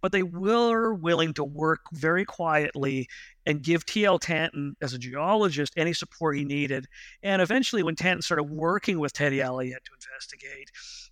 But 0.03 0.11
they 0.11 0.21
were 0.21 0.93
willing 0.93 1.33
to 1.35 1.45
work 1.45 1.79
very 1.93 2.25
quietly 2.25 3.07
and 3.45 3.63
give 3.63 3.85
T.L. 3.85 4.19
Tanton, 4.19 4.75
as 4.81 4.93
a 4.93 4.99
geologist, 4.99 5.73
any 5.77 5.93
support 5.93 6.37
he 6.37 6.43
needed. 6.43 6.85
And 7.23 7.41
eventually, 7.41 7.83
when 7.83 7.95
Tanton 7.95 8.21
started 8.21 8.43
working 8.43 8.99
with 8.99 9.13
Teddy 9.13 9.41
Elliott 9.41 9.85
to 9.85 9.91
investigate, 9.93 10.69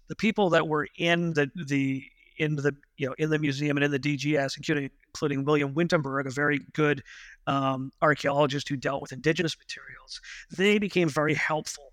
the 0.09 0.15
people 0.17 0.49
that 0.49 0.67
were 0.67 0.87
in 0.97 1.33
the 1.33 1.49
the 1.55 2.03
in 2.37 2.55
the 2.55 2.75
you 2.97 3.07
know 3.07 3.15
in 3.17 3.29
the 3.29 3.39
museum 3.39 3.77
and 3.77 3.83
in 3.83 3.91
the 3.91 3.99
DGS, 3.99 4.57
including 4.57 4.89
including 5.07 5.45
William 5.45 5.73
Wintemberg, 5.73 6.27
a 6.27 6.31
very 6.31 6.59
good 6.73 7.01
um, 7.47 7.91
archaeologist 8.01 8.67
who 8.67 8.75
dealt 8.75 9.01
with 9.01 9.11
indigenous 9.11 9.55
materials, 9.57 10.19
they 10.57 10.79
became 10.79 11.07
very 11.07 11.33
helpful, 11.33 11.90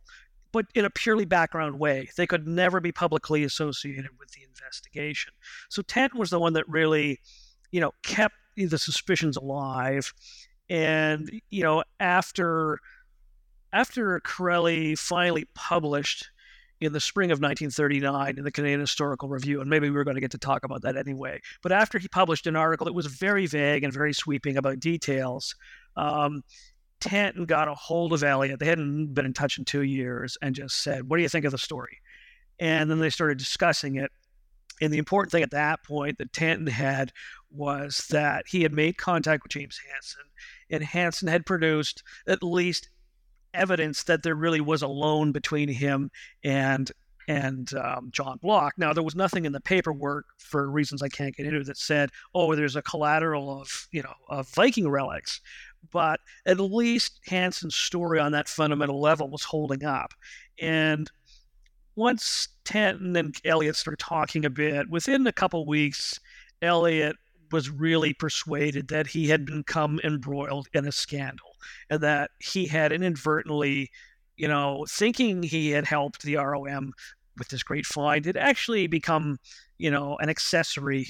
but 0.52 0.66
in 0.74 0.84
a 0.84 0.90
purely 0.90 1.24
background 1.24 1.78
way. 1.78 2.08
They 2.16 2.26
could 2.26 2.46
never 2.46 2.80
be 2.80 2.92
publicly 2.92 3.44
associated 3.44 4.10
with 4.18 4.32
the 4.32 4.42
investigation. 4.42 5.32
So 5.68 5.82
Tanton 5.82 6.18
was 6.18 6.30
the 6.30 6.38
one 6.38 6.54
that 6.54 6.68
really, 6.68 7.20
you 7.70 7.80
know, 7.80 7.92
kept 8.02 8.34
the 8.56 8.78
suspicions 8.78 9.36
alive, 9.36 10.12
and 10.68 11.30
you 11.50 11.62
know 11.62 11.84
after 12.00 12.80
after 13.72 14.20
Currelly 14.20 14.98
finally 14.98 15.46
published 15.54 16.28
in 16.80 16.92
the 16.92 17.00
spring 17.00 17.30
of 17.30 17.40
1939 17.40 18.38
in 18.38 18.44
the 18.44 18.52
Canadian 18.52 18.80
Historical 18.80 19.28
Review, 19.28 19.60
and 19.60 19.68
maybe 19.68 19.90
we 19.90 19.96
were 19.96 20.04
going 20.04 20.14
to 20.14 20.20
get 20.20 20.30
to 20.30 20.38
talk 20.38 20.64
about 20.64 20.82
that 20.82 20.96
anyway. 20.96 21.40
But 21.62 21.72
after 21.72 21.98
he 21.98 22.08
published 22.08 22.46
an 22.46 22.56
article 22.56 22.84
that 22.84 22.92
was 22.92 23.06
very 23.06 23.46
vague 23.46 23.82
and 23.82 23.92
very 23.92 24.12
sweeping 24.12 24.56
about 24.56 24.78
details, 24.78 25.56
um, 25.96 26.42
Tanton 27.00 27.44
got 27.44 27.68
a 27.68 27.74
hold 27.74 28.12
of 28.12 28.22
Elliott. 28.22 28.58
They 28.60 28.66
hadn't 28.66 29.14
been 29.14 29.26
in 29.26 29.32
touch 29.32 29.58
in 29.58 29.64
two 29.64 29.82
years, 29.82 30.36
and 30.42 30.54
just 30.54 30.76
said, 30.76 31.08
"What 31.08 31.16
do 31.16 31.22
you 31.22 31.28
think 31.28 31.44
of 31.44 31.52
the 31.52 31.58
story?" 31.58 32.00
And 32.58 32.90
then 32.90 32.98
they 32.98 33.10
started 33.10 33.38
discussing 33.38 33.96
it. 33.96 34.10
And 34.80 34.92
the 34.92 34.98
important 34.98 35.32
thing 35.32 35.42
at 35.42 35.50
that 35.50 35.82
point 35.84 36.18
that 36.18 36.32
Tanton 36.32 36.66
had 36.68 37.12
was 37.50 38.06
that 38.10 38.46
he 38.48 38.62
had 38.62 38.72
made 38.72 38.96
contact 38.96 39.42
with 39.42 39.52
James 39.52 39.80
Hansen, 39.90 40.24
and 40.70 40.82
Hansen 40.82 41.28
had 41.28 41.46
produced 41.46 42.02
at 42.26 42.42
least 42.42 42.90
evidence 43.54 44.04
that 44.04 44.22
there 44.22 44.34
really 44.34 44.60
was 44.60 44.82
a 44.82 44.88
loan 44.88 45.32
between 45.32 45.68
him 45.68 46.10
and 46.44 46.90
and 47.28 47.74
um, 47.74 48.08
John 48.10 48.38
Block. 48.38 48.72
Now, 48.78 48.94
there 48.94 49.02
was 49.02 49.14
nothing 49.14 49.44
in 49.44 49.52
the 49.52 49.60
paperwork 49.60 50.24
for 50.38 50.70
reasons 50.70 51.02
I 51.02 51.10
can't 51.10 51.36
get 51.36 51.44
into 51.46 51.62
that 51.64 51.76
said, 51.76 52.10
"Oh, 52.34 52.54
there's 52.54 52.76
a 52.76 52.82
collateral 52.82 53.60
of 53.60 53.88
you 53.92 54.02
know 54.02 54.14
of 54.28 54.48
Viking 54.48 54.88
relics," 54.88 55.40
but 55.90 56.20
at 56.46 56.60
least 56.60 57.20
Hansen's 57.26 57.76
story 57.76 58.18
on 58.18 58.32
that 58.32 58.48
fundamental 58.48 59.00
level 59.00 59.28
was 59.28 59.44
holding 59.44 59.84
up, 59.84 60.12
and 60.60 61.10
once 61.98 62.48
Tanton 62.64 63.16
and 63.16 63.34
Elliott 63.44 63.74
started 63.74 63.98
talking 63.98 64.44
a 64.44 64.50
bit, 64.50 64.88
within 64.88 65.26
a 65.26 65.32
couple 65.32 65.66
weeks, 65.66 66.20
Elliott 66.62 67.16
was 67.50 67.70
really 67.70 68.12
persuaded 68.14 68.88
that 68.88 69.08
he 69.08 69.26
had 69.28 69.46
become 69.46 69.98
embroiled 70.04 70.68
in 70.74 70.86
a 70.86 70.92
scandal 70.92 71.56
and 71.90 72.00
that 72.00 72.30
he 72.38 72.66
had 72.66 72.92
inadvertently, 72.92 73.90
you 74.36 74.46
know, 74.46 74.86
thinking 74.88 75.42
he 75.42 75.70
had 75.70 75.86
helped 75.86 76.22
the 76.22 76.36
ROM 76.36 76.92
with 77.36 77.48
this 77.48 77.62
great 77.64 77.86
find, 77.86 78.24
had 78.24 78.36
actually 78.36 78.86
become, 78.86 79.38
you 79.78 79.90
know, 79.90 80.16
an 80.20 80.28
accessory 80.28 81.08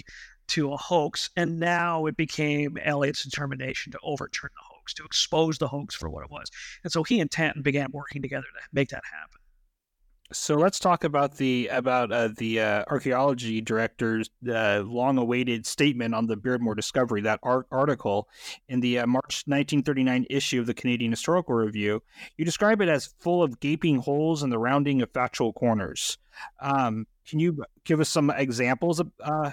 to 0.49 0.72
a 0.72 0.76
hoax. 0.76 1.30
And 1.36 1.59
now 1.59 2.07
it 2.07 2.16
became 2.16 2.78
Elliott's 2.82 3.24
determination 3.24 3.92
to 3.92 3.99
overturn 4.03 4.51
the 4.55 4.74
hoax, 4.74 4.94
to 4.94 5.05
expose 5.05 5.59
the 5.59 5.68
hoax 5.68 5.94
for 5.94 6.09
what 6.09 6.24
it 6.24 6.30
was. 6.30 6.51
And 6.84 6.92
so 6.92 7.03
he 7.03 7.20
and 7.20 7.30
Tanton 7.30 7.62
began 7.62 7.90
working 7.92 8.22
together 8.22 8.46
to 8.46 8.68
make 8.72 8.90
that 8.90 9.03
happen. 9.05 9.38
So 10.30 10.57
let's 10.57 10.78
talk 10.78 11.05
about 11.05 11.38
the 11.38 11.68
about 11.68 12.12
uh, 12.12 12.28
the 12.36 12.61
uh, 12.61 12.84
archaeology 12.88 13.62
director's 13.62 14.28
uh, 14.46 14.82
long-awaited 14.84 15.64
statement 15.64 16.14
on 16.14 16.26
the 16.26 16.36
Beardmore 16.36 16.76
discovery. 16.76 17.22
That 17.22 17.40
art- 17.42 17.66
article 17.72 18.28
in 18.68 18.80
the 18.80 18.99
uh, 18.99 19.07
March 19.07 19.44
1939 19.46 20.26
issue 20.28 20.61
of 20.61 20.66
the 20.66 20.74
Canadian 20.74 21.12
Historical 21.12 21.55
Review, 21.55 22.03
you 22.36 22.44
describe 22.44 22.82
it 22.82 22.90
as 22.90 23.14
full 23.18 23.42
of 23.42 23.59
gaping 23.59 24.01
holes 24.01 24.42
and 24.42 24.53
the 24.53 24.59
rounding 24.59 25.01
of 25.01 25.11
factual 25.12 25.55
corners. 25.55 26.18
Um, 26.61 27.07
can 27.26 27.38
you 27.38 27.64
give 27.84 27.99
us 27.99 28.11
some 28.11 28.28
examples 28.28 29.01
of, 29.01 29.11
uh, 29.24 29.53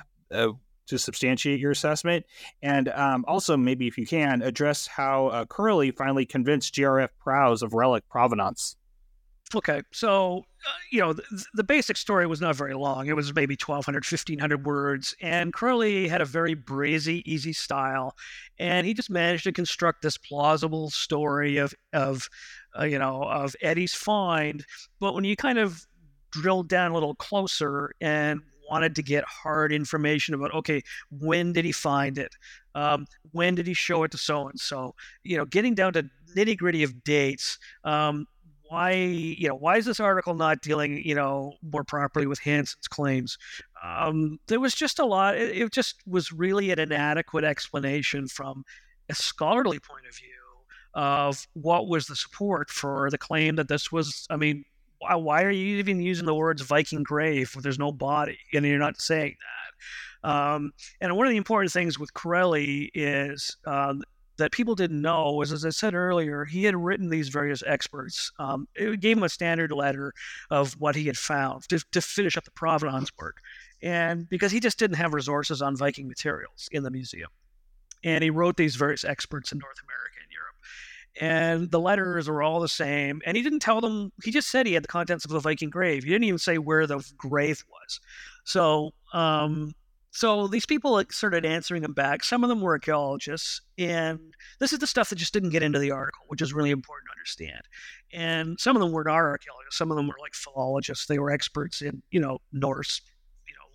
to 0.87 0.97
substantiate 0.97 1.59
your 1.59 1.71
assessment, 1.71 2.25
and 2.61 2.89
um, 2.89 3.25
also 3.27 3.57
maybe 3.57 3.87
if 3.87 3.97
you 3.97 4.05
can 4.05 4.41
address 4.41 4.87
how 4.87 5.27
uh, 5.27 5.45
Currelly 5.45 5.95
finally 5.95 6.25
convinced 6.25 6.73
G.R.F. 6.73 7.11
Prowse 7.19 7.61
of 7.61 7.73
relic 7.73 8.07
provenance? 8.09 8.75
Okay, 9.53 9.83
so 9.91 10.39
uh, 10.67 10.71
you 10.91 10.99
know 10.99 11.13
the, 11.13 11.23
the, 11.53 11.63
basic 11.63 11.97
story 11.97 12.25
was 12.25 12.41
not 12.41 12.55
very 12.55 12.73
long. 12.73 13.05
It 13.05 13.15
was 13.15 13.33
maybe 13.35 13.53
1,200, 13.53 14.03
1,500 14.03 14.65
words, 14.65 15.15
and 15.21 15.53
Currelly 15.53 16.09
had 16.09 16.21
a 16.21 16.25
very 16.25 16.55
breezy, 16.55 17.21
easy 17.31 17.53
style, 17.53 18.15
and 18.57 18.87
he 18.87 18.95
just 18.95 19.11
managed 19.11 19.43
to 19.43 19.51
construct 19.51 20.01
this 20.01 20.17
plausible 20.17 20.89
story 20.89 21.57
of 21.57 21.75
of 21.93 22.27
uh, 22.77 22.85
you 22.85 22.97
know 22.97 23.21
of 23.23 23.55
Eddy's 23.61 23.93
find. 23.93 24.65
But 24.99 25.13
when 25.13 25.23
you 25.23 25.35
kind 25.35 25.59
of 25.59 25.85
drilled 26.31 26.67
down 26.67 26.91
a 26.91 26.93
little 26.95 27.15
closer 27.15 27.91
and 28.01 28.41
wanted 28.69 28.95
to 28.95 29.03
get 29.03 29.23
hard 29.25 29.71
information 29.71 30.33
about 30.33 30.53
okay 30.53 30.81
when 31.11 31.53
did 31.53 31.65
he 31.65 31.71
find 31.71 32.17
it 32.17 32.33
um, 32.75 33.05
when 33.31 33.55
did 33.55 33.67
he 33.67 33.73
show 33.73 34.03
it 34.03 34.11
to 34.11 34.17
so 34.17 34.47
and 34.47 34.59
so 34.59 34.93
you 35.23 35.37
know 35.37 35.45
getting 35.45 35.75
down 35.75 35.93
to 35.93 36.03
nitty 36.35 36.57
gritty 36.57 36.83
of 36.83 37.03
dates 37.03 37.57
um, 37.83 38.27
why 38.69 38.93
you 38.93 39.47
know 39.47 39.55
why 39.55 39.77
is 39.77 39.85
this 39.85 39.99
article 39.99 40.33
not 40.33 40.61
dealing 40.61 41.01
you 41.03 41.15
know 41.15 41.53
more 41.61 41.83
properly 41.83 42.25
with 42.25 42.39
Hansen's 42.39 42.87
claims? 42.87 43.37
Um, 43.83 44.39
there 44.47 44.59
was 44.59 44.73
just 44.73 44.99
a 44.99 45.05
lot. 45.05 45.37
It, 45.37 45.57
it, 45.57 45.71
just 45.71 45.95
was 46.07 46.31
really 46.31 46.71
an 46.71 46.79
inadequate 46.79 47.43
explanation 47.43 48.27
from 48.27 48.63
a 49.09 49.15
scholarly 49.15 49.79
point 49.79 50.07
of 50.07 50.15
view 50.15 50.29
of 50.93 51.45
what 51.53 51.87
was 51.87 52.07
the 52.07 52.15
support 52.15 52.69
for 52.69 53.09
the 53.11 53.17
claim 53.17 53.55
that 53.57 53.67
this 53.67 53.91
was. 53.91 54.25
I 54.29 54.37
mean, 54.37 54.65
why, 55.13 55.43
are 55.43 55.51
you 55.51 55.77
even 55.77 56.01
using 56.01 56.25
the 56.25 56.35
words 56.35 56.61
Viking 56.61 57.03
grave 57.03 57.53
if 57.55 57.63
there's 57.63 57.79
no 57.79 57.91
body 57.91 58.39
and 58.53 58.65
you're 58.65 58.79
not 58.79 59.01
saying 59.01 59.35
that? 59.39 60.29
Um, 60.29 60.71
and 61.01 61.15
one 61.15 61.27
of 61.27 61.31
the 61.31 61.37
important 61.37 61.71
things 61.71 61.99
with 61.99 62.13
Currelly 62.13 62.89
is 62.93 63.57
uh, 63.65 63.93
that 64.37 64.51
people 64.51 64.75
didn't 64.75 65.01
know 65.01 65.33
was, 65.33 65.51
as 65.51 65.65
I 65.65 65.69
said 65.69 65.93
earlier, 65.93 66.45
he 66.45 66.63
had 66.63 66.75
written 66.75 67.09
these 67.09 67.29
various 67.29 67.63
experts. 67.65 68.31
Um, 68.39 68.67
it 68.75 68.99
gave 68.99 69.17
him 69.17 69.23
a 69.23 69.29
standard 69.29 69.71
letter 69.71 70.13
of 70.49 70.73
what 70.79 70.95
he 70.95 71.05
had 71.05 71.17
found 71.17 71.69
to, 71.69 71.79
to 71.91 72.01
finish 72.01 72.37
up 72.37 72.43
the 72.43 72.51
provenance 72.51 73.11
work. 73.19 73.37
And 73.81 74.27
because 74.27 74.51
he 74.51 74.59
just 74.59 74.79
didn't 74.79 74.97
have 74.97 75.13
resources 75.13 75.61
on 75.61 75.77
Viking 75.77 76.07
materials 76.07 76.67
in 76.71 76.83
the 76.83 76.91
museum. 76.91 77.29
And 78.03 78.23
he 78.23 78.29
wrote 78.29 78.57
these 78.57 78.75
various 78.75 79.03
experts 79.03 79.51
in 79.51 79.59
North 79.59 79.77
America 79.83 80.14
and 81.19 81.71
the 81.71 81.79
letters 81.79 82.27
were 82.27 82.43
all 82.43 82.59
the 82.59 82.67
same. 82.67 83.21
And 83.25 83.37
he 83.37 83.43
didn't 83.43 83.59
tell 83.59 83.81
them, 83.81 84.11
he 84.23 84.31
just 84.31 84.49
said 84.49 84.65
he 84.65 84.73
had 84.73 84.83
the 84.83 84.89
contents 84.89 85.25
of 85.25 85.31
the 85.31 85.39
Viking 85.39 85.69
grave. 85.69 86.03
He 86.03 86.09
didn't 86.09 86.25
even 86.25 86.39
say 86.39 86.57
where 86.57 86.87
the 86.87 87.03
grave 87.17 87.63
was. 87.69 87.99
So, 88.43 88.91
um, 89.13 89.73
so 90.11 90.47
these 90.47 90.65
people 90.65 91.03
started 91.09 91.45
answering 91.45 91.81
them 91.81 91.91
back. 91.91 92.23
Some 92.23 92.43
of 92.43 92.49
them 92.49 92.61
were 92.61 92.71
archaeologists, 92.71 93.61
and 93.77 94.33
this 94.59 94.71
is 94.71 94.79
the 94.79 94.87
stuff 94.87 95.09
that 95.09 95.17
just 95.17 95.33
didn't 95.33 95.49
get 95.49 95.61
into 95.61 95.77
the 95.77 95.91
article, 95.91 96.23
which 96.29 96.41
is 96.41 96.53
really 96.53 96.71
important 96.71 97.09
to 97.09 97.13
understand. 97.19 97.61
And 98.13 98.57
some 98.57 98.77
of 98.77 98.81
them 98.81 98.93
were 98.93 99.03
not 99.03 99.15
our 99.15 99.31
archaeologists. 99.31 99.77
Some 99.77 99.91
of 99.91 99.97
them 99.97 100.07
were 100.07 100.15
like 100.21 100.33
philologists. 100.33 101.07
They 101.07 101.19
were 101.19 101.31
experts 101.31 101.81
in, 101.81 102.01
you 102.11 102.21
know, 102.21 102.39
Norse, 102.53 103.01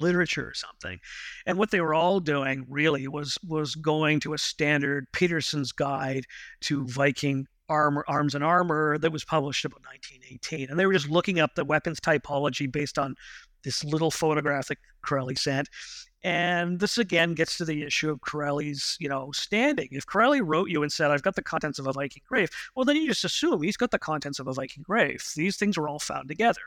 literature 0.01 0.47
or 0.47 0.55
something. 0.55 0.99
And 1.47 1.59
what 1.59 1.71
they 1.71 1.81
were 1.81 1.95
all 1.95 2.21
doing 2.21 2.67
really 2.69 3.09
was 3.09 3.39
was 3.47 3.75
going 3.75 4.21
to 4.21 4.35
a 4.35 4.39
standard 4.39 5.07
Petersen's 5.13 5.73
Guide 5.73 6.27
to 6.63 6.87
Viking 6.87 7.47
armor, 7.69 8.05
arms 8.09 8.35
and 8.35 8.45
armor 8.45 8.99
that 8.99 9.13
was 9.13 9.25
published 9.25 9.65
about 9.65 9.83
1918. 9.85 10.69
And 10.69 10.79
they 10.79 10.87
were 10.87 10.93
just 10.93 11.09
looking 11.09 11.39
up 11.39 11.55
the 11.55 11.65
weapons 11.65 12.01
typology 12.01 12.71
based 12.71 12.99
on 12.99 13.15
this 13.63 13.85
little 13.85 14.11
photograph 14.11 14.69
that 14.69 14.79
Currelly 15.05 15.39
sent. 15.39 15.69
And 16.23 16.81
this 16.81 16.99
again 16.99 17.33
gets 17.33 17.57
to 17.57 17.65
the 17.65 17.83
issue 17.83 18.11
of 18.11 18.21
Currelly's, 18.21 18.97
you 19.01 19.09
know, 19.09 19.33
standing. 19.33 19.89
If 19.91 20.05
Currelly 20.05 20.43
wrote 20.45 20.69
you 20.69 20.83
and 20.83 20.93
said, 20.93 21.11
"I've 21.11 21.23
got 21.23 21.35
the 21.35 21.43
contents 21.43 21.79
of 21.79 21.87
a 21.87 21.93
Viking 21.93 22.23
grave," 22.29 22.51
well, 22.75 22.85
then 22.85 22.97
you 22.97 23.07
just 23.07 23.25
assume 23.25 23.63
he's 23.63 23.79
got 23.79 23.91
the 23.91 23.99
contents 23.99 24.39
of 24.39 24.47
a 24.47 24.53
Viking 24.53 24.83
grave. 24.83 25.25
These 25.35 25.57
things 25.57 25.79
were 25.79 25.89
all 25.89 25.99
found 25.99 26.29
together. 26.29 26.61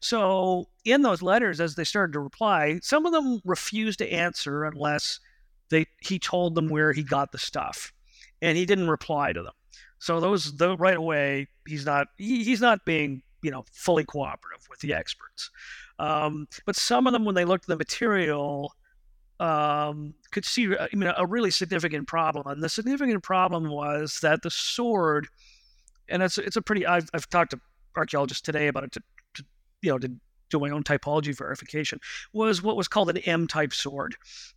So 0.00 0.68
in 0.86 1.02
those 1.02 1.20
letters, 1.20 1.60
as 1.60 1.74
they 1.74 1.84
started 1.84 2.14
to 2.14 2.20
reply, 2.20 2.80
some 2.82 3.04
of 3.04 3.12
them 3.12 3.42
refused 3.44 3.98
to 3.98 4.10
answer 4.10 4.64
unless 4.64 5.20
they 5.68 5.86
he 6.00 6.18
told 6.18 6.54
them 6.54 6.68
where 6.68 6.92
he 6.92 7.02
got 7.02 7.32
the 7.32 7.38
stuff, 7.38 7.92
and 8.40 8.56
he 8.56 8.64
didn't 8.64 8.88
reply 8.88 9.34
to 9.34 9.42
them. 9.42 9.54
So 9.98 10.20
those, 10.20 10.56
the, 10.56 10.76
right 10.76 10.96
away, 10.96 11.48
he's 11.66 11.84
not 11.84 12.08
he, 12.16 12.44
he's 12.44 12.60
not 12.60 12.84
being 12.86 13.22
you 13.42 13.50
know 13.50 13.64
fully 13.72 14.04
cooperative 14.04 14.66
with 14.70 14.80
the 14.80 14.94
experts. 14.94 15.50
Um, 15.98 16.48
but 16.64 16.76
some 16.76 17.06
of 17.06 17.12
them, 17.12 17.24
when 17.24 17.34
they 17.34 17.44
looked 17.44 17.64
at 17.64 17.68
the 17.68 17.76
material, 17.76 18.74
um, 19.40 20.14
could 20.30 20.44
see 20.44 20.74
uh, 20.74 20.86
I 20.92 20.96
mean, 20.96 21.12
a 21.16 21.26
really 21.26 21.50
significant 21.50 22.06
problem. 22.06 22.46
And 22.46 22.62
the 22.62 22.68
significant 22.68 23.22
problem 23.22 23.68
was 23.68 24.20
that 24.22 24.42
the 24.42 24.50
sword, 24.50 25.28
and 26.08 26.22
it's 26.22 26.38
it's 26.38 26.56
a 26.56 26.62
pretty 26.62 26.86
I've, 26.86 27.08
I've 27.14 27.28
talked 27.28 27.50
to 27.52 27.60
archaeologists 27.96 28.42
today 28.42 28.68
about 28.68 28.84
it 28.84 28.92
to, 28.92 29.00
to 29.34 29.44
you 29.82 29.90
know 29.92 29.98
to 29.98 30.10
do 30.50 30.60
my 30.60 30.70
own 30.70 30.84
typology 30.84 31.36
verification 31.36 31.98
was 32.32 32.62
what 32.62 32.76
was 32.76 32.88
called 32.88 33.10
an 33.10 33.18
M 33.18 33.46
type 33.46 33.72
sword. 33.72 34.14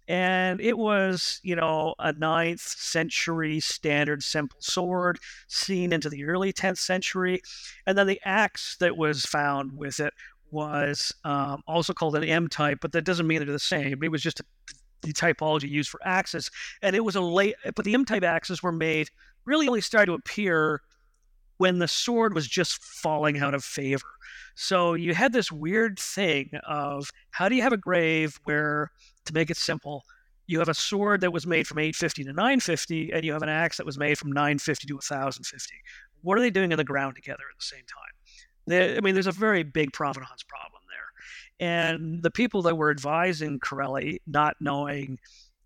And 0.07 0.61
it 0.61 0.77
was, 0.77 1.39
you 1.43 1.55
know, 1.55 1.95
a 1.99 2.13
ninth 2.13 2.61
century 2.61 3.59
standard 3.59 4.21
simple 4.21 4.59
sword 4.61 5.19
seen 5.47 5.93
into 5.93 6.09
the 6.09 6.25
early 6.25 6.53
10th 6.53 6.77
century. 6.77 7.41
And 7.85 7.97
then 7.97 8.07
the 8.07 8.21
axe 8.25 8.77
that 8.79 8.97
was 8.97 9.25
found 9.25 9.77
with 9.77 9.99
it 9.99 10.13
was 10.51 11.13
um, 11.23 11.61
also 11.67 11.93
called 11.93 12.15
an 12.15 12.23
M 12.23 12.47
type, 12.47 12.79
but 12.81 12.91
that 12.93 13.03
doesn't 13.03 13.27
mean 13.27 13.39
they're 13.39 13.51
the 13.51 13.59
same. 13.59 14.03
It 14.03 14.11
was 14.11 14.21
just 14.21 14.39
a, 14.39 14.43
the 15.07 15.13
typology 15.13 15.69
used 15.69 15.89
for 15.89 15.99
axes, 16.03 16.51
and 16.81 16.95
it 16.95 17.03
was 17.03 17.15
a 17.15 17.21
late. 17.21 17.55
But 17.75 17.85
the 17.85 17.93
M 17.93 18.05
type 18.05 18.23
axes 18.23 18.61
were 18.61 18.71
made 18.71 19.09
really 19.45 19.67
only 19.67 19.81
started 19.81 20.07
to 20.07 20.13
appear 20.13 20.81
when 21.57 21.79
the 21.79 21.87
sword 21.87 22.35
was 22.35 22.47
just 22.47 22.83
falling 22.83 23.39
out 23.39 23.53
of 23.53 23.63
favor. 23.63 24.05
So 24.55 24.93
you 24.93 25.13
had 25.13 25.33
this 25.33 25.51
weird 25.51 25.97
thing 25.97 26.51
of 26.67 27.11
how 27.31 27.49
do 27.49 27.55
you 27.55 27.61
have 27.61 27.73
a 27.73 27.77
grave 27.77 28.39
where, 28.43 28.91
to 29.25 29.33
make 29.33 29.49
it 29.49 29.57
simple, 29.57 30.03
you 30.45 30.59
have 30.59 30.69
a 30.69 30.73
sword 30.73 31.21
that 31.21 31.33
was 31.33 31.47
made 31.47 31.67
from 31.67 31.79
850 31.79 32.23
to 32.25 32.33
950, 32.33 33.11
and 33.11 33.23
you 33.23 33.33
have 33.33 33.41
an 33.41 33.49
axe 33.49 33.77
that 33.77 33.85
was 33.85 33.97
made 33.97 34.17
from 34.17 34.31
950 34.31 34.87
to 34.87 34.93
1050. 34.95 35.73
What 36.21 36.37
are 36.37 36.41
they 36.41 36.49
doing 36.49 36.71
in 36.71 36.77
the 36.77 36.83
ground 36.83 37.15
together 37.15 37.43
at 37.51 37.57
the 37.59 37.65
same 37.65 37.85
time? 37.87 38.13
There, 38.67 38.97
I 38.97 39.01
mean, 39.01 39.13
there's 39.13 39.27
a 39.27 39.31
very 39.31 39.63
big 39.63 39.93
provenance 39.93 40.43
problem. 40.43 40.76
And 41.59 42.21
the 42.21 42.31
people 42.31 42.61
that 42.63 42.77
were 42.77 42.91
advising 42.91 43.59
Currelly, 43.59 44.19
not 44.27 44.55
knowing 44.59 45.19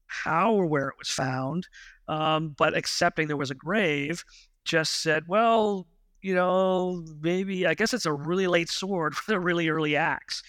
how 0.08 0.54
or 0.54 0.66
where 0.66 0.90
it 0.90 0.96
was 0.98 1.10
found, 1.10 1.68
um, 2.08 2.56
but 2.58 2.76
accepting 2.76 3.28
there 3.28 3.38
was 3.38 3.52
a 3.52 3.56
grave, 3.56 4.24
just 4.64 5.02
said, 5.02 5.28
well, 5.28 5.88
you 6.22 6.36
know, 6.36 7.04
maybe 7.22 7.66
I 7.66 7.74
guess 7.74 7.94
it's 7.94 8.06
a 8.06 8.14
really 8.14 8.48
late 8.48 8.70
sword 8.70 9.16
with 9.28 9.36
a 9.36 9.40
really 9.40 9.70
early 9.70 9.96
axe. 9.96 10.44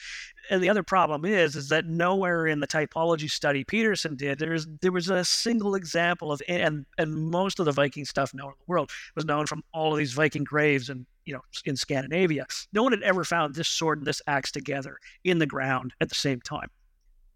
And 0.51 0.63
the 0.63 0.69
other 0.69 0.83
problem 0.83 1.25
is, 1.25 1.55
is 1.55 1.69
that 1.69 1.87
nowhere 1.87 2.47
in 2.47 2.61
the 2.61 2.67
typology 2.67 3.31
study 3.31 3.65
Petersen 3.65 4.17
did, 4.17 4.39
there's 4.39 4.67
there 4.81 4.93
was 4.93 5.09
a 5.09 5.25
single 5.25 5.77
example 5.77 6.33
of 6.33 6.43
and 6.49 6.85
and 6.99 7.15
most 7.31 7.61
of 7.61 7.65
the 7.65 7.73
Viking 7.73 8.05
stuff 8.05 8.35
known 8.35 8.49
in 8.49 8.55
the 8.59 8.65
world 8.67 8.91
was 9.15 9.25
known 9.25 9.47
from 9.47 9.63
all 9.73 9.93
of 9.93 9.99
these 9.99 10.13
Viking 10.13 10.45
graves 10.45 10.91
in 10.91 11.07
you 11.25 11.35
know 11.35 11.43
in 11.65 11.77
Scandinavia. 11.77 12.47
No 12.73 12.83
one 12.83 12.93
had 12.93 13.03
ever 13.03 13.25
found 13.25 13.55
this 13.55 13.69
sword 13.69 13.99
and 13.99 14.07
this 14.07 14.23
axe 14.27 14.51
together 14.53 14.99
in 15.25 15.39
the 15.39 15.47
ground 15.47 15.93
at 16.01 16.09
the 16.09 16.15
same 16.15 16.41
time, 16.41 16.69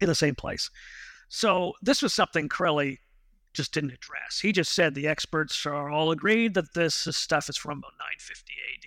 in 0.01 0.07
the 0.07 0.15
same 0.15 0.35
place. 0.35 0.69
So 1.29 1.73
this 1.81 2.01
was 2.01 2.13
something 2.13 2.49
Currelly 2.49 2.99
just 3.53 3.73
didn't 3.73 3.91
address. 3.91 4.39
He 4.39 4.51
just 4.51 4.73
said 4.73 4.93
the 4.93 5.07
experts 5.07 5.65
are 5.65 5.89
all 5.89 6.11
agreed 6.11 6.53
that 6.53 6.73
this 6.73 7.07
stuff 7.11 7.49
is 7.49 7.57
from 7.57 7.79
about 7.79 7.93
950 7.99 8.53
AD. 8.53 8.85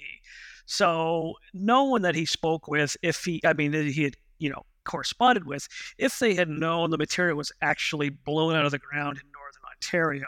So 0.66 1.34
no 1.52 1.84
one 1.84 2.02
that 2.02 2.14
he 2.14 2.24
spoke 2.24 2.68
with, 2.68 2.96
if 3.02 3.24
he, 3.24 3.40
I 3.44 3.52
mean, 3.52 3.72
he 3.72 4.04
had, 4.04 4.14
you 4.38 4.48
know, 4.48 4.62
corresponded 4.84 5.44
with, 5.44 5.66
if 5.98 6.18
they 6.20 6.34
had 6.34 6.48
known 6.48 6.90
the 6.90 6.98
material 6.98 7.36
was 7.36 7.52
actually 7.60 8.10
blown 8.10 8.54
out 8.54 8.64
of 8.64 8.70
the 8.70 8.78
ground 8.78 9.18
in 9.18 9.30
northern 9.32 9.62
Ontario, 9.74 10.26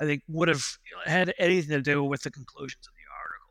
I 0.00 0.04
think 0.04 0.22
would 0.28 0.48
have 0.48 0.66
had 1.06 1.32
anything 1.38 1.70
to 1.70 1.80
do 1.80 2.02
with 2.02 2.22
the 2.22 2.30
conclusions 2.30 2.86
of. 2.88 2.97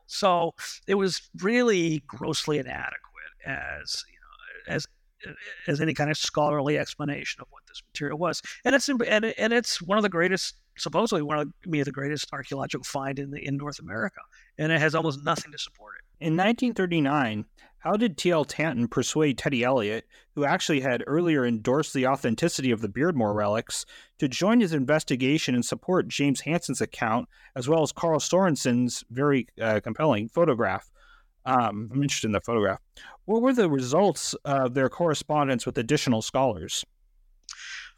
So 0.08 0.54
it 0.88 0.96
was 0.96 1.30
really 1.42 2.02
grossly 2.08 2.58
inadequate 2.58 2.98
as 3.46 4.04
you 4.10 4.18
know 4.20 4.74
as 4.76 4.88
eh, 5.26 5.30
eh, 5.30 5.34
as 5.68 5.82
any 5.82 5.94
kind 5.94 6.10
of 6.10 6.18
scholarly 6.18 6.78
explanation 6.78 7.42
of 7.42 7.48
what 7.52 7.64
this 7.68 7.82
material 7.94 8.18
was. 8.18 8.42
And 8.66 8.74
it's 8.74 8.90
and, 8.90 9.02
and 9.26 9.54
it's 9.54 9.82
one 9.82 9.98
of 9.98 10.02
the 10.02 10.10
greatest, 10.10 10.56
supposedly 10.78 11.22
one 11.22 11.40
of 11.40 11.54
me 11.66 11.84
the 11.84 11.92
greatest 11.92 12.28
archaeological 12.34 12.84
find 12.84 13.20
in 13.20 13.32
the, 13.32 13.46
in 13.46 13.58
North 13.58 13.80
America, 13.80 14.22
and 14.58 14.72
it 14.72 14.80
has 14.80 14.96
almost 14.96 15.24
nothing 15.24 15.52
to 15.52 15.58
support 15.58 15.96
it. 16.00 16.26
In 16.26 16.34
1939, 16.34 17.46
how 17.80 17.96
did 17.96 18.18
T.L. 18.18 18.46
Tanton 18.46 18.88
persuade 18.88 19.38
Teddy 19.38 19.64
Elliott, 19.64 20.06
who 20.36 20.46
actually 20.46 20.82
had 20.82 21.04
earlier 21.08 21.46
endorsed 21.46 21.94
the 21.94 22.08
authenticity 22.08 22.72
of 22.72 22.82
the 22.82 22.90
Beardmore 22.90 23.36
relics, 23.36 23.86
to 24.20 24.28
join 24.28 24.60
his 24.60 24.74
investigation 24.74 25.56
and 25.56 25.66
support 25.66 26.08
James 26.08 26.42
Hansen's 26.42 26.82
account, 26.82 27.30
as 27.56 27.68
well 27.68 27.84
as 27.84 27.92
Carl 27.92 28.20
Sorensen's 28.20 29.04
very 29.10 29.48
uh, 29.62 29.80
compelling 29.84 30.30
photograph? 30.30 30.90
Um, 31.46 31.90
I'm 31.94 32.04
interested 32.04 32.28
in 32.28 32.34
the 32.34 32.42
photograph. 32.42 32.80
What 33.26 33.42
were 33.42 33.54
the 33.54 33.70
results 33.70 34.34
of 34.44 34.74
their 34.74 34.90
correspondence 34.90 35.66
with 35.66 35.78
additional 35.78 36.22
scholars? 36.22 36.84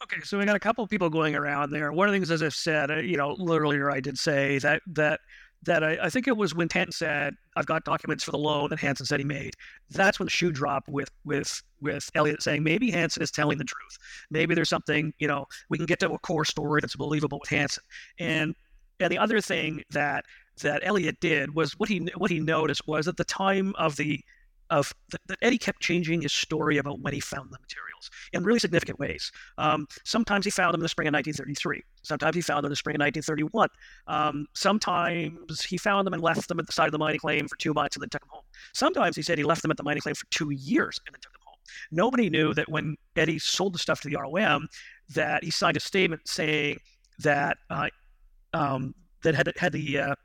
Okay, 0.02 0.22
so 0.24 0.38
we 0.38 0.46
got 0.46 0.56
a 0.56 0.60
couple 0.60 0.84
of 0.84 0.90
people 0.90 1.10
going 1.10 1.36
around 1.36 1.72
there. 1.72 1.92
One 1.92 2.08
of 2.08 2.14
the 2.14 2.16
things, 2.18 2.32
as 2.32 2.42
I've 2.42 2.54
said, 2.54 2.90
uh, 2.90 2.98
you 2.98 3.18
know, 3.18 3.36
earlier 3.50 3.92
I 3.92 4.00
did 4.00 4.18
say 4.18 4.58
that 4.60 4.82
that 4.88 5.20
that 5.64 5.84
I, 5.84 5.98
I, 6.04 6.10
think 6.10 6.28
it 6.28 6.38
was 6.38 6.56
when 6.56 6.68
Tanton 6.68 6.92
said, 6.92 7.36
"I've 7.56 7.66
got 7.66 7.84
documents 7.84 8.24
for 8.24 8.32
the 8.32 8.38
loan 8.38 8.70
that 8.70 8.80
Hansen 8.80 9.06
said 9.06 9.20
he 9.20 9.26
made." 9.26 9.56
That's 9.90 10.20
when 10.20 10.26
the 10.26 10.32
shoe 10.32 10.52
dropped 10.52 10.88
with 10.88 11.10
with 11.26 11.62
with 11.82 12.10
Elliott 12.16 12.42
saying 12.42 12.64
maybe 12.64 12.92
Hansen 12.92 13.24
is 13.24 13.32
telling 13.32 13.58
the 13.58 13.66
truth. 13.66 13.98
Maybe 14.32 14.56
there's 14.56 14.70
something 14.70 15.14
you 15.20 15.28
know 15.28 15.46
we 15.70 15.78
can 15.78 15.86
get 15.86 16.00
to 16.00 16.12
a 16.12 16.20
core 16.20 16.46
story 16.46 16.82
that's 16.82 16.96
believable 16.96 17.40
with 17.40 17.50
Hansen. 17.50 17.84
And 18.20 18.56
and 19.00 19.12
the 19.12 19.18
other 19.18 19.42
thing 19.42 19.84
that 19.92 20.26
that 20.62 20.82
Elliott 20.84 21.20
did 21.20 21.56
was 21.56 21.74
what 21.74 21.90
he 21.90 22.10
what 22.18 22.32
he 22.32 22.40
noticed 22.40 22.88
was 22.88 23.08
at 23.08 23.18
the 23.18 23.26
time 23.26 23.74
of 23.78 23.96
the 23.96 24.22
of 24.70 24.94
that 25.28 25.38
Eddy 25.42 25.58
kept 25.58 25.82
changing 25.82 26.22
his 26.22 26.34
story 26.34 26.78
about 26.78 27.00
when 27.00 27.14
he 27.14 27.20
found 27.20 27.52
the 27.52 27.58
materials 27.60 28.10
in 28.34 28.44
really 28.44 28.60
significant 28.60 29.00
ways. 29.00 29.32
Um, 29.58 29.88
sometimes 30.06 30.46
he 30.46 30.52
found 30.52 30.74
them 30.74 30.82
in 30.82 30.84
the 30.84 30.90
spring 30.90 31.08
of 31.08 31.14
1933. 31.14 31.82
Sometimes 32.04 32.36
he 32.36 32.42
found 32.42 32.60
them 32.60 32.68
in 32.68 32.72
the 32.72 32.76
spring 32.76 32.96
of 32.96 33.02
1931. 33.02 33.70
Um, 34.08 34.46
sometimes 34.54 35.64
he 35.64 35.78
found 35.78 36.06
them 36.06 36.14
and 36.14 36.22
left 36.22 36.48
them 36.48 36.60
at 36.60 36.68
the 36.68 36.72
side 36.72 36.86
of 36.86 36.92
the 36.92 37.00
mining 37.00 37.20
claim 37.20 37.48
for 37.48 37.58
two 37.58 37.74
months 37.74 37.96
and 37.96 38.02
then 38.02 38.10
took 38.10 38.22
them 38.22 38.30
home. 38.32 38.44
Sometimes 38.74 39.16
he 39.16 39.22
said 39.22 39.38
he 39.38 39.44
left 39.44 39.62
them 39.62 39.72
at 39.72 39.78
the 39.78 39.84
mining 39.84 40.02
claim 40.02 40.16
for 40.16 40.26
two 40.30 40.52
years 40.52 41.00
and 41.06 41.14
then 41.14 41.20
took 41.20 41.34
them 41.34 41.42
home. 41.46 41.56
Nobody 41.92 42.30
knew 42.30 42.54
that 42.54 42.70
when 42.70 42.96
Eddy 43.16 43.40
sold 43.40 43.74
the 43.74 43.80
stuff 43.80 44.02
to 44.02 44.10
the 44.10 44.18
ROM, 44.18 44.68
that 45.16 45.44
he 45.44 45.52
signed 45.52 45.78
a 45.78 45.80
statement 45.80 46.28
saying 46.28 46.80
that 47.20 47.58
uh, 47.70 47.90
um, 48.54 48.94
that 49.24 49.36
had 49.36 49.52
had 49.58 49.74
the 49.74 50.00
uh, 50.00 50.16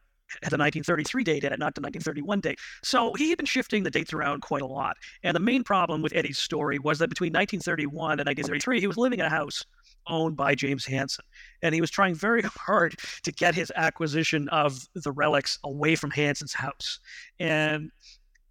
the 0.43 0.59
1933 0.59 1.25
date 1.25 1.45
it, 1.45 1.51
not 1.59 1.75
the 1.75 1.81
1931 1.81 2.41
date. 2.41 2.59
So 2.83 3.13
he 3.15 3.29
had 3.31 3.39
been 3.39 3.47
shifting 3.47 3.83
the 3.83 3.91
dates 3.91 4.13
around 4.13 4.43
quite 4.43 4.63
a 4.63 4.67
lot. 4.67 4.97
And 5.23 5.35
the 5.35 5.41
main 5.41 5.65
problem 5.65 6.03
with 6.03 6.15
Eddy's 6.15 6.39
story 6.39 6.79
was 6.79 6.99
that 6.99 7.09
between 7.09 7.33
1931 7.33 8.21
and 8.21 8.27
1933, 8.27 8.81
he 8.81 8.87
was 8.87 8.97
living 8.97 9.19
in 9.19 9.27
a 9.27 9.31
house 9.31 9.65
owned 10.07 10.37
by 10.37 10.55
James 10.55 10.85
Hansen. 10.85 11.25
And 11.63 11.75
he 11.75 11.81
was 11.81 11.91
trying 11.91 12.15
very 12.15 12.43
hard 12.67 12.97
to 13.23 13.33
get 13.33 13.55
his 13.55 13.73
acquisition 13.77 14.49
of 14.51 14.87
the 14.95 15.13
relics 15.13 15.59
away 15.65 15.97
from 15.97 16.11
Hansen's 16.11 16.55
house. 16.55 16.99
And 17.39 17.91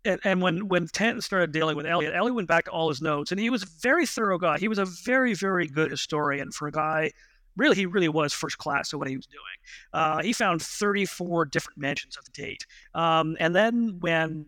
and, 0.05 0.19
and 0.25 0.41
when 0.41 0.67
when 0.67 0.88
Tanton 0.88 1.21
started 1.21 1.53
dealing 1.53 1.77
with 1.77 1.86
Elliott, 1.86 2.13
Elliott 2.13 2.36
went 2.36 2.47
back 2.47 2.65
to 2.65 2.71
all 2.71 2.89
his 2.89 3.01
notes, 3.01 3.31
and 3.31 3.39
he 3.39 3.49
was 3.49 3.63
a 3.63 3.67
very 3.81 4.05
thorough 4.05 4.38
guy. 4.38 4.57
He 4.57 4.67
was 4.67 4.77
a 4.77 4.86
very, 4.86 5.34
very 5.34 5.65
good 5.65 5.91
historian 5.91 6.51
for 6.51 6.67
a 6.67 6.73
guy 6.73 7.11
really 7.57 7.75
he 7.75 7.85
really 7.85 8.09
was 8.09 8.33
first 8.33 8.57
class 8.57 8.93
at 8.93 8.99
what 8.99 9.07
he 9.07 9.15
was 9.15 9.27
doing. 9.27 9.41
Uh, 9.93 10.21
he 10.21 10.33
found 10.33 10.61
34 10.61 11.45
different 11.45 11.77
mentions 11.77 12.17
of 12.17 12.25
the 12.25 12.31
date, 12.31 12.65
um, 12.93 13.37
and 13.39 13.55
then 13.55 13.97
when 13.99 14.45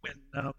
when 0.00 0.14
uh, 0.36 0.52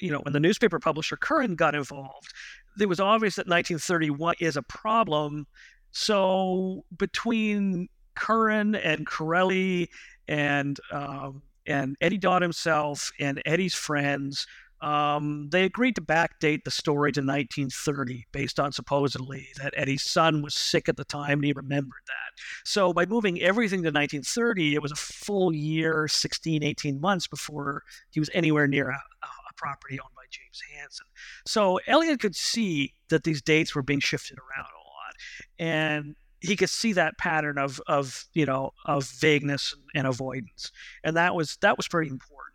you 0.00 0.10
know 0.10 0.20
when 0.20 0.32
the 0.32 0.40
newspaper 0.40 0.78
publisher 0.78 1.16
Curran 1.16 1.56
got 1.56 1.74
involved, 1.74 2.32
it 2.80 2.86
was 2.86 3.00
obvious 3.00 3.36
that 3.36 3.46
1931 3.46 4.36
is 4.40 4.56
a 4.56 4.62
problem. 4.62 5.46
So 5.92 6.84
between 6.96 7.88
Curran 8.14 8.74
and 8.74 9.06
Currelly 9.06 9.88
and 10.28 10.78
um, 10.92 11.42
and 11.66 11.96
Eddy 12.00 12.18
Dodd 12.18 12.42
himself 12.42 13.10
and 13.18 13.40
Eddy's 13.46 13.74
friends 13.74 14.46
um, 14.84 15.48
they 15.50 15.64
agreed 15.64 15.94
to 15.94 16.02
backdate 16.02 16.64
the 16.64 16.70
story 16.70 17.10
to 17.12 17.20
1930 17.20 18.26
based 18.32 18.60
on 18.60 18.70
supposedly 18.70 19.48
that 19.56 19.72
Eddy's 19.74 20.02
son 20.02 20.42
was 20.42 20.54
sick 20.54 20.90
at 20.90 20.98
the 20.98 21.06
time 21.06 21.38
and 21.38 21.44
he 21.44 21.54
remembered 21.54 22.02
that. 22.06 22.42
So 22.64 22.92
by 22.92 23.06
moving 23.06 23.40
everything 23.40 23.78
to 23.78 23.88
1930, 23.88 24.74
it 24.74 24.82
was 24.82 24.92
a 24.92 24.96
full 24.96 25.54
year, 25.54 26.06
16, 26.06 26.62
18 26.62 27.00
months 27.00 27.26
before 27.26 27.82
he 28.10 28.20
was 28.20 28.28
anywhere 28.34 28.66
near 28.66 28.90
a, 28.90 28.92
a 28.92 29.54
property 29.56 29.98
owned 29.98 30.14
by 30.14 30.24
James 30.28 30.60
Hansen. 30.76 31.06
So 31.46 31.80
Elliott 31.86 32.20
could 32.20 32.36
see 32.36 32.92
that 33.08 33.24
these 33.24 33.40
dates 33.40 33.74
were 33.74 33.82
being 33.82 34.00
shifted 34.00 34.36
around 34.38 34.66
a 34.66 34.84
lot. 34.84 35.14
And 35.58 36.14
he 36.40 36.56
could 36.56 36.68
see 36.68 36.92
that 36.92 37.16
pattern 37.16 37.56
of, 37.56 37.80
of 37.86 38.26
you 38.34 38.44
know 38.44 38.72
of 38.84 39.04
vagueness 39.04 39.74
and 39.94 40.06
avoidance, 40.06 40.72
and 41.02 41.16
that 41.16 41.34
was 41.34 41.56
that 41.62 41.78
was 41.78 41.88
pretty 41.88 42.10
important. 42.10 42.53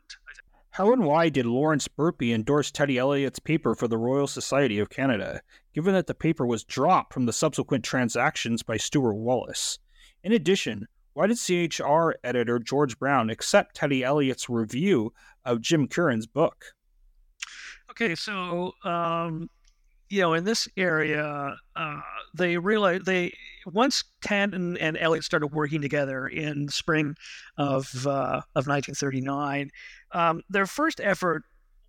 How 0.80 0.94
and 0.94 1.04
why 1.04 1.28
did 1.28 1.46
Lawrence 1.46 1.90
Burpee 1.90 2.32
endorse 2.32 2.72
Teddy 2.72 2.98
Elliott's 2.98 3.40
paper 3.40 3.76
for 3.76 3.90
the 3.90 3.98
Royal 3.98 4.28
Society 4.28 4.80
of 4.80 4.90
Canada, 4.90 5.42
given 5.74 5.94
that 5.94 6.08
the 6.08 6.14
paper 6.14 6.46
was 6.46 6.64
dropped 6.64 7.14
from 7.14 7.26
the 7.26 7.34
subsequent 7.34 7.84
transactions 7.84 8.64
by 8.64 8.78
Stewart 8.78 9.18
Wallace? 9.18 9.80
In 10.24 10.32
addition, 10.32 10.88
why 11.12 11.28
did 11.28 11.38
CHR 11.38 12.12
editor 12.24 12.60
George 12.60 12.98
Brown 12.98 13.30
accept 13.30 13.76
Teddy 13.76 14.06
Elliott's 14.06 14.48
review 14.48 15.12
of 15.44 15.60
Jim 15.60 15.86
Curran's 15.86 16.28
book? 16.28 16.68
Okay, 17.92 18.16
so 18.16 18.72
um, 18.86 19.50
you 20.10 20.22
know, 20.22 20.34
in 20.34 20.44
this 20.44 20.68
area, 20.76 21.56
uh, 21.76 22.02
they 22.34 22.58
realized 22.58 23.06
they 23.06 23.34
once 23.66 24.04
Tanton 24.22 24.76
and 24.78 24.98
Elliott 24.98 25.24
started 25.24 25.48
working 25.48 25.82
together 25.82 26.28
in 26.28 26.68
spring 26.70 27.16
of 27.58 28.08
uh, 28.08 28.42
of 28.56 28.68
1939. 28.68 29.70
Um, 30.12 30.42
their 30.50 30.66
first 30.66 31.00
effort 31.00 31.44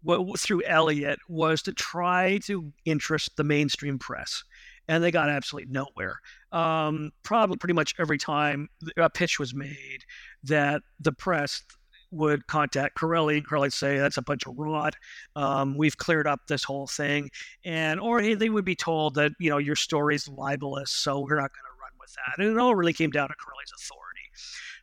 w- 0.04 0.34
through 0.36 0.62
Elliott 0.64 1.18
was 1.28 1.62
to 1.62 1.72
try 1.72 2.38
to 2.44 2.72
interest 2.84 3.36
the 3.36 3.44
mainstream 3.44 3.98
press, 3.98 4.44
and 4.86 5.02
they 5.02 5.10
got 5.10 5.30
absolutely 5.30 5.72
nowhere. 5.72 6.18
Um, 6.52 7.12
probably 7.22 7.56
pretty 7.56 7.74
much 7.74 7.94
every 7.98 8.18
time 8.18 8.68
a 8.98 9.08
pitch 9.08 9.38
was 9.38 9.54
made 9.54 10.04
that 10.44 10.82
the 10.98 11.12
press 11.12 11.62
would 12.10 12.46
contact 12.46 12.96
Currelly. 12.96 13.38
And 13.38 13.46
Currelly 13.46 13.72
say 13.72 13.98
that's 13.98 14.16
a 14.16 14.22
bunch 14.22 14.46
of 14.46 14.58
rot. 14.58 14.94
Um, 15.36 15.76
we've 15.76 15.96
cleared 15.96 16.26
up 16.26 16.40
this 16.46 16.64
whole 16.64 16.86
thing, 16.86 17.30
and 17.64 18.00
or 18.00 18.20
hey, 18.20 18.34
they 18.34 18.50
would 18.50 18.64
be 18.64 18.76
told 18.76 19.14
that 19.14 19.32
you 19.38 19.50
know 19.50 19.58
your 19.58 19.76
story's 19.76 20.28
libelous, 20.28 20.90
so 20.90 21.20
we're 21.20 21.36
not 21.36 21.52
going 21.52 21.64
to 21.64 21.80
run 21.80 21.92
with 22.00 22.14
that. 22.14 22.42
And 22.42 22.56
it 22.56 22.60
all 22.60 22.74
really 22.74 22.92
came 22.92 23.10
down 23.10 23.28
to 23.28 23.34
Currelly's 23.34 23.72
authority. 23.76 24.20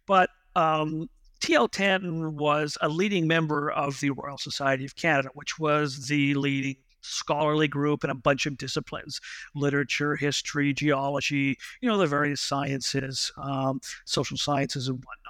But 0.05 0.29
um, 0.55 1.09
T.L. 1.39 1.67
Tanton 1.67 2.35
was 2.35 2.77
a 2.81 2.89
leading 2.89 3.27
member 3.27 3.69
of 3.69 3.99
the 3.99 4.09
Royal 4.11 4.37
Society 4.37 4.85
of 4.85 4.95
Canada, 4.95 5.29
which 5.33 5.59
was 5.59 6.07
the 6.07 6.33
leading 6.33 6.77
scholarly 7.01 7.67
group 7.67 8.03
in 8.03 8.09
a 8.09 8.15
bunch 8.15 8.45
of 8.45 8.57
disciplines 8.57 9.21
literature, 9.55 10.15
history, 10.15 10.73
geology, 10.73 11.57
you 11.81 11.89
know, 11.89 11.97
the 11.97 12.07
various 12.07 12.41
sciences, 12.41 13.31
um, 13.37 13.79
social 14.05 14.37
sciences, 14.37 14.87
and 14.87 14.97
whatnot 14.97 15.26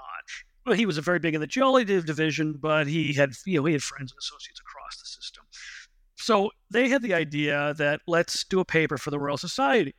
well, 0.67 0.75
he 0.75 0.85
was 0.85 0.97
a 0.97 1.01
very 1.01 1.17
big 1.17 1.33
in 1.33 1.39
the 1.39 1.47
geology 1.47 2.01
division, 2.01 2.53
but 2.59 2.87
he 2.87 3.13
had 3.13 3.31
you 3.45 3.59
know 3.59 3.65
he 3.65 3.73
had 3.73 3.81
friends 3.81 4.11
and 4.11 4.19
associates 4.19 4.59
across 4.59 4.97
the 4.97 5.05
system. 5.05 5.45
So 6.15 6.51
they 6.69 6.89
had 6.89 7.01
the 7.01 7.13
idea 7.13 7.73
that 7.77 8.01
let's 8.05 8.43
do 8.43 8.59
a 8.59 8.65
paper 8.65 8.97
for 8.97 9.09
the 9.09 9.17
Royal 9.17 9.37
Society, 9.37 9.95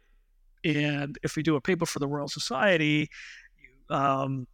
and 0.64 1.18
if 1.22 1.36
we 1.36 1.42
do 1.42 1.56
a 1.56 1.60
paper 1.60 1.86
for 1.86 2.00
the 2.00 2.06
Royal 2.06 2.28
Society, 2.28 3.08
um, 3.88 4.46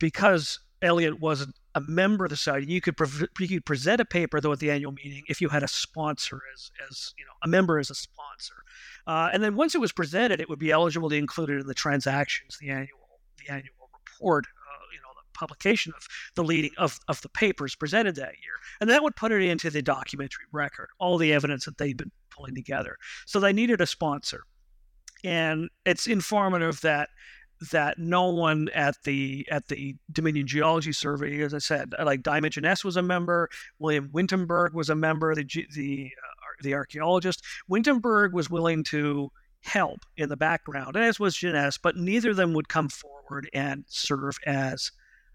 because 0.00 0.58
Elliott 0.82 1.20
wasn't 1.20 1.54
a 1.76 1.80
member 1.82 2.24
of 2.24 2.30
the 2.30 2.36
society, 2.36 2.66
you 2.66 2.80
could 2.80 2.96
pre- 2.96 3.28
you 3.38 3.48
could 3.48 3.64
present 3.64 4.00
a 4.00 4.04
paper 4.04 4.40
though 4.40 4.52
at 4.52 4.58
the 4.58 4.72
annual 4.72 4.90
meeting 4.90 5.22
if 5.28 5.40
you 5.40 5.48
had 5.50 5.62
a 5.62 5.68
sponsor 5.68 6.40
as 6.52 6.72
as 6.90 7.14
you 7.16 7.24
know 7.24 7.32
a 7.44 7.48
member 7.48 7.78
as 7.78 7.90
a 7.90 7.94
sponsor, 7.94 8.54
uh, 9.06 9.30
and 9.32 9.40
then 9.40 9.54
once 9.54 9.76
it 9.76 9.80
was 9.80 9.92
presented, 9.92 10.40
it 10.40 10.48
would 10.48 10.58
be 10.58 10.72
eligible 10.72 11.10
to 11.10 11.16
include 11.16 11.50
it 11.50 11.60
in 11.60 11.66
the 11.68 11.74
transactions, 11.74 12.58
the 12.60 12.70
annual 12.70 12.98
the 13.38 13.52
annual 13.52 13.88
report 13.92 14.46
publication 15.34 15.92
of 15.96 16.06
the 16.34 16.44
leading 16.44 16.70
of, 16.78 16.98
of 17.08 17.20
the 17.22 17.28
papers 17.28 17.74
presented 17.74 18.14
that 18.16 18.34
year. 18.42 18.54
And 18.80 18.88
that 18.90 19.02
would 19.02 19.16
put 19.16 19.32
it 19.32 19.42
into 19.42 19.70
the 19.70 19.82
documentary 19.82 20.44
record, 20.52 20.88
all 20.98 21.18
the 21.18 21.32
evidence 21.32 21.64
that 21.64 21.78
they'd 21.78 21.96
been 21.96 22.12
pulling 22.30 22.54
together. 22.54 22.96
So 23.26 23.40
they 23.40 23.52
needed 23.52 23.80
a 23.80 23.86
sponsor. 23.86 24.44
And 25.22 25.68
it's 25.84 26.06
informative 26.06 26.80
that 26.82 27.08
that 27.70 27.98
no 27.98 28.28
one 28.28 28.68
at 28.74 28.96
the 29.04 29.46
at 29.50 29.68
the 29.68 29.96
Dominion 30.12 30.46
Geology 30.46 30.92
Survey, 30.92 31.40
as 31.40 31.54
I 31.54 31.58
said, 31.58 31.94
like 32.02 32.22
Diamond 32.22 32.54
Jenness 32.54 32.84
was 32.84 32.96
a 32.96 33.02
member, 33.02 33.48
William 33.78 34.10
Wintemberg 34.10 34.74
was 34.74 34.90
a 34.90 34.94
member, 34.94 35.34
the 35.34 35.44
the 35.74 36.10
uh, 36.16 36.62
the 36.62 36.74
archaeologist. 36.74 37.42
Wintemberg 37.70 38.32
was 38.32 38.50
willing 38.50 38.84
to 38.84 39.30
help 39.62 40.00
in 40.16 40.28
the 40.28 40.36
background, 40.36 40.96
as 40.96 41.18
was 41.18 41.36
Jenness, 41.36 41.78
but 41.80 41.96
neither 41.96 42.30
of 42.30 42.36
them 42.36 42.52
would 42.52 42.68
come 42.68 42.88
forward 42.88 43.48
and 43.54 43.84
serve 43.88 44.36
as, 44.46 44.92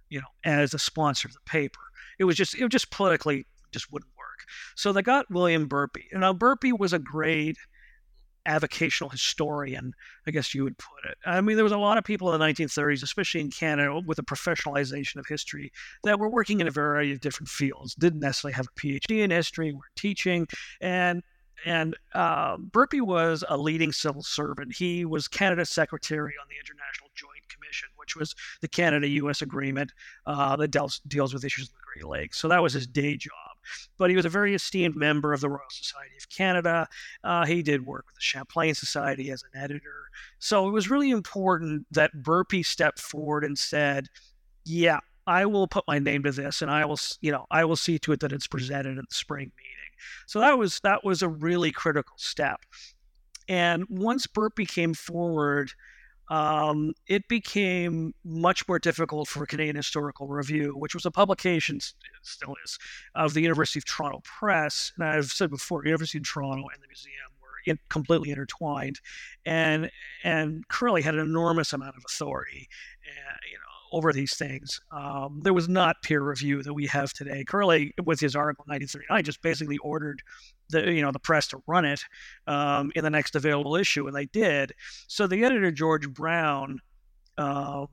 you 0.10 0.20
know, 0.20 0.28
as 0.44 0.74
a 0.74 0.80
sponsor 0.80 1.28
of 1.28 1.34
the 1.34 1.40
paper. 1.46 1.80
It 2.18 2.26
was 2.26 2.36
just, 2.36 2.56
it 2.56 2.64
was 2.64 2.72
just 2.72 2.92
politically 2.92 3.46
just 3.72 3.92
wouldn't 3.92 4.12
work. 4.18 4.46
So 4.76 4.92
they 4.92 5.02
got 5.02 5.30
William 5.32 5.68
Burpee. 5.68 6.08
And 6.12 6.22
now 6.22 6.34
Burpee 6.34 6.74
was 6.74 6.94
a 6.94 7.00
great 7.00 7.58
avocational 8.48 9.12
historian, 9.12 9.94
I 10.26 10.32
guess 10.32 10.56
you 10.56 10.64
would 10.64 10.78
put 10.78 11.06
it. 11.10 11.18
I 11.26 11.40
mean, 11.42 11.56
there 11.56 11.64
was 11.64 11.74
a 11.74 11.78
lot 11.78 11.98
of 11.98 12.04
people 12.04 12.34
in 12.34 12.40
the 12.40 12.46
1930s, 12.46 13.04
especially 13.04 13.42
in 13.42 13.52
Canada, 13.52 14.00
with 14.06 14.18
the 14.18 14.24
professionalization 14.24 15.18
of 15.18 15.28
history, 15.28 15.72
that 16.04 16.20
were 16.20 16.30
working 16.30 16.60
in 16.60 16.68
a 16.68 16.72
variety 16.72 17.12
of 17.12 17.22
different 17.22 17.50
fields. 17.50 17.96
Didn't 17.96 18.22
necessarily 18.22 18.56
have 18.56 18.68
a 18.68 18.80
PhD 18.80 19.20
in 19.20 19.32
history, 19.32 19.74
were 19.74 19.82
teaching, 19.96 20.48
and 20.82 21.22
and 21.66 21.98
uh, 22.14 22.56
Burpee 22.58 23.02
was 23.02 23.44
a 23.50 23.58
leading 23.58 23.92
civil 23.92 24.24
servant. 24.24 24.74
He 24.74 25.04
was 25.04 25.28
Canada's 25.28 25.70
secretary 25.70 26.34
on 26.42 26.48
the 26.48 26.56
International 26.56 27.09
which 28.10 28.20
was 28.20 28.36
the 28.62 28.68
Canada-U.S. 28.68 29.42
agreement 29.42 29.92
uh, 30.26 30.56
that 30.56 30.70
deals 30.70 31.02
deals 31.08 31.34
with 31.34 31.46
issues 31.46 31.68
of 31.68 31.74
the 31.74 31.80
Great 31.94 32.10
Lakes. 32.10 32.40
So 32.40 32.48
that 32.48 32.62
was 32.62 32.74
his 32.74 32.88
day 32.88 33.16
job. 33.16 33.34
But 34.00 34.10
he 34.10 34.16
was 34.16 34.26
a 34.26 34.30
very 34.30 34.56
esteemed 34.56 34.96
member 34.96 35.32
of 35.32 35.42
the 35.42 35.50
Royal 35.50 35.70
Society 35.70 36.16
of 36.18 36.28
Canada. 36.30 36.88
Uh, 37.24 37.46
he 37.46 37.62
did 37.62 37.86
work 37.86 38.06
with 38.08 38.16
the 38.16 38.22
Champlain 38.22 38.74
Society 38.74 39.30
as 39.30 39.44
an 39.44 39.62
editor. 39.62 40.10
So 40.40 40.68
it 40.68 40.72
was 40.72 40.90
really 40.90 41.12
important 41.12 41.86
that 41.92 42.24
Burpee 42.24 42.64
stepped 42.64 43.00
forward 43.00 43.44
and 43.44 43.60
said, 43.60 44.08
"Yeah, 44.66 45.02
I 45.28 45.46
will 45.46 45.68
put 45.68 45.84
my 45.88 46.00
name 46.00 46.24
to 46.24 46.32
this, 46.32 46.64
and 46.64 46.72
I 46.72 46.86
will, 46.86 47.00
you 47.22 47.32
know, 47.32 47.46
I 47.52 47.64
will 47.66 47.76
see 47.76 48.00
to 48.00 48.12
it 48.14 48.22
that 48.22 48.32
it's 48.32 48.48
presented 48.48 48.98
at 48.98 49.08
the 49.08 49.16
spring 49.16 49.52
meeting." 49.56 49.76
So 50.26 50.40
that 50.40 50.58
was 50.58 50.80
that 50.80 51.04
was 51.04 51.22
a 51.22 51.30
really 51.30 51.72
critical 51.72 52.16
step. 52.18 52.62
And 53.48 53.86
once 53.90 54.26
Burpee 54.26 54.66
came 54.66 54.94
forward, 54.94 55.74
um, 56.30 56.94
it 57.08 57.28
became 57.28 58.14
much 58.24 58.68
more 58.68 58.80
difficult 58.80 59.28
for 59.28 59.46
Canadian 59.46 59.76
Historical 59.76 60.28
Review, 60.28 60.74
which 60.78 60.94
was 60.94 61.06
a 61.06 61.12
publication, 61.12 61.80
still 62.22 62.56
is, 62.64 62.78
of 63.16 63.34
the 63.34 63.42
University 63.42 63.80
of 63.80 63.86
Toronto 63.86 64.22
Press. 64.24 64.92
And 64.98 65.08
I've 65.08 65.32
said 65.32 65.50
before, 65.50 65.84
University 65.86 66.20
of 66.20 66.28
Toronto 66.28 66.68
and 66.74 66.84
the 66.84 66.88
museum 66.88 67.16
were 67.42 67.58
in, 67.66 67.80
completely 67.90 68.30
intertwined, 68.30 69.00
and 69.46 69.90
and 70.24 70.68
Currelly 70.68 71.02
had 71.02 71.16
an 71.16 71.22
enormous 71.22 71.74
amount 71.74 71.98
of 71.98 72.04
authority, 72.06 72.70
and, 73.06 73.40
you 73.52 73.58
know, 73.58 73.98
over 73.98 74.14
these 74.14 74.36
things. 74.36 74.80
Um, 74.92 75.42
there 75.44 75.54
was 75.54 75.68
not 75.68 76.04
peer 76.04 76.22
review 76.22 76.62
that 76.62 76.74
we 76.74 76.86
have 76.88 77.12
today. 77.12 77.44
Currelly, 77.44 77.92
with 78.04 78.20
his 78.20 78.36
article 78.36 78.66
in 78.68 78.74
1939, 78.74 79.24
just 79.24 79.42
basically 79.42 79.78
ordered 79.80 80.22
the 80.70 80.92
you 80.92 81.02
know 81.02 81.12
the 81.12 81.20
press 81.20 81.48
to 81.48 81.62
run 81.68 81.86
it 81.86 82.02
um, 82.48 82.92
in 82.96 83.04
the 83.04 83.10
next 83.10 83.36
available 83.36 83.76
issue, 83.76 84.08
and 84.08 84.16
they 84.16 84.26
did. 84.26 84.74
So 85.08 85.28
the 85.28 85.44
editor 85.44 85.72
George 85.72 86.10
Brown. 86.10 86.80
Uh, 87.38 87.86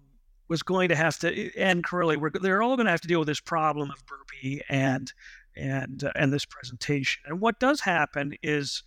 was 0.49 0.63
going 0.63 0.89
to 0.89 0.97
have 0.97 1.19
to 1.19 1.53
and 1.57 1.85
were 1.93 2.31
they're 2.41 2.63
all 2.63 2.77
going 2.77 2.87
to 2.87 2.91
have 2.91 3.01
to 3.01 3.09
deal 3.09 3.19
with 3.19 3.29
this 3.29 3.41
problem 3.41 3.91
of 3.91 4.05
Burpee 4.07 4.63
and 4.69 5.13
and 5.57 6.05
uh, 6.05 6.13
and 6.15 6.33
this 6.33 6.45
presentation. 6.45 7.23
And 7.27 7.41
what 7.41 7.59
does 7.59 7.81
happen 7.81 8.35
is 8.43 8.83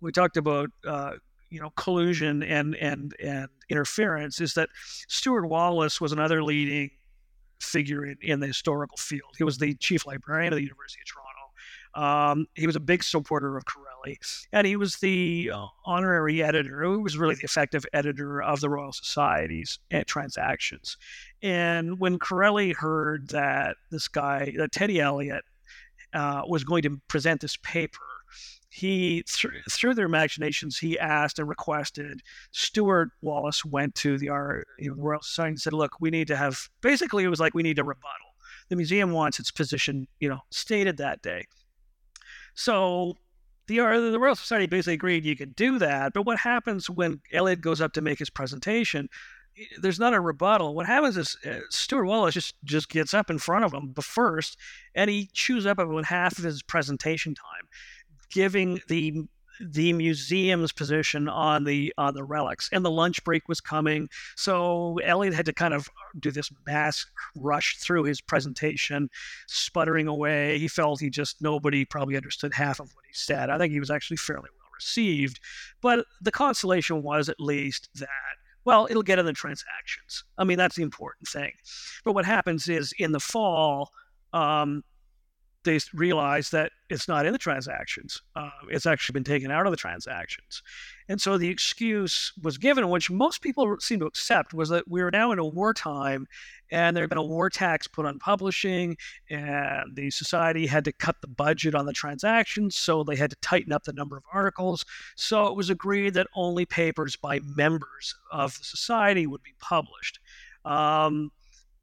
we 0.00 0.12
talked 0.12 0.36
about 0.36 0.70
uh, 0.86 1.12
you 1.50 1.60
know 1.60 1.70
collusion 1.70 2.42
and 2.42 2.74
and 2.76 3.14
and 3.22 3.48
interference 3.68 4.40
is 4.40 4.54
that 4.54 4.70
Stewart 5.08 5.48
Wallace 5.48 6.00
was 6.00 6.12
another 6.12 6.42
leading 6.42 6.90
figure 7.60 8.04
in, 8.04 8.16
in 8.22 8.40
the 8.40 8.46
historical 8.46 8.96
field. 8.96 9.34
He 9.36 9.44
was 9.44 9.58
the 9.58 9.74
chief 9.74 10.06
librarian 10.06 10.52
of 10.52 10.56
the 10.56 10.62
University 10.62 11.00
of 11.02 11.12
Toronto. 11.12 11.27
Um, 11.98 12.46
he 12.54 12.66
was 12.66 12.76
a 12.76 12.80
big 12.80 13.02
supporter 13.02 13.56
of 13.56 13.64
Currelly, 13.64 14.18
and 14.52 14.66
he 14.68 14.76
was 14.76 14.96
the 14.96 15.50
uh, 15.52 15.66
honorary 15.84 16.44
editor. 16.44 16.84
He 16.84 16.96
was 16.96 17.18
really 17.18 17.34
the 17.34 17.42
effective 17.42 17.84
editor 17.92 18.40
of 18.40 18.60
the 18.60 18.70
Royal 18.70 18.92
Society's 18.92 19.80
uh, 19.92 20.04
transactions. 20.06 20.96
And 21.42 21.98
when 21.98 22.20
Currelly 22.20 22.76
heard 22.76 23.30
that 23.30 23.78
this 23.90 24.06
guy, 24.06 24.54
that 24.58 24.70
Teddy 24.70 25.00
Elliott, 25.00 25.42
uh, 26.14 26.42
was 26.46 26.62
going 26.62 26.82
to 26.82 27.00
present 27.08 27.40
this 27.40 27.56
paper 27.56 27.98
he 28.70 29.24
th- 29.26 29.52
through 29.70 29.94
their 29.94 30.06
imaginations 30.06 30.78
he 30.78 30.98
asked 30.98 31.38
and 31.38 31.48
requested 31.48 32.22
stewart 32.52 33.08
wallace 33.22 33.64
went 33.64 33.94
to 33.94 34.18
the 34.18 34.26
know, 34.26 34.94
royal 34.94 35.22
society 35.22 35.50
and 35.50 35.60
said 35.60 35.72
look 35.72 36.00
we 36.00 36.10
need 36.10 36.28
to 36.28 36.36
have 36.36 36.68
basically 36.82 37.24
it 37.24 37.28
was 37.28 37.40
like 37.40 37.54
we 37.54 37.62
need 37.62 37.78
a 37.78 37.84
rebuttal 37.84 38.34
the 38.68 38.76
museum 38.76 39.10
wants 39.10 39.38
its 39.38 39.50
position 39.50 40.06
you 40.20 40.28
know 40.28 40.40
stated 40.50 40.98
that 40.98 41.20
day 41.22 41.44
so 42.58 43.16
the, 43.68 43.80
uh, 43.80 44.00
the 44.00 44.18
royal 44.18 44.34
society 44.34 44.66
basically 44.66 44.94
agreed 44.94 45.24
you 45.24 45.36
could 45.36 45.54
do 45.54 45.78
that 45.78 46.12
but 46.12 46.22
what 46.22 46.38
happens 46.38 46.90
when 46.90 47.20
Elliott 47.32 47.60
goes 47.60 47.80
up 47.80 47.92
to 47.92 48.00
make 48.00 48.18
his 48.18 48.30
presentation 48.30 49.08
there's 49.80 49.98
not 49.98 50.14
a 50.14 50.20
rebuttal. 50.20 50.74
What 50.74 50.86
happens 50.86 51.16
is 51.16 51.36
uh, 51.44 51.60
Stewart 51.70 52.06
Wallace 52.06 52.34
just 52.34 52.54
just 52.64 52.88
gets 52.88 53.12
up 53.12 53.28
in 53.28 53.38
front 53.38 53.64
of 53.64 53.72
him 53.72 53.92
first, 54.00 54.56
and 54.94 55.10
he 55.10 55.28
chews 55.32 55.66
up 55.66 55.78
about 55.78 56.04
half 56.04 56.38
of 56.38 56.44
his 56.44 56.62
presentation 56.62 57.34
time 57.34 57.68
giving 58.30 58.80
the 58.88 59.24
the 59.60 59.92
museum's 59.92 60.72
position 60.72 61.28
on 61.28 61.64
the 61.64 61.92
on 61.98 62.14
the 62.14 62.24
relics 62.24 62.68
and 62.72 62.84
the 62.84 62.90
lunch 62.90 63.22
break 63.24 63.48
was 63.48 63.60
coming. 63.60 64.08
So 64.36 64.98
elliott 65.04 65.34
had 65.34 65.46
to 65.46 65.52
kind 65.52 65.74
of 65.74 65.88
do 66.18 66.30
this 66.30 66.50
mass 66.66 67.04
rush 67.36 67.76
through 67.78 68.04
his 68.04 68.20
presentation 68.20 69.08
sputtering 69.46 70.06
away. 70.06 70.58
He 70.58 70.68
felt 70.68 71.00
he 71.00 71.10
just 71.10 71.42
nobody 71.42 71.84
probably 71.84 72.16
understood 72.16 72.54
half 72.54 72.80
of 72.80 72.88
what 72.94 73.04
he 73.06 73.14
said. 73.14 73.50
I 73.50 73.58
think 73.58 73.72
he 73.72 73.80
was 73.80 73.90
actually 73.90 74.18
fairly 74.18 74.48
well 74.60 74.70
received. 74.74 75.40
But 75.80 76.06
the 76.20 76.32
consolation 76.32 77.02
was 77.02 77.28
at 77.28 77.40
least 77.40 77.88
that 77.96 78.08
well 78.64 78.86
it'll 78.90 79.02
get 79.02 79.18
in 79.18 79.26
the 79.26 79.32
transactions. 79.32 80.24
I 80.36 80.44
mean 80.44 80.58
that's 80.58 80.76
the 80.76 80.82
important 80.82 81.28
thing. 81.28 81.52
But 82.04 82.14
what 82.14 82.24
happens 82.24 82.68
is 82.68 82.92
in 82.98 83.12
the 83.12 83.20
fall 83.20 83.90
um, 84.32 84.84
they 85.68 85.78
realize 85.92 86.50
that 86.50 86.72
it's 86.88 87.06
not 87.06 87.26
in 87.26 87.32
the 87.32 87.38
transactions. 87.38 88.22
Uh, 88.34 88.50
it's 88.70 88.86
actually 88.86 89.12
been 89.12 89.24
taken 89.24 89.50
out 89.50 89.66
of 89.66 89.70
the 89.70 89.76
transactions. 89.76 90.62
And 91.08 91.20
so 91.20 91.36
the 91.36 91.48
excuse 91.48 92.32
was 92.42 92.56
given, 92.56 92.88
which 92.88 93.10
most 93.10 93.42
people 93.42 93.76
seem 93.80 94.00
to 94.00 94.06
accept, 94.06 94.54
was 94.54 94.70
that 94.70 94.88
we 94.88 95.02
are 95.02 95.10
now 95.10 95.30
in 95.32 95.38
a 95.38 95.44
wartime 95.44 96.26
and 96.70 96.96
there 96.96 97.02
had 97.02 97.10
been 97.10 97.18
a 97.18 97.22
war 97.22 97.48
tax 97.48 97.86
put 97.86 98.06
on 98.06 98.18
publishing, 98.18 98.96
and 99.30 99.96
the 99.96 100.10
society 100.10 100.66
had 100.66 100.84
to 100.84 100.92
cut 100.92 101.16
the 101.20 101.28
budget 101.28 101.74
on 101.74 101.86
the 101.86 101.92
transactions, 101.92 102.76
so 102.76 103.02
they 103.02 103.16
had 103.16 103.30
to 103.30 103.36
tighten 103.40 103.72
up 103.72 103.84
the 103.84 103.92
number 103.92 104.16
of 104.16 104.24
articles. 104.32 104.84
So 105.16 105.46
it 105.46 105.56
was 105.56 105.70
agreed 105.70 106.14
that 106.14 106.26
only 106.34 106.66
papers 106.66 107.16
by 107.16 107.40
members 107.56 108.14
of 108.30 108.56
the 108.58 108.64
society 108.64 109.26
would 109.26 109.42
be 109.42 109.54
published. 109.60 110.20
Um, 110.64 111.30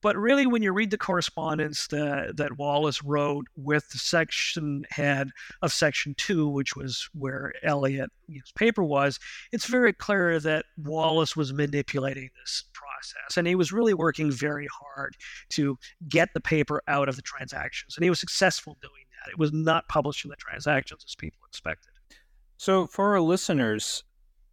but 0.05 0.17
really, 0.17 0.45
when 0.45 0.61
you 0.61 0.71
read 0.71 0.91
the 0.91 0.99
correspondence 0.99 1.87
that, 1.87 2.37
that 2.37 2.59
Wallace 2.59 3.03
wrote 3.03 3.47
with 3.55 3.89
the 3.89 3.97
section 3.97 4.85
head 4.91 5.31
of 5.63 5.73
Section 5.73 6.13
2, 6.19 6.47
which 6.47 6.75
was 6.75 7.09
where 7.15 7.53
Elliott's 7.63 8.51
paper 8.53 8.83
was, 8.83 9.19
it's 9.51 9.65
very 9.65 9.93
clear 9.93 10.39
that 10.41 10.65
Wallace 10.77 11.35
was 11.35 11.53
manipulating 11.53 12.29
this 12.39 12.65
process. 12.71 13.35
And 13.35 13.47
he 13.47 13.55
was 13.55 13.71
really 13.71 13.95
working 13.95 14.31
very 14.31 14.67
hard 14.71 15.15
to 15.49 15.75
get 16.07 16.29
the 16.35 16.39
paper 16.39 16.83
out 16.87 17.09
of 17.09 17.15
the 17.15 17.23
transactions. 17.23 17.97
And 17.97 18.03
he 18.03 18.11
was 18.11 18.19
successful 18.19 18.77
doing 18.83 19.05
that. 19.09 19.31
It 19.31 19.39
was 19.39 19.53
not 19.53 19.87
published 19.87 20.23
in 20.23 20.29
the 20.29 20.35
transactions 20.35 21.03
as 21.03 21.15
people 21.15 21.39
expected. 21.47 21.93
So, 22.57 22.85
for 22.85 23.13
our 23.13 23.21
listeners, 23.21 24.03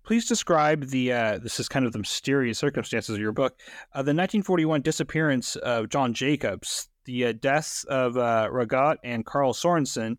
Please 0.04 0.26
describe 0.26 0.86
the 0.86 1.12
uh, 1.12 1.38
this 1.38 1.60
is 1.60 1.68
kind 1.68 1.86
of 1.86 1.92
the 1.92 1.98
mysterious 1.98 2.58
circumstances 2.58 3.14
of 3.14 3.20
your 3.20 3.32
book, 3.32 3.58
uh, 3.94 3.98
the 3.98 4.10
1941 4.10 4.82
disappearance 4.82 5.54
of 5.56 5.88
John 5.88 6.12
Jacobs, 6.12 6.88
the 7.04 7.26
uh, 7.26 7.32
deaths 7.32 7.84
of 7.84 8.16
uh, 8.16 8.48
Ragat 8.50 8.96
and 9.04 9.24
Carl 9.24 9.52
Sorensen, 9.52 10.16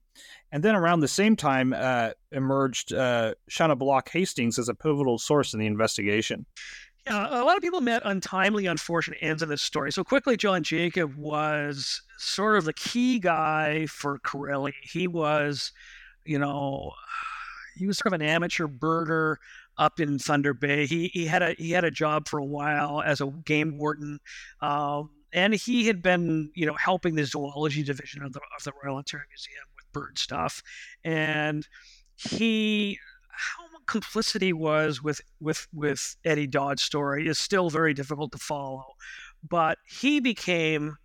and 0.52 0.64
then 0.64 0.76
around 0.76 1.02
the 1.02 1.08
same 1.08 1.36
time 1.36 1.74
uh, 1.74 2.12
emerged 2.32 2.94
uh, 2.94 3.34
Shanna 3.50 3.76
Block 3.76 4.10
Hastings 4.10 4.58
as 4.58 4.70
a 4.70 4.74
pivotal 4.74 5.18
source 5.18 5.54
in 5.54 5.60
the 5.60 5.66
investigation. 5.68 6.46
Yeah, 7.06 7.42
a 7.42 7.44
lot 7.44 7.58
of 7.58 7.62
people 7.62 7.82
met 7.82 8.02
untimely, 8.06 8.66
unfortunate 8.66 9.20
ends 9.22 9.44
in 9.44 9.50
this 9.50 9.62
story. 9.62 9.92
So 9.92 10.06
quickly, 10.06 10.38
John 10.38 10.64
Jacob 10.64 11.14
was 11.18 12.02
sort 12.18 12.58
of 12.58 12.64
the 12.64 12.72
key 12.72 13.20
guy 13.20 13.88
for 13.88 14.20
Currelly. 14.20 14.72
He 14.82 15.10
was, 15.10 15.74
you 16.24 16.40
know, 16.40 16.94
he 17.76 17.88
was 17.88 17.98
sort 17.98 18.14
of 18.14 18.22
an 18.22 18.26
amateur 18.26 18.68
birder 18.68 19.36
up 19.78 20.00
in 20.00 20.20
Thunder 20.20 20.54
Bay. 20.54 20.86
He 20.86 21.08
he 21.14 21.26
had 21.26 21.42
a 21.42 21.54
he 21.54 21.72
had 21.72 21.84
a 21.84 21.92
job 21.92 22.28
for 22.28 22.40
a 22.40 22.46
while 22.46 23.02
as 23.02 23.22
a 23.22 23.28
game 23.28 23.78
warden. 23.78 24.20
Um, 24.62 25.10
and 25.34 25.54
he 25.54 25.88
had 25.88 26.02
been, 26.02 26.52
you 26.54 26.66
know, 26.66 26.76
helping 26.76 27.16
the 27.16 27.26
zoology 27.26 27.84
division 27.84 28.24
of 28.24 28.34
the 28.34 28.40
of 28.58 28.64
the 28.64 28.72
Royal 28.84 28.98
Ontario 28.98 29.26
Museum 29.30 29.66
with 29.76 29.92
bird 29.92 30.20
stuff, 30.20 30.62
and 31.04 31.68
he 32.16 33.00
how 33.30 33.64
complicity 33.88 34.54
was 34.54 35.02
with 35.02 35.22
with 35.40 35.68
with 35.74 36.16
Eddy 36.24 36.48
Dodd's 36.48 36.84
story 36.84 37.28
is 37.28 37.40
still 37.40 37.70
very 37.70 37.94
difficult 37.94 38.32
to 38.34 38.38
follow, 38.38 38.86
but 39.48 39.80
he 39.86 40.20
became 40.20 40.98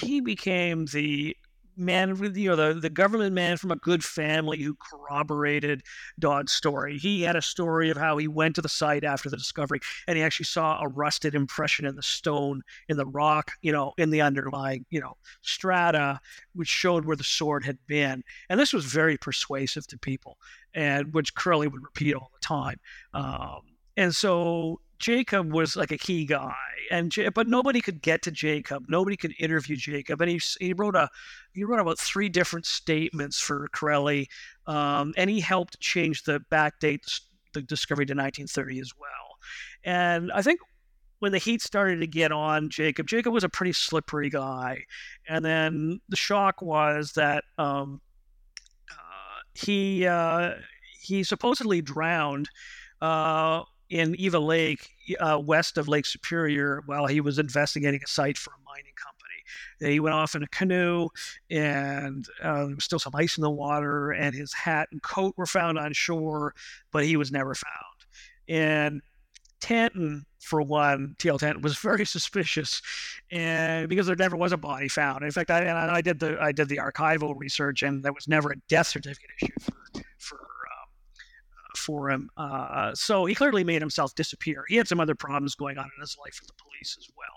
he 0.00 0.20
became 0.20 0.86
the 0.86 1.36
man, 1.76 2.18
with 2.18 2.36
you 2.36 2.50
know, 2.50 2.56
the, 2.56 2.80
the 2.80 2.90
government 2.90 3.34
man 3.34 3.56
from 3.56 3.70
a 3.70 3.76
good 3.76 4.04
family 4.04 4.60
who 4.62 4.76
corroborated 4.76 5.82
Dodd's 6.18 6.52
story. 6.52 6.98
He 6.98 7.22
had 7.22 7.36
a 7.36 7.42
story 7.42 7.90
of 7.90 7.96
how 7.96 8.16
he 8.16 8.28
went 8.28 8.54
to 8.56 8.62
the 8.62 8.68
site 8.68 9.04
after 9.04 9.28
the 9.30 9.36
discovery 9.36 9.80
and 10.06 10.16
he 10.16 10.22
actually 10.22 10.46
saw 10.46 10.80
a 10.80 10.88
rusted 10.88 11.34
impression 11.34 11.86
in 11.86 11.96
the 11.96 12.02
stone, 12.02 12.62
in 12.88 12.96
the 12.96 13.06
rock, 13.06 13.52
you 13.62 13.72
know, 13.72 13.92
in 13.98 14.10
the 14.10 14.20
underlying, 14.20 14.84
you 14.90 15.00
know, 15.00 15.16
strata, 15.42 16.20
which 16.54 16.68
showed 16.68 17.04
where 17.04 17.16
the 17.16 17.24
sword 17.24 17.64
had 17.64 17.78
been. 17.86 18.22
And 18.48 18.58
this 18.58 18.72
was 18.72 18.84
very 18.84 19.16
persuasive 19.16 19.86
to 19.88 19.98
people, 19.98 20.38
and 20.74 21.12
which 21.12 21.34
Currelly 21.34 21.70
would 21.70 21.82
repeat 21.82 22.14
all 22.14 22.30
the 22.32 22.46
time. 22.46 22.78
Um, 23.12 23.62
and 23.96 24.14
so 24.14 24.80
Jacob 24.98 25.52
was 25.52 25.76
like 25.76 25.90
a 25.90 25.98
key 25.98 26.24
guy, 26.24 26.54
and 26.90 27.12
but 27.34 27.48
nobody 27.48 27.80
could 27.80 28.00
get 28.00 28.22
to 28.22 28.30
Jacob. 28.30 28.84
Nobody 28.88 29.16
could 29.16 29.34
interview 29.38 29.76
Jacob, 29.76 30.20
and 30.20 30.30
he 30.30 30.40
he 30.60 30.72
wrote 30.72 30.96
a 30.96 31.08
he 31.52 31.64
wrote 31.64 31.80
about 31.80 31.98
three 31.98 32.28
different 32.28 32.66
statements 32.66 33.40
for 33.40 33.68
Currelly, 33.74 34.26
um, 34.66 35.12
and 35.16 35.28
he 35.28 35.40
helped 35.40 35.80
change 35.80 36.22
the 36.22 36.40
back 36.50 36.78
date 36.80 37.02
the 37.52 37.62
discovery 37.62 38.04
to 38.06 38.12
1930 38.12 38.80
as 38.80 38.92
well. 38.98 39.38
And 39.84 40.30
I 40.32 40.42
think 40.42 40.60
when 41.20 41.32
the 41.32 41.38
heat 41.38 41.62
started 41.62 42.00
to 42.00 42.06
get 42.06 42.32
on 42.32 42.68
Jacob, 42.68 43.06
Jacob 43.06 43.32
was 43.32 43.44
a 43.44 43.48
pretty 43.48 43.72
slippery 43.72 44.30
guy, 44.30 44.84
and 45.28 45.44
then 45.44 46.00
the 46.08 46.16
shock 46.16 46.60
was 46.60 47.12
that 47.12 47.44
um, 47.58 48.00
uh, 48.90 49.40
he 49.54 50.06
uh, 50.06 50.52
he 51.00 51.22
supposedly 51.22 51.80
drowned. 51.80 52.48
Uh, 53.00 53.62
in 53.90 54.14
Eva 54.16 54.38
Lake, 54.38 54.90
uh, 55.20 55.38
west 55.42 55.78
of 55.78 55.88
Lake 55.88 56.06
Superior, 56.06 56.82
while 56.86 57.06
he 57.06 57.20
was 57.20 57.38
investigating 57.38 58.00
a 58.04 58.08
site 58.08 58.38
for 58.38 58.50
a 58.50 58.64
mining 58.66 58.94
company. 58.96 59.92
He 59.92 60.00
went 60.00 60.14
off 60.14 60.34
in 60.34 60.42
a 60.42 60.48
canoe, 60.48 61.08
and 61.50 62.26
uh, 62.42 62.66
there 62.66 62.74
was 62.74 62.84
still 62.84 62.98
some 62.98 63.14
ice 63.14 63.36
in 63.36 63.42
the 63.42 63.50
water, 63.50 64.12
and 64.12 64.34
his 64.34 64.52
hat 64.52 64.88
and 64.90 65.02
coat 65.02 65.34
were 65.36 65.46
found 65.46 65.78
on 65.78 65.92
shore, 65.92 66.54
but 66.90 67.04
he 67.04 67.16
was 67.16 67.30
never 67.30 67.54
found. 67.54 67.74
And 68.48 69.02
Tanton, 69.60 70.26
for 70.40 70.60
one, 70.60 71.16
T.L. 71.18 71.38
Tanton 71.38 71.62
was 71.62 71.78
very 71.78 72.04
suspicious, 72.04 72.82
and 73.30 73.88
because 73.88 74.06
there 74.06 74.16
never 74.16 74.36
was 74.36 74.52
a 74.52 74.56
body 74.56 74.88
found. 74.88 75.24
In 75.24 75.30
fact, 75.30 75.50
I, 75.50 75.96
I 75.96 76.00
did 76.00 76.20
the 76.20 76.38
I 76.40 76.52
did 76.52 76.68
the 76.68 76.78
archival 76.78 77.34
research, 77.36 77.82
and 77.82 78.02
there 78.02 78.12
was 78.12 78.28
never 78.28 78.52
a 78.52 78.56
death 78.68 78.88
certificate 78.88 79.30
issued 79.40 79.62
for, 79.62 80.02
for 80.18 80.48
for 81.76 82.10
him. 82.10 82.30
Uh, 82.36 82.94
so 82.94 83.24
he 83.24 83.34
clearly 83.34 83.64
made 83.64 83.82
himself 83.82 84.14
disappear. 84.14 84.64
He 84.68 84.76
had 84.76 84.88
some 84.88 85.00
other 85.00 85.14
problems 85.14 85.54
going 85.54 85.78
on 85.78 85.90
in 85.96 86.00
his 86.00 86.16
life 86.18 86.38
with 86.40 86.48
the 86.48 86.62
police 86.62 86.96
as 86.98 87.08
well. 87.16 87.34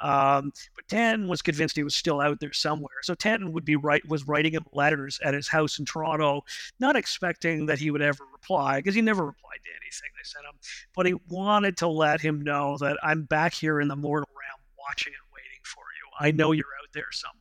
Um, 0.00 0.52
but 0.74 0.86
Tanton 0.88 1.28
was 1.28 1.42
convinced 1.42 1.76
he 1.76 1.82
was 1.82 1.94
still 1.94 2.20
out 2.20 2.40
there 2.40 2.52
somewhere. 2.52 3.02
So 3.02 3.14
Tanton 3.14 3.52
would 3.52 3.64
be 3.64 3.76
right 3.76 4.06
was 4.08 4.26
writing 4.26 4.52
him 4.52 4.64
letters 4.72 5.18
at 5.24 5.34
his 5.34 5.48
house 5.48 5.78
in 5.78 5.84
Toronto, 5.84 6.44
not 6.78 6.96
expecting 6.96 7.66
that 7.66 7.78
he 7.78 7.90
would 7.90 8.02
ever 8.02 8.24
reply 8.32 8.78
because 8.78 8.94
he 8.94 9.02
never 9.02 9.24
replied 9.26 9.58
to 9.64 9.70
anything 9.70 10.10
they 10.16 10.24
sent 10.24 10.44
him. 10.44 10.58
But 10.94 11.06
he 11.06 11.14
wanted 11.28 11.76
to 11.78 11.88
let 11.88 12.20
him 12.20 12.42
know 12.42 12.76
that 12.78 12.96
I'm 13.02 13.24
back 13.24 13.54
here 13.54 13.80
in 13.80 13.88
the 13.88 13.96
mortal 13.96 14.28
realm, 14.34 14.60
watching 14.78 15.12
and 15.12 15.34
waiting 15.34 15.60
for 15.64 15.80
you. 15.80 16.26
I 16.26 16.30
know 16.30 16.52
you're 16.52 16.66
out 16.80 16.92
there 16.92 17.10
somewhere. 17.10 17.38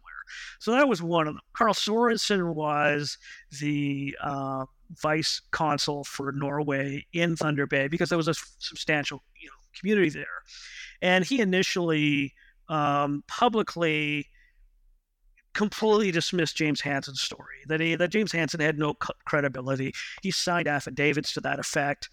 So 0.60 0.72
that 0.72 0.88
was 0.88 1.02
one 1.02 1.28
of 1.28 1.36
them. 1.36 1.42
Karl 1.54 1.74
Sorensen 1.74 2.54
was 2.54 3.18
the 3.60 4.18
uh, 4.22 4.66
vice 4.96 5.42
consul 5.52 6.04
for 6.04 6.32
Norway 6.32 7.06
in 7.14 7.36
Thunder 7.36 7.68
Bay 7.68 7.88
because 7.88 8.10
there 8.10 8.18
was 8.18 8.28
a 8.28 8.34
substantial 8.60 9.24
you 9.40 9.48
know, 9.48 9.54
community 9.80 10.10
there. 10.10 10.44
And 11.02 11.26
he 11.26 11.40
initially 11.40 12.34
um, 12.70 13.24
publicly 13.28 14.28
completely 15.54 16.12
dismissed 16.12 16.56
James 16.56 16.82
Hansen's 16.82 17.22
story 17.22 17.58
that 17.68 17.80
he, 17.80 17.96
that 17.96 18.12
James 18.12 18.32
Hansen 18.32 18.60
had 18.60 18.78
no 18.78 18.94
credibility. 18.94 19.92
He 20.22 20.30
signed 20.30 20.68
affidavits 20.68 21.34
to 21.34 21.42
that 21.42 21.58
effect. 21.58 22.10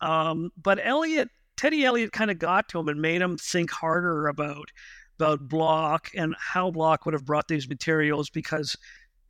Um, 0.00 0.50
but 0.56 0.80
Elliott, 0.82 1.28
Teddy 1.58 1.84
Elliott, 1.84 2.12
kind 2.12 2.30
of 2.30 2.38
got 2.38 2.70
to 2.70 2.78
him 2.78 2.88
and 2.88 3.00
made 3.00 3.20
him 3.20 3.36
think 3.36 3.70
harder 3.70 4.28
about 4.28 4.70
about 5.20 5.48
Block 5.48 6.10
and 6.16 6.34
how 6.38 6.70
Block 6.70 7.04
would 7.04 7.12
have 7.12 7.26
brought 7.26 7.46
these 7.46 7.68
materials 7.68 8.30
because 8.30 8.74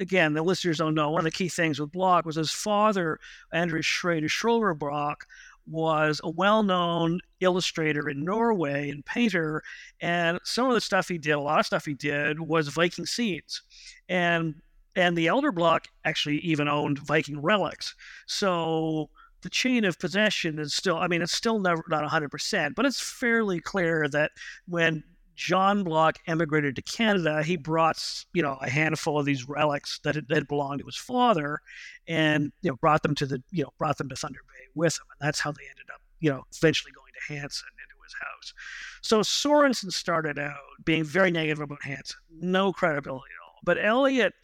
again, 0.00 0.32
the 0.32 0.42
listeners 0.42 0.78
don't 0.78 0.94
know, 0.94 1.10
one 1.10 1.20
of 1.20 1.24
the 1.24 1.30
key 1.30 1.48
things 1.48 1.80
with 1.80 1.92
Block 1.92 2.24
was 2.24 2.36
his 2.36 2.50
father, 2.50 3.18
Andreas 3.54 3.86
Schrader 3.86 4.28
Schroeder 4.28 4.74
Bloch, 4.74 5.26
was 5.66 6.20
a 6.24 6.30
well-known 6.30 7.20
illustrator 7.40 8.08
in 8.08 8.24
Norway 8.24 8.90
and 8.90 9.04
painter, 9.04 9.62
and 10.00 10.40
some 10.44 10.66
of 10.66 10.74
the 10.74 10.80
stuff 10.80 11.08
he 11.08 11.18
did, 11.18 11.32
a 11.32 11.40
lot 11.40 11.60
of 11.60 11.66
stuff 11.66 11.84
he 11.84 11.94
did, 11.94 12.40
was 12.40 12.68
Viking 12.68 13.06
scenes, 13.06 13.62
and 14.08 14.56
and 14.94 15.16
the 15.16 15.28
elder 15.28 15.52
Block 15.52 15.88
actually 16.04 16.38
even 16.38 16.68
owned 16.68 16.98
Viking 16.98 17.40
relics. 17.40 17.94
So 18.26 19.08
the 19.42 19.48
chain 19.48 19.84
of 19.84 19.98
possession 19.98 20.58
is 20.58 20.74
still, 20.74 20.98
I 20.98 21.08
mean, 21.08 21.22
it's 21.22 21.32
still 21.32 21.58
never 21.58 21.82
not 21.88 22.04
100%, 22.04 22.74
but 22.74 22.84
it's 22.84 23.00
fairly 23.00 23.60
clear 23.60 24.08
that 24.08 24.32
when 24.66 25.02
John 25.34 25.84
Block 25.84 26.18
emigrated 26.26 26.76
to 26.76 26.82
Canada, 26.82 27.42
he 27.42 27.56
brought 27.56 28.24
you 28.32 28.42
know 28.42 28.58
a 28.60 28.68
handful 28.68 29.18
of 29.18 29.26
these 29.26 29.48
relics 29.48 29.98
that 30.04 30.14
had, 30.14 30.28
that 30.28 30.48
belonged 30.48 30.80
to 30.80 30.86
his 30.86 30.96
father, 30.96 31.60
and 32.06 32.52
you 32.62 32.70
know 32.70 32.76
brought 32.76 33.02
them 33.02 33.14
to 33.16 33.26
the 33.26 33.42
you 33.50 33.64
know 33.64 33.70
brought 33.78 33.98
them 33.98 34.08
to 34.08 34.16
Thunder 34.16 34.40
Bay 34.46 34.66
with 34.74 34.94
him, 34.94 35.06
and 35.18 35.26
that's 35.26 35.40
how 35.40 35.52
they 35.52 35.64
ended 35.68 35.86
up 35.92 36.00
you 36.20 36.30
know 36.30 36.44
eventually 36.56 36.92
going 36.92 37.12
to 37.14 37.34
Hansen 37.34 37.68
into 37.82 38.02
his 38.02 38.14
house. 38.20 38.54
So 39.02 39.20
Sorensen 39.20 39.92
started 39.92 40.38
out 40.38 40.56
being 40.84 41.04
very 41.04 41.30
negative 41.30 41.62
about 41.62 41.82
Hansen, 41.82 42.20
no 42.30 42.72
credibility 42.72 43.30
at 43.38 43.46
all. 43.46 43.58
But 43.64 43.78
Elliott 43.82 44.34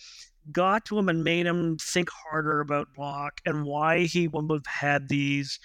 got 0.53 0.85
to 0.87 0.99
him 0.99 1.09
and 1.09 1.25
made 1.25 1.47
him 1.47 1.77
think 1.79 2.09
harder 2.11 2.61
about 2.61 2.95
Block 2.95 3.41
and 3.45 3.65
why 3.65 4.05
he 4.05 4.29
would 4.29 4.51
have 4.51 4.67
had 4.67 5.09
these 5.09 5.59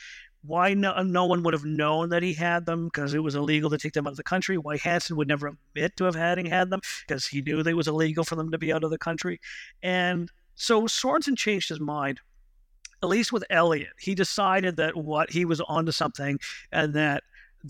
why 0.45 0.73
no, 0.73 1.01
no 1.01 1.25
one 1.25 1.43
would 1.43 1.53
have 1.53 1.65
known 1.65 2.09
that 2.09 2.23
he 2.23 2.33
had 2.33 2.65
them 2.65 2.85
because 2.85 3.13
it 3.13 3.23
was 3.23 3.35
illegal 3.35 3.69
to 3.69 3.77
take 3.77 3.93
them 3.93 4.05
out 4.05 4.11
of 4.11 4.17
the 4.17 4.23
country. 4.23 4.57
Why 4.57 4.77
Hansen 4.77 5.15
would 5.15 5.27
never 5.27 5.47
admit 5.47 5.95
to 5.97 6.03
have 6.03 6.15
having 6.15 6.45
had 6.45 6.69
them 6.69 6.81
because 7.07 7.25
he 7.25 7.41
knew 7.41 7.63
they 7.63 7.73
was 7.73 7.87
illegal 7.87 8.23
for 8.23 8.35
them 8.35 8.51
to 8.51 8.57
be 8.57 8.73
out 8.73 8.83
of 8.83 8.91
the 8.91 8.97
country. 8.97 9.39
And 9.81 10.29
so 10.55 10.83
Sorensen 10.83 11.37
changed 11.37 11.69
his 11.69 11.79
mind. 11.79 12.19
At 13.01 13.09
least 13.09 13.33
with 13.33 13.43
Elliott, 13.49 13.93
he 13.99 14.15
decided 14.15 14.77
that 14.77 14.95
what 14.95 15.31
he 15.31 15.43
was 15.43 15.59
onto 15.61 15.91
something, 15.91 16.39
and 16.71 16.93
that 16.93 17.23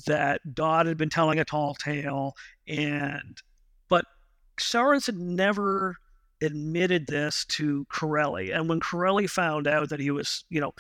that 0.05 0.53
Dodd 0.53 0.86
had 0.86 0.97
been 0.97 1.09
telling 1.09 1.39
a 1.39 1.45
tall 1.45 1.74
tale, 1.74 2.36
and 2.67 3.41
but 3.89 4.05
Sorensen 4.59 5.17
never 5.17 5.97
admitted 6.41 7.07
this 7.07 7.45
to 7.45 7.86
Currelly. 7.91 8.55
And 8.55 8.69
when 8.69 8.80
Currelly 8.80 9.28
found 9.28 9.65
out 9.65 9.89
that 9.89 9.99
he 9.99 10.11
was, 10.11 10.45
you 10.49 10.61
know, 10.61 10.74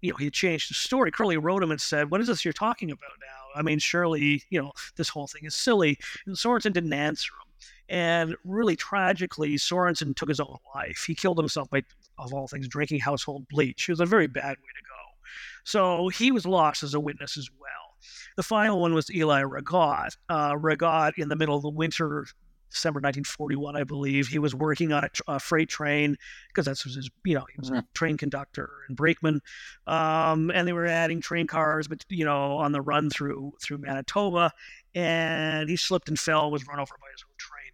you 0.00 0.10
know, 0.10 0.16
he 0.16 0.30
changed 0.30 0.70
the 0.70 0.74
story. 0.74 1.10
Currelly 1.10 1.42
wrote 1.42 1.62
him 1.62 1.70
and 1.70 1.80
said, 1.80 2.10
"What 2.10 2.20
is 2.20 2.26
this 2.26 2.44
you're 2.44 2.52
talking 2.52 2.90
about 2.90 3.12
now? 3.20 3.58
I 3.58 3.62
mean, 3.62 3.78
surely, 3.78 4.42
you 4.50 4.60
know, 4.62 4.72
this 4.96 5.08
whole 5.08 5.26
thing 5.26 5.44
is 5.44 5.54
silly." 5.54 5.98
And 6.26 6.36
Sorensen 6.36 6.72
didn't 6.72 6.92
answer 6.92 7.32
him. 7.32 7.50
And 7.88 8.36
really 8.44 8.76
tragically, 8.76 9.56
Sorensen 9.56 10.14
took 10.14 10.28
his 10.28 10.40
own 10.40 10.56
life. 10.74 11.04
He 11.06 11.14
killed 11.14 11.38
himself 11.38 11.68
by, 11.70 11.82
of 12.18 12.32
all 12.32 12.46
things, 12.46 12.68
drinking 12.68 13.00
household 13.00 13.48
bleach. 13.48 13.88
It 13.88 13.92
was 13.92 14.00
a 14.00 14.06
very 14.06 14.28
bad 14.28 14.56
way 14.56 14.72
to 14.76 14.82
go. 14.82 14.90
So 15.64 16.08
he 16.08 16.30
was 16.30 16.46
lost 16.46 16.82
as 16.82 16.94
a 16.94 17.00
witness 17.00 17.36
as 17.36 17.50
well. 17.58 17.96
The 18.36 18.42
final 18.42 18.80
one 18.80 18.94
was 18.94 19.10
Eli 19.10 19.40
Regaud. 19.40 20.10
Uh, 20.28 20.56
Regaud, 20.56 21.14
in 21.16 21.28
the 21.28 21.36
middle 21.36 21.56
of 21.56 21.62
the 21.62 21.68
winter 21.68 22.26
December 22.70 22.98
1941, 22.98 23.76
I 23.76 23.84
believe. 23.84 24.28
He 24.28 24.38
was 24.38 24.54
working 24.54 24.92
on 24.92 25.04
a, 25.04 25.10
a 25.26 25.40
freight 25.40 25.68
train 25.68 26.16
because 26.48 26.66
that's 26.66 26.84
was 26.84 26.94
his, 26.94 27.10
you 27.24 27.34
know, 27.34 27.44
he 27.52 27.58
was 27.58 27.70
mm-hmm. 27.70 27.78
a 27.78 27.86
train 27.94 28.16
conductor 28.16 28.70
and 28.88 28.96
brakeman. 28.96 29.40
Um, 29.86 30.50
and 30.54 30.66
they 30.66 30.72
were 30.72 30.86
adding 30.86 31.20
train 31.20 31.46
cars, 31.46 31.88
but 31.88 32.04
you 32.08 32.24
know, 32.24 32.56
on 32.58 32.72
the 32.72 32.80
run 32.80 33.10
through 33.10 33.52
through 33.62 33.78
Manitoba, 33.78 34.52
and 34.94 35.68
he 35.68 35.76
slipped 35.76 36.08
and 36.08 36.18
fell, 36.18 36.50
was 36.50 36.66
run 36.66 36.78
over 36.78 36.94
by 37.00 37.08
his 37.12 37.24
own 37.26 37.36
train. 37.38 37.72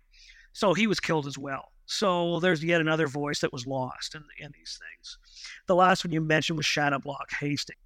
So 0.53 0.75
he 0.75 0.87
was 0.87 1.01
killed 1.01 1.27
as 1.27 1.37
well. 1.37 1.73
So 1.87 2.41
there's 2.41 2.65
yet 2.65 2.81
another 2.81 3.07
voice 3.07 3.41
that 3.41 3.53
was 3.53 3.67
lost 3.67 4.15
in, 4.15 4.25
in 4.39 4.51
these 4.53 4.81
things. 4.81 5.19
The 5.67 5.75
last 5.75 6.05
one 6.05 6.13
you 6.13 6.21
mentioned 6.21 6.57
was 6.57 6.67
Shanna 6.67 6.99
Block 6.99 7.31
Hastings. 7.39 7.79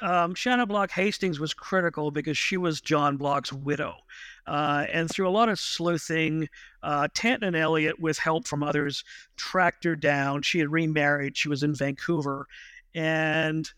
Um, 0.00 0.34
Shanna 0.34 0.66
Block 0.66 0.90
Hastings 0.92 1.40
was 1.40 1.52
critical 1.52 2.10
because 2.10 2.38
she 2.38 2.56
was 2.56 2.80
John 2.80 3.16
Block's 3.16 3.52
widow. 3.52 3.96
Uh, 4.48 4.86
and 4.90 5.10
through 5.10 5.28
a 5.28 5.30
lot 5.30 5.48
of 5.48 5.60
sleuthing, 5.60 6.48
uh, 6.82 7.08
Tanton 7.14 7.48
and 7.48 7.56
Elliott, 7.56 8.00
with 8.00 8.18
help 8.18 8.48
from 8.48 8.62
others, 8.62 9.04
tracked 9.36 9.84
her 9.84 9.94
down. 9.94 10.42
She 10.42 10.58
had 10.58 10.70
remarried. 10.70 11.36
She 11.36 11.48
was 11.48 11.62
in 11.62 11.74
Vancouver. 11.74 12.46
And 12.94 13.70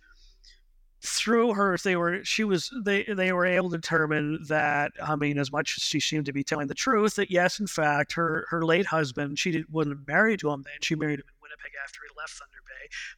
through 1.02 1.54
her, 1.54 1.76
they 1.82 1.96
were 1.96 2.24
she 2.24 2.44
was 2.44 2.70
they 2.84 3.02
they 3.04 3.32
were 3.32 3.46
able 3.46 3.70
to 3.70 3.76
determine 3.78 4.44
that 4.48 4.92
I 5.02 5.16
mean, 5.16 5.38
as 5.38 5.50
much 5.50 5.76
as 5.78 5.82
she 5.82 5.98
seemed 5.98 6.26
to 6.26 6.32
be 6.32 6.44
telling 6.44 6.68
the 6.68 6.74
truth, 6.74 7.16
that 7.16 7.30
yes, 7.30 7.58
in 7.58 7.66
fact, 7.66 8.12
her 8.12 8.46
her 8.50 8.64
late 8.64 8.86
husband, 8.86 9.38
she 9.38 9.50
did, 9.50 9.72
wasn't 9.72 10.06
married 10.06 10.40
to 10.40 10.50
him 10.50 10.62
then. 10.62 10.74
She 10.82 10.94
married 10.94 11.20
him 11.20 11.26
in 11.28 11.42
Winnipeg 11.42 11.72
after 11.82 12.00
he 12.02 12.20
left 12.20 12.34
Thunder. 12.34 12.59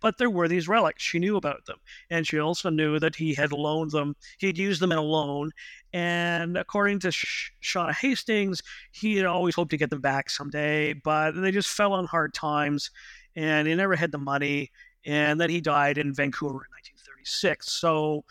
But 0.00 0.18
there 0.18 0.30
were 0.30 0.48
these 0.48 0.68
relics. 0.68 1.02
She 1.02 1.18
knew 1.18 1.36
about 1.36 1.66
them, 1.66 1.78
and 2.10 2.26
she 2.26 2.38
also 2.38 2.70
knew 2.70 2.98
that 2.98 3.16
he 3.16 3.34
had 3.34 3.52
loaned 3.52 3.90
them. 3.90 4.16
he'd 4.38 4.58
used 4.58 4.80
them 4.80 4.92
in 4.92 4.98
a 4.98 5.02
loan, 5.02 5.52
and 5.92 6.56
according 6.56 7.00
to 7.00 7.12
Sh- 7.12 7.52
Shauna 7.62 7.94
Hastings, 7.94 8.62
he 8.92 9.16
had 9.16 9.26
always 9.26 9.54
hoped 9.54 9.70
to 9.70 9.76
get 9.76 9.90
them 9.90 10.00
back 10.00 10.30
someday, 10.30 10.92
but 10.92 11.32
they 11.32 11.50
just 11.50 11.68
fell 11.68 11.92
on 11.92 12.06
hard 12.06 12.34
times, 12.34 12.90
and 13.36 13.68
he 13.68 13.74
never 13.74 13.96
had 13.96 14.12
the 14.12 14.18
money. 14.18 14.70
And 15.04 15.40
then 15.40 15.50
he 15.50 15.60
died 15.60 15.98
in 15.98 16.14
Vancouver 16.14 16.64
in 16.64 16.70
1936. 16.70 17.72
So 17.72 18.24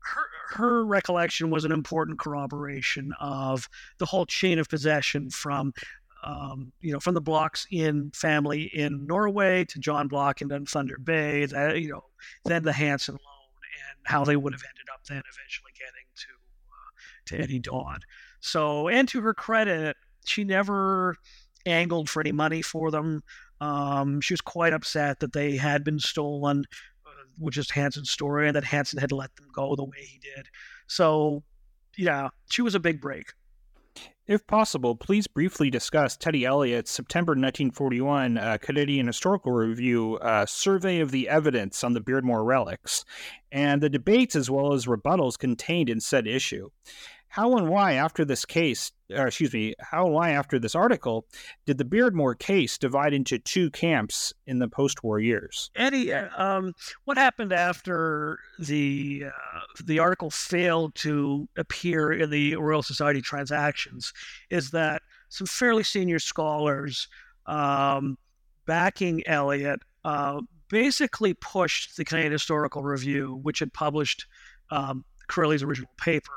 her, 0.00 0.56
her 0.56 0.84
recollection 0.84 1.50
was 1.50 1.64
an 1.64 1.72
important 1.72 2.18
corroboration 2.18 3.12
of 3.20 3.68
the 3.98 4.06
whole 4.06 4.26
chain 4.26 4.58
of 4.58 4.68
possession 4.68 5.30
from 5.30 5.72
um, 6.24 6.72
you 6.80 6.92
know, 6.92 7.00
from 7.00 7.14
the 7.14 7.20
Blocks 7.20 7.66
in 7.70 8.10
family 8.12 8.64
in 8.74 9.06
Norway 9.06 9.64
to 9.66 9.78
John 9.78 10.08
Block 10.08 10.40
and 10.40 10.50
then 10.50 10.66
Thunder 10.66 10.98
Bay, 10.98 11.46
that, 11.46 11.80
you 11.80 11.88
know, 11.88 12.04
then 12.44 12.64
the 12.64 12.72
Hansen 12.72 13.14
loan 13.14 13.20
and 13.20 13.98
how 14.04 14.24
they 14.24 14.36
would 14.36 14.52
have 14.52 14.62
ended 14.62 14.86
up 14.92 15.04
then 15.04 15.22
eventually 15.32 15.72
getting 15.78 16.06
to 16.16 16.28
uh, 16.68 16.90
to 17.26 17.42
Eddy 17.42 17.58
Dodd. 17.58 18.04
So, 18.40 18.88
and 18.88 19.08
to 19.08 19.20
her 19.20 19.34
credit, 19.34 19.96
she 20.24 20.44
never 20.44 21.16
angled 21.66 22.08
for 22.08 22.20
any 22.20 22.32
money 22.32 22.62
for 22.62 22.90
them. 22.90 23.22
Um, 23.60 24.20
she 24.20 24.34
was 24.34 24.40
quite 24.40 24.72
upset 24.72 25.20
that 25.20 25.32
they 25.32 25.56
had 25.56 25.84
been 25.84 25.98
stolen 25.98 26.64
which 27.38 27.56
is 27.56 27.70
Hansen's 27.70 28.10
story, 28.10 28.48
and 28.48 28.56
that 28.56 28.64
Hansen 28.64 28.98
had 28.98 29.12
let 29.12 29.34
them 29.36 29.46
go 29.52 29.76
the 29.76 29.84
way 29.84 29.98
he 30.00 30.18
did. 30.18 30.48
So, 30.86 31.42
yeah, 31.96 32.28
she 32.50 32.62
was 32.62 32.74
a 32.74 32.80
big 32.80 33.00
break. 33.00 33.32
If 34.28 34.46
possible, 34.46 34.94
please 34.94 35.26
briefly 35.26 35.70
discuss 35.70 36.14
Teddy 36.14 36.44
Elliott's 36.44 36.90
September 36.90 37.30
1941 37.30 38.36
uh, 38.36 38.58
Canadian 38.60 39.06
Historical 39.06 39.52
Review 39.52 40.16
uh, 40.16 40.44
survey 40.44 41.00
of 41.00 41.12
the 41.12 41.30
evidence 41.30 41.82
on 41.82 41.94
the 41.94 42.02
Beardmore 42.02 42.44
relics 42.44 43.06
and 43.50 43.82
the 43.82 43.88
debates 43.88 44.36
as 44.36 44.50
well 44.50 44.74
as 44.74 44.84
rebuttals 44.84 45.38
contained 45.38 45.88
in 45.88 45.98
said 45.98 46.26
issue. 46.26 46.68
How 47.28 47.56
and 47.56 47.68
why, 47.68 47.92
after 47.92 48.24
this 48.24 48.44
case, 48.44 48.90
or 49.10 49.26
excuse 49.26 49.52
me, 49.52 49.74
how 49.80 50.06
and 50.06 50.14
why, 50.14 50.30
after 50.30 50.58
this 50.58 50.74
article, 50.74 51.26
did 51.66 51.78
the 51.78 51.84
Beardmore 51.84 52.38
case 52.38 52.78
divide 52.78 53.12
into 53.12 53.38
two 53.38 53.70
camps 53.70 54.32
in 54.46 54.58
the 54.58 54.68
post 54.68 55.04
war 55.04 55.18
years? 55.18 55.70
Eddie, 55.76 56.12
uh, 56.12 56.28
um, 56.36 56.74
what 57.04 57.18
happened 57.18 57.52
after 57.52 58.38
the, 58.58 59.24
uh, 59.26 59.60
the 59.84 59.98
article 59.98 60.30
failed 60.30 60.94
to 60.96 61.48
appear 61.56 62.12
in 62.12 62.30
the 62.30 62.56
Royal 62.56 62.82
Society 62.82 63.20
transactions 63.20 64.12
is 64.50 64.70
that 64.70 65.02
some 65.28 65.46
fairly 65.46 65.82
senior 65.82 66.18
scholars 66.18 67.08
um, 67.46 68.16
backing 68.66 69.26
Elliott 69.26 69.80
uh, 70.04 70.40
basically 70.70 71.34
pushed 71.34 71.96
the 71.96 72.04
Canadian 72.04 72.32
Historical 72.32 72.82
Review, 72.82 73.38
which 73.42 73.58
had 73.58 73.72
published 73.72 74.26
um, 74.70 75.04
Currelly's 75.28 75.62
original 75.62 75.90
paper 75.98 76.32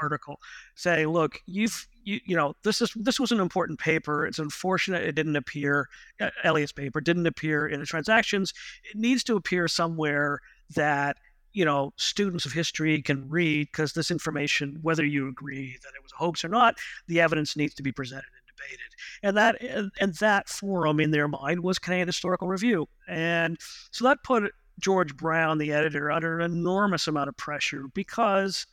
article 0.00 0.40
saying, 0.74 1.08
look, 1.08 1.40
you've 1.46 1.86
you, 2.04 2.20
you 2.24 2.36
know 2.36 2.54
this 2.62 2.80
is 2.80 2.92
this 2.96 3.20
was 3.20 3.32
an 3.32 3.40
important 3.40 3.78
paper. 3.78 4.26
It's 4.26 4.38
unfortunate 4.38 5.02
it 5.02 5.14
didn't 5.14 5.36
appear. 5.36 5.88
Uh, 6.20 6.30
Elliott's 6.44 6.72
paper 6.72 7.00
didn't 7.00 7.26
appear 7.26 7.66
in 7.66 7.80
the 7.80 7.86
transactions. 7.86 8.52
It 8.84 8.96
needs 8.96 9.24
to 9.24 9.36
appear 9.36 9.68
somewhere 9.68 10.40
that 10.74 11.18
you 11.52 11.64
know 11.64 11.92
students 11.96 12.46
of 12.46 12.52
history 12.52 13.00
can 13.02 13.28
read 13.28 13.68
because 13.70 13.92
this 13.92 14.10
information, 14.10 14.78
whether 14.82 15.04
you 15.04 15.28
agree 15.28 15.76
that 15.82 15.92
it 15.94 16.02
was 16.02 16.12
a 16.12 16.16
hoax 16.16 16.44
or 16.44 16.48
not, 16.48 16.76
the 17.06 17.20
evidence 17.20 17.56
needs 17.56 17.74
to 17.74 17.82
be 17.82 17.92
presented 17.92 18.24
and 18.34 18.56
debated. 18.56 18.90
And 19.22 19.36
that 19.36 19.92
and 20.00 20.14
that 20.16 20.48
forum 20.48 21.00
in 21.00 21.10
their 21.10 21.28
mind 21.28 21.62
was 21.62 21.78
Canadian 21.78 22.08
Historical 22.08 22.48
Review, 22.48 22.88
and 23.08 23.58
so 23.90 24.04
that 24.04 24.22
put 24.24 24.52
George 24.78 25.14
Brown, 25.16 25.58
the 25.58 25.72
editor, 25.72 26.10
under 26.10 26.40
an 26.40 26.50
enormous 26.50 27.06
amount 27.06 27.28
of 27.28 27.36
pressure 27.36 27.84
because 27.94 28.66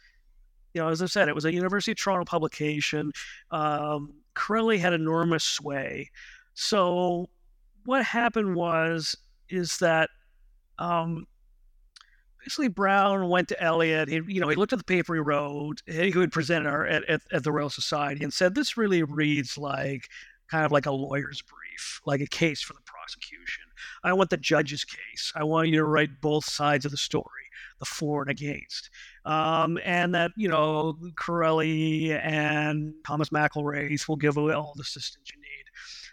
you 0.77 0.83
know, 0.83 0.89
as 0.89 1.01
I 1.01 1.07
said, 1.07 1.27
it 1.27 1.33
was 1.33 1.45
a 1.45 1.51
University 1.53 1.91
of 1.91 1.97
Toronto 1.97 2.23
publication. 2.23 3.11
Um, 3.49 4.13
Currelly 4.35 4.77
had 4.77 4.93
enormous 4.93 5.43
sway. 5.43 6.11
So 6.53 7.29
what 7.85 8.03
happened 8.03 8.55
was 8.55 9.17
is 9.49 9.79
that 9.79 10.11
um, 10.77 11.25
basically 12.43 12.67
Brown 12.67 13.27
went 13.27 13.47
to 13.47 13.59
Elliott. 13.59 14.07
He, 14.07 14.21
you 14.27 14.39
know, 14.39 14.49
he 14.49 14.55
looked 14.55 14.71
at 14.73 14.77
the 14.77 14.85
paper 14.85 15.15
he 15.15 15.19
wrote, 15.19 15.81
he 15.87 16.11
would 16.11 16.31
present 16.31 16.67
at, 16.67 17.09
at, 17.09 17.21
at 17.31 17.43
the 17.43 17.51
Royal 17.51 17.71
Society, 17.71 18.23
and 18.23 18.31
said, 18.31 18.53
"This 18.53 18.77
really 18.77 19.01
reads 19.01 19.57
like 19.57 20.07
kind 20.51 20.63
of 20.63 20.71
like 20.71 20.85
a 20.85 20.91
lawyer's 20.91 21.41
brief, 21.41 22.01
like 22.05 22.21
a 22.21 22.27
case 22.27 22.61
for 22.61 22.73
the 22.73 22.81
prosecution. 22.85 23.63
I 24.03 24.13
want 24.13 24.29
the 24.29 24.37
judge's 24.37 24.85
case. 24.85 25.33
I 25.35 25.43
want 25.43 25.69
you 25.69 25.77
to 25.77 25.85
write 25.85 26.21
both 26.21 26.45
sides 26.45 26.85
of 26.85 26.91
the 26.91 26.97
story." 26.97 27.47
the 27.79 27.85
for 27.85 28.21
and 28.21 28.31
against. 28.31 28.89
Um, 29.27 29.77
and 29.83 30.15
that, 30.15 30.31
you 30.37 30.47
know, 30.47 30.97
Currelly 31.15 32.17
and 32.23 32.93
Thomas 33.05 33.27
McIlwraith 33.29 34.07
will 34.07 34.15
give 34.15 34.37
away 34.37 34.53
all 34.53 34.71
the 34.77 34.83
assistance 34.83 35.29
you 35.35 35.41
need. 35.41 35.65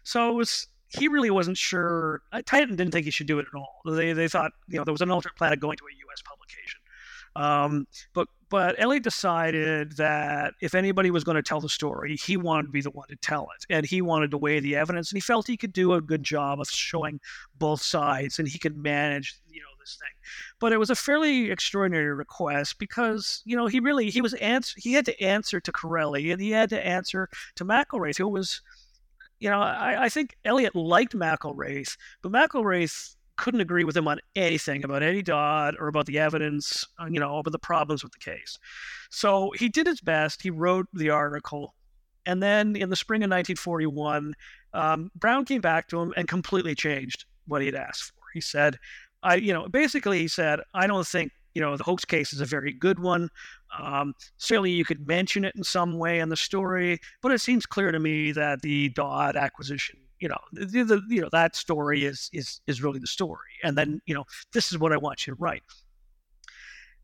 So 0.03 0.31
it 0.31 0.35
was, 0.35 0.67
he 0.89 1.07
really 1.07 1.31
wasn't 1.31 1.57
sure. 1.57 2.23
Uh, 2.33 2.43
Titan 2.45 2.75
didn't 2.75 2.91
think 2.91 3.05
he 3.05 3.12
should 3.12 3.29
do 3.29 3.39
it 3.39 3.47
at 3.47 3.57
all. 3.57 3.83
They, 3.85 4.12
they 4.15 4.27
thought, 4.27 4.51
you 4.69 4.79
know, 4.79 4.85
there 4.85 4.93
was 4.93 5.01
an 5.01 5.12
alternate 5.12 5.37
plan 5.37 5.53
of 5.53 5.61
going 5.61 5.77
to 5.77 5.85
a 5.85 5.95
U.S. 5.95 6.23
publication. 6.23 6.81
Um, 7.37 7.87
but 8.15 8.29
but 8.51 8.77
Elliott 8.79 9.03
decided 9.03 9.97
that 9.97 10.55
if 10.61 10.75
anybody 10.75 11.11
was 11.11 11.25
going 11.25 11.35
to 11.35 11.43
tell 11.43 11.61
the 11.61 11.69
story, 11.69 12.17
he 12.17 12.37
wanted 12.37 12.67
to 12.67 12.73
be 12.73 12.81
the 12.81 12.91
one 12.91 13.09
to 13.09 13.17
tell 13.17 13.49
it, 13.59 13.67
and 13.69 13.85
he 13.85 14.01
wanted 14.01 14.31
to 14.31 14.39
weigh 14.39 14.61
the 14.61 14.77
evidence, 14.77 15.11
and 15.11 15.17
he 15.17 15.21
felt 15.21 15.49
he 15.49 15.57
could 15.57 15.73
do 15.73 15.95
a 15.95 16.01
good 16.01 16.23
job 16.23 16.61
of 16.61 16.69
showing 16.69 17.19
both 17.59 17.83
sides, 17.83 18.39
and 18.39 18.47
he 18.47 18.59
could 18.59 18.77
manage, 18.77 19.35
you 19.51 19.61
know, 19.61 19.67
this 19.85 19.99
thing. 20.01 20.14
But 20.61 20.72
it 20.72 20.78
was 20.78 20.91
a 20.91 20.97
fairly 20.97 21.51
extraordinary 21.51 22.12
request 22.14 22.78
because, 22.78 23.43
you 23.45 23.57
know, 23.57 23.66
he 23.66 23.80
really 23.80 24.11
he 24.11 24.20
was 24.20 24.35
answer 24.35 24.74
he 24.78 24.95
had 24.95 25.05
to 25.07 25.20
answer 25.22 25.61
to 25.61 25.72
Currelly 25.72 26.32
and 26.32 26.41
he 26.41 26.51
had 26.51 26.70
to 26.70 26.87
answer 26.87 27.28
to 27.57 27.64
McIlwraith, 27.64 28.18
who 28.18 28.28
was 28.28 28.61
you 29.41 29.51
know, 29.51 29.61
I, 29.61 30.05
I 30.05 30.09
think 30.09 30.37
Elliott 30.45 30.74
liked 30.74 31.14
McIlwraith, 31.14 31.97
but 32.22 32.32
McIlwraith 32.32 33.16
couldn't 33.37 33.61
agree 33.61 33.85
with 33.85 33.97
him 33.97 34.09
on 34.09 34.20
anything 34.37 34.85
about 34.85 35.03
Eddy 35.03 35.22
Dodd 35.22 35.74
or 35.78 35.89
about 35.89 36.07
the 36.07 36.18
evidence, 36.18 36.87
uh, 37.01 37.07
you 37.07 37.20
know, 37.20 37.39
about 37.39 37.51
the 37.51 37.59
problems 37.59 38.03
with 38.03 38.12
the 38.12 38.18
case. 38.18 38.59
So 39.11 39.53
he 39.57 39.68
did 39.68 39.87
his 39.87 40.01
best. 40.01 40.43
He 40.43 40.51
wrote 40.51 40.87
the 40.93 41.11
article. 41.11 41.74
And 42.26 42.43
then 42.43 42.76
in 42.76 42.89
the 42.89 42.97
spring 42.97 43.18
of 43.18 43.30
1941, 43.30 44.35
um, 44.72 45.11
Brown 45.14 45.45
came 45.45 45.61
back 45.61 45.89
to 45.89 46.01
him 46.01 46.14
and 46.16 46.26
completely 46.26 46.74
changed 46.74 47.24
what 47.47 47.61
he 47.61 47.66
had 47.66 47.74
asked 47.74 48.05
for. 48.05 48.22
He 48.32 48.41
said, 48.41 48.78
I, 49.25 49.37
you 49.37 49.53
know, 49.53 49.68
basically 49.68 50.20
he 50.20 50.29
said, 50.29 50.61
I 50.75 50.87
don't 50.87 51.07
think, 51.07 51.33
you 51.55 51.62
know, 51.62 51.77
the 51.77 51.85
hoax 51.85 52.05
case 52.05 52.33
is 52.33 52.41
a 52.41 52.45
very 52.45 52.72
good 52.72 52.99
one. 52.99 53.31
Um, 53.81 54.14
certainly 54.37 54.70
you 54.70 54.85
could 54.85 55.07
mention 55.07 55.45
it 55.45 55.55
in 55.57 55.64
some 55.64 55.99
way 55.99 56.20
in 56.20 56.29
the 56.29 56.37
story, 56.37 57.01
but 57.22 57.33
it 57.33 57.41
seems 57.41 57.64
clear 57.64 57.91
to 57.91 57.99
me 57.99 58.33
that 58.33 58.62
the 58.62 58.91
Dodd 58.91 59.37
acquisition, 59.37 59.99
you 60.20 60.29
know, 60.29 60.39
the, 60.53 60.85
the, 60.85 61.03
you 61.09 61.22
know, 61.22 61.29
that 61.33 61.57
story 61.57 62.05
is, 62.05 62.29
is, 62.33 62.61
is 62.66 62.83
really 62.83 62.99
the 62.99 63.07
story. 63.07 63.51
And 63.62 63.79
then, 63.79 64.01
you 64.07 64.14
know, 64.14 64.25
this 64.53 64.70
is 64.70 64.79
what 64.79 64.93
I 64.93 64.97
want 64.97 65.27
you 65.27 65.35
to 65.35 65.41
write. 65.41 65.62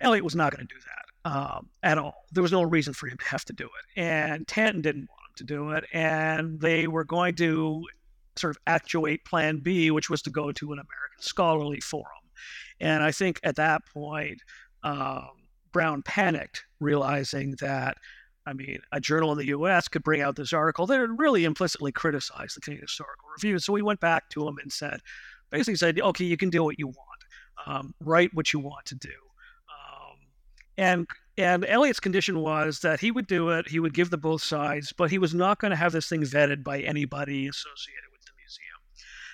elliott 0.00 0.24
was 0.24 0.36
not 0.36 0.54
going 0.54 0.66
to 0.66 0.74
do 0.74 0.80
that 0.80 1.30
um, 1.30 1.68
at 1.82 1.98
all. 1.98 2.26
There 2.32 2.42
was 2.42 2.52
no 2.52 2.62
reason 2.62 2.92
for 2.92 3.08
him 3.08 3.18
to 3.18 3.24
have 3.24 3.44
to 3.46 3.52
do 3.52 3.64
it. 3.64 4.00
And 4.00 4.46
Tanton 4.46 4.82
didn't 4.82 5.08
want 5.08 5.20
him 5.28 5.34
to 5.36 5.44
do 5.44 5.70
it. 5.70 5.84
And 5.92 6.60
they 6.60 6.86
were 6.86 7.04
going 7.04 7.34
to 7.36 7.84
sort 8.36 8.56
of 8.56 8.62
actuate 8.66 9.24
plan 9.24 9.58
B, 9.58 9.90
which 9.90 10.10
was 10.10 10.22
to 10.22 10.30
go 10.30 10.52
to 10.52 10.72
an 10.72 10.78
American 10.78 11.20
scholarly 11.20 11.80
forum. 11.80 12.06
And 12.80 13.02
I 13.02 13.12
think 13.12 13.40
at 13.42 13.56
that 13.56 13.82
point, 13.86 14.40
um, 14.82 15.28
Brown 15.72 16.02
panicked, 16.02 16.64
realizing 16.80 17.54
that, 17.60 17.96
I 18.46 18.52
mean, 18.52 18.80
a 18.92 19.00
journal 19.00 19.32
in 19.32 19.38
the 19.38 19.48
US 19.48 19.88
could 19.88 20.02
bring 20.02 20.22
out 20.22 20.36
this 20.36 20.52
article 20.52 20.86
that 20.86 21.06
really 21.18 21.44
implicitly 21.44 21.92
criticized 21.92 22.56
the 22.56 22.60
Canadian 22.60 22.84
Historical 22.84 23.28
Review. 23.36 23.58
So 23.58 23.72
we 23.72 23.82
went 23.82 24.00
back 24.00 24.30
to 24.30 24.46
him 24.48 24.56
and 24.62 24.72
said, 24.72 25.00
basically 25.50 25.76
said, 25.76 26.00
okay, 26.00 26.24
you 26.24 26.36
can 26.36 26.50
do 26.50 26.64
what 26.64 26.78
you 26.78 26.88
want, 26.88 27.24
um, 27.66 27.94
write 28.00 28.30
what 28.34 28.52
you 28.52 28.60
want 28.60 28.86
to 28.86 28.94
do. 28.94 29.08
Um, 29.68 30.16
and 30.78 31.06
and 31.38 31.64
Elliott's 31.64 32.00
condition 32.00 32.40
was 32.40 32.80
that 32.80 33.00
he 33.00 33.10
would 33.10 33.26
do 33.26 33.50
it, 33.50 33.68
he 33.68 33.80
would 33.80 33.94
give 33.94 34.10
the 34.10 34.18
both 34.18 34.42
sides, 34.42 34.92
but 34.92 35.10
he 35.10 35.16
was 35.16 35.32
not 35.32 35.58
going 35.58 35.70
to 35.70 35.76
have 35.76 35.92
this 35.92 36.08
thing 36.08 36.20
vetted 36.22 36.62
by 36.62 36.80
anybody 36.80 37.48
associated 37.48 38.09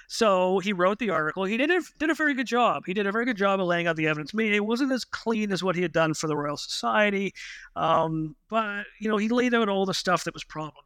so 0.09 0.61
he 0.61 0.73
wrote 0.73 0.99
the 0.99 1.11
article. 1.11 1.45
He 1.45 1.57
did 1.57 1.71
a, 1.71 1.81
did 1.99 2.11
a 2.11 2.15
very 2.15 2.35
good 2.35 2.47
job. 2.47 2.85
He 2.87 2.95
did 2.95 3.07
a 3.07 3.13
very 3.13 3.25
good 3.25 3.37
job 3.37 3.61
of 3.61 3.67
laying 3.67 3.87
out 3.87 3.97
the 3.97 4.07
evidence. 4.07 4.33
I 4.35 4.37
mean, 4.37 4.53
it 4.53 4.65
wasn't 4.65 4.93
as 4.93 5.05
clean 5.05 5.51
as 5.53 5.65
what 5.65 5.75
he 5.75 5.83
had 5.83 5.93
done 5.93 6.15
for 6.15 6.27
the 6.29 6.37
Royal 6.37 6.57
Society, 6.57 7.35
um, 7.75 8.37
but 8.49 8.85
you 9.01 9.09
know, 9.09 9.17
he 9.17 9.29
laid 9.29 9.55
out 9.55 9.69
all 9.69 9.87
the 9.87 9.95
stuff 9.95 10.25
that 10.25 10.35
was 10.35 10.45
problematic. 10.45 10.85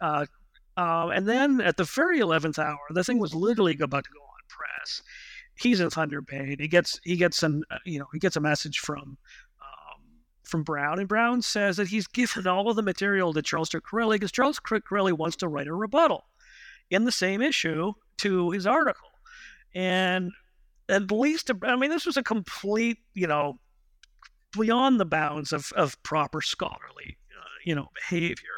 Uh, 0.00 0.26
uh, 0.76 1.08
and 1.08 1.28
then 1.28 1.60
at 1.60 1.76
the 1.76 1.84
very 1.84 2.18
eleventh 2.18 2.58
hour, 2.58 2.78
the 2.90 3.04
thing 3.04 3.18
was 3.18 3.34
literally 3.34 3.76
about 3.80 4.04
to 4.04 4.10
go 4.10 4.20
on 4.20 4.48
press. 4.48 5.02
he's 5.54 5.80
in 5.80 5.90
Thunder 5.90 6.20
Bay, 6.20 6.56
he 6.58 6.68
gets 6.68 7.00
he 7.04 7.16
gets 7.16 7.42
an 7.42 7.62
uh, 7.70 7.78
you 7.84 7.98
know 7.98 8.06
he 8.12 8.18
gets 8.18 8.36
a 8.36 8.40
message 8.40 8.80
from 8.80 9.16
um, 9.62 10.02
from 10.42 10.64
Brown, 10.64 10.98
and 10.98 11.08
Brown 11.08 11.40
says 11.40 11.76
that 11.76 11.88
he's 11.88 12.06
given 12.08 12.46
all 12.46 12.68
of 12.68 12.76
the 12.76 12.82
material 12.82 13.32
to 13.32 13.42
Charles 13.42 13.70
Currelly 13.70 14.14
because 14.14 14.32
Charles 14.32 14.58
Currelly 14.58 15.12
wants 15.12 15.36
to 15.36 15.48
write 15.48 15.68
a 15.68 15.74
rebuttal 15.74 16.24
in 16.90 17.04
the 17.04 17.12
same 17.12 17.42
issue 17.42 17.92
to 18.18 18.50
his 18.50 18.66
article, 18.66 19.10
and 19.74 20.32
at 20.88 21.10
least 21.10 21.50
I 21.62 21.76
mean 21.76 21.90
this 21.90 22.06
was 22.06 22.16
a 22.16 22.22
complete 22.22 22.98
you 23.14 23.26
know 23.26 23.58
beyond 24.58 25.00
the 25.00 25.04
bounds 25.04 25.52
of 25.52 25.72
of 25.76 26.00
proper 26.02 26.40
scholarly 26.40 27.18
uh, 27.36 27.44
you 27.64 27.74
know 27.74 27.88
behavior. 27.94 28.56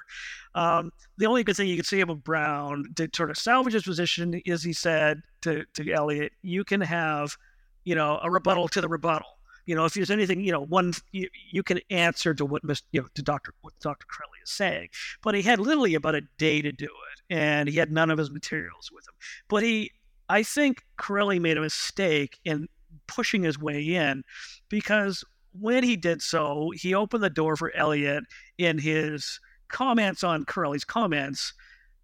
Um, 0.55 0.91
the 1.17 1.27
only 1.27 1.45
good 1.45 1.57
thing 1.57 1.69
you 1.69 1.77
can 1.77 1.85
see 1.85 2.01
about 2.01 2.25
Brown 2.25 2.85
to 2.97 3.09
sort 3.15 3.31
of 3.31 3.39
salvage 3.39 3.75
his 3.75 3.85
position 3.85 4.35
is 4.45 4.63
he 4.63 4.73
said 4.73 5.23
to, 5.43 5.65
to 5.75 5.93
Elliott, 5.93 6.33
you 6.43 6.65
can 6.65 6.81
have, 6.81 7.37
you 7.85 7.95
know, 7.95 8.19
a 8.23 8.31
rebuttal 8.31 8.67
to 8.69 8.81
the 8.81 8.89
rebuttal. 8.89 9.38
You 9.69 9.75
know, 9.75 9.85
if 9.85 9.93
there's 9.93 10.11
anything, 10.11 10.41
you 10.41 10.51
know, 10.51 10.65
one 10.65 10.95
you, 11.13 11.29
you 11.53 11.63
can 11.63 11.79
answer 11.91 12.33
to 12.33 12.47
what 12.47 12.63
Mr. 12.63 12.85
you 12.91 13.03
know 13.03 13.09
to 13.13 13.23
Doctor 13.23 13.53
what 13.61 13.79
Doctor 13.81 14.07
Currelly 14.07 14.43
is 14.43 14.51
saying. 14.51 14.89
But 15.23 15.35
he 15.35 15.43
had 15.43 15.61
literally 15.61 15.95
about 15.95 16.15
a 16.15 16.23
day 16.39 16.63
to 16.63 16.73
do 16.73 16.87
it, 16.87 17.35
and 17.35 17.69
he 17.69 17.77
had 17.77 17.93
none 17.93 18.11
of 18.11 18.17
his 18.17 18.31
materials 18.31 18.91
with 18.91 19.07
him. 19.07 19.13
But 19.47 19.63
he, 19.63 19.93
I 20.27 20.43
think 20.43 20.87
Currelly 20.99 21.39
made 21.39 21.59
a 21.59 21.61
mistake 21.61 22.39
in 22.47 22.69
pushing 23.07 23.43
his 23.43 23.59
way 23.59 23.83
in, 23.83 24.25
because 24.71 25.23
when 25.53 25.85
he 25.85 25.97
did 25.97 26.23
so, 26.23 26.71
he 26.75 26.95
opened 26.95 27.23
the 27.23 27.29
door 27.29 27.55
for 27.55 27.71
Elliott 27.77 28.25
in 28.57 28.79
his 28.79 29.39
comments 29.69 30.25
on 30.25 30.47
Currelly's 30.47 30.87
comments 30.87 31.53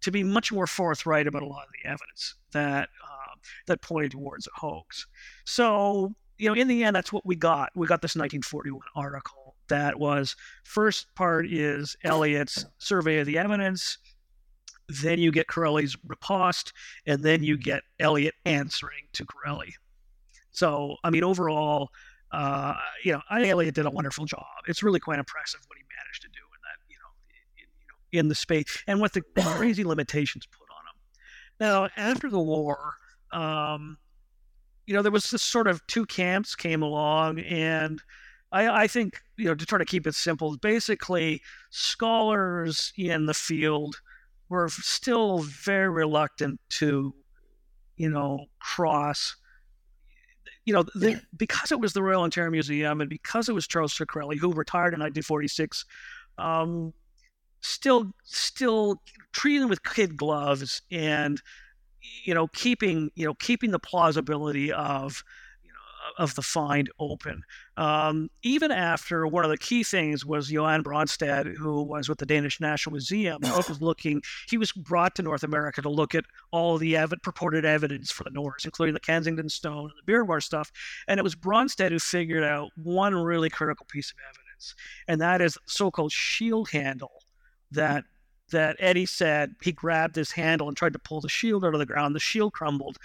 to 0.01 0.11
be 0.11 0.23
much 0.23 0.51
more 0.51 0.67
forthright 0.67 1.25
about 1.25 1.41
a 1.41 1.47
lot 1.47 1.63
of 1.63 1.73
the 1.81 1.89
evidence 1.89 2.35
that 2.51 2.89
uh, 3.03 3.35
that 3.65 3.81
pointed 3.81 4.11
towards 4.11 4.45
a 4.45 4.59
hoax. 4.59 5.07
So, 5.45 6.13
you 6.37 6.49
know, 6.49 6.59
in 6.59 6.67
the 6.67 6.83
end, 6.83 6.95
that's 6.95 7.13
what 7.13 7.25
we 7.25 7.35
got. 7.35 7.71
We 7.75 7.87
got 7.87 8.01
this 8.01 8.15
1941 8.15 8.81
article 8.95 9.55
that 9.69 9.99
was 9.99 10.35
first 10.63 11.07
part 11.15 11.47
is 11.47 11.95
Elliott's 12.03 12.65
survey 12.77 13.19
of 13.19 13.25
the 13.25 13.37
evidence. 13.37 13.97
Then 14.87 15.19
you 15.19 15.31
get 15.31 15.47
Currelly's 15.47 15.97
riposte, 16.05 16.71
and 17.07 17.23
then 17.23 17.43
you 17.43 17.57
get 17.57 17.81
Elliott 17.99 18.35
answering 18.45 19.05
to 19.13 19.25
Corelli. 19.25 19.73
So, 20.51 20.97
I 21.03 21.09
mean, 21.09 21.23
overall, 21.23 21.89
uh, 22.31 22.75
you 23.03 23.13
know, 23.13 23.21
I 23.29 23.47
Eliot 23.47 23.73
did 23.73 23.85
a 23.85 23.89
wonderful 23.89 24.25
job. 24.25 24.45
It's 24.67 24.83
really 24.83 24.99
quite 24.99 25.19
impressive 25.19 25.61
what 25.67 25.77
he 25.77 25.83
managed 25.97 26.21
to 26.21 26.27
do 26.27 26.39
in 26.39 26.59
that, 26.61 26.77
you 26.87 26.97
know, 26.97 27.11
in, 27.57 27.67
you 27.79 27.87
know, 27.87 28.19
in 28.19 28.27
the 28.29 28.35
space 28.35 28.83
and 28.87 28.99
what 28.99 29.13
the 29.13 29.21
crazy 29.37 29.83
limitations 29.83 30.45
put 30.45 30.67
on 30.69 30.83
him. 30.85 31.89
Now, 31.89 31.89
after 31.97 32.29
the 32.29 32.39
war, 32.39 32.95
um, 33.31 33.97
you 34.85 34.93
know, 34.93 35.01
there 35.01 35.11
was 35.11 35.31
this 35.31 35.41
sort 35.41 35.67
of 35.67 35.85
two 35.87 36.05
camps 36.05 36.55
came 36.55 36.81
along, 36.81 37.39
and 37.39 38.01
I, 38.51 38.83
I 38.83 38.87
think, 38.87 39.21
you 39.37 39.45
know, 39.45 39.55
to 39.55 39.65
try 39.65 39.79
to 39.79 39.85
keep 39.85 40.07
it 40.07 40.15
simple, 40.15 40.57
basically, 40.57 41.41
scholars 41.69 42.93
in 42.97 43.25
the 43.25 43.33
field 43.33 44.01
were 44.49 44.69
still 44.69 45.39
very 45.39 45.89
reluctant 45.89 46.59
to, 46.69 47.13
you 47.97 48.09
know, 48.09 48.45
cross 48.59 49.35
you 50.65 50.73
know, 50.73 50.83
the, 50.95 51.21
because 51.37 51.71
it 51.71 51.79
was 51.79 51.93
the 51.93 52.01
Royal 52.01 52.23
Ontario 52.23 52.49
Museum 52.49 52.99
and 52.99 53.09
because 53.09 53.47
it 53.47 53.53
was 53.53 53.67
Charles 53.67 53.93
Currelly, 53.93 54.39
who 54.39 54.51
retired 54.51 54.93
in 54.93 54.99
1946, 54.99 55.85
um, 56.39 56.91
still 57.61 58.11
still 58.23 59.01
treating 59.31 59.69
with 59.69 59.83
kid 59.83 60.17
gloves 60.17 60.81
and 60.91 61.41
you 62.23 62.33
know 62.33 62.47
keeping 62.47 63.11
you 63.15 63.25
know 63.25 63.33
keeping 63.35 63.71
the 63.71 63.79
plausibility 63.79 64.71
of 64.71 65.23
you 65.63 65.71
know 65.71 66.23
of 66.23 66.35
the 66.35 66.41
find 66.41 66.89
open. 66.99 67.43
Um, 67.77 68.29
even 68.43 68.71
after 68.71 69.27
one 69.27 69.43
of 69.43 69.51
the 69.51 69.57
key 69.57 69.83
things 69.83 70.25
was 70.25 70.51
Johan 70.51 70.81
Bronsted 70.81 71.47
who 71.57 71.83
was 71.83 72.07
with 72.09 72.19
the 72.19 72.25
Danish 72.25 72.59
National 72.59 72.93
Museum 72.93 73.39
was 73.43 73.81
looking 73.81 74.21
he 74.47 74.57
was 74.57 74.71
brought 74.71 75.15
to 75.15 75.23
North 75.23 75.43
America 75.43 75.81
to 75.81 75.89
look 75.89 76.15
at 76.15 76.25
all 76.51 76.77
the 76.77 76.95
ev- 76.97 77.13
purported 77.21 77.65
evidence 77.65 78.11
for 78.11 78.23
the 78.23 78.31
Norse 78.31 78.65
including 78.65 78.93
the 78.93 78.99
Kensington 78.99 79.49
stone 79.49 79.91
and 79.91 80.17
the 80.17 80.25
bar 80.25 80.41
stuff 80.41 80.71
and 81.07 81.19
it 81.19 81.23
was 81.23 81.35
Bronsted 81.35 81.91
who 81.91 81.99
figured 81.99 82.43
out 82.43 82.71
one 82.75 83.13
really 83.15 83.49
critical 83.49 83.85
piece 83.85 84.11
of 84.11 84.17
evidence 84.29 84.75
and 85.07 85.21
that 85.21 85.41
is 85.41 85.57
so-called 85.65 86.11
shield 86.11 86.69
handle 86.69 87.21
that 87.71 88.05
that 88.51 88.75
Eddie 88.79 89.05
said 89.05 89.55
he 89.61 89.71
grabbed 89.71 90.15
his 90.15 90.31
handle 90.31 90.67
and 90.67 90.77
tried 90.77 90.93
to 90.93 90.99
pull 90.99 91.21
the 91.21 91.29
shield 91.29 91.65
out 91.65 91.73
of 91.73 91.79
the 91.79 91.85
ground. 91.85 92.15
The 92.15 92.19
shield 92.19 92.53
crumbled. 92.53 92.97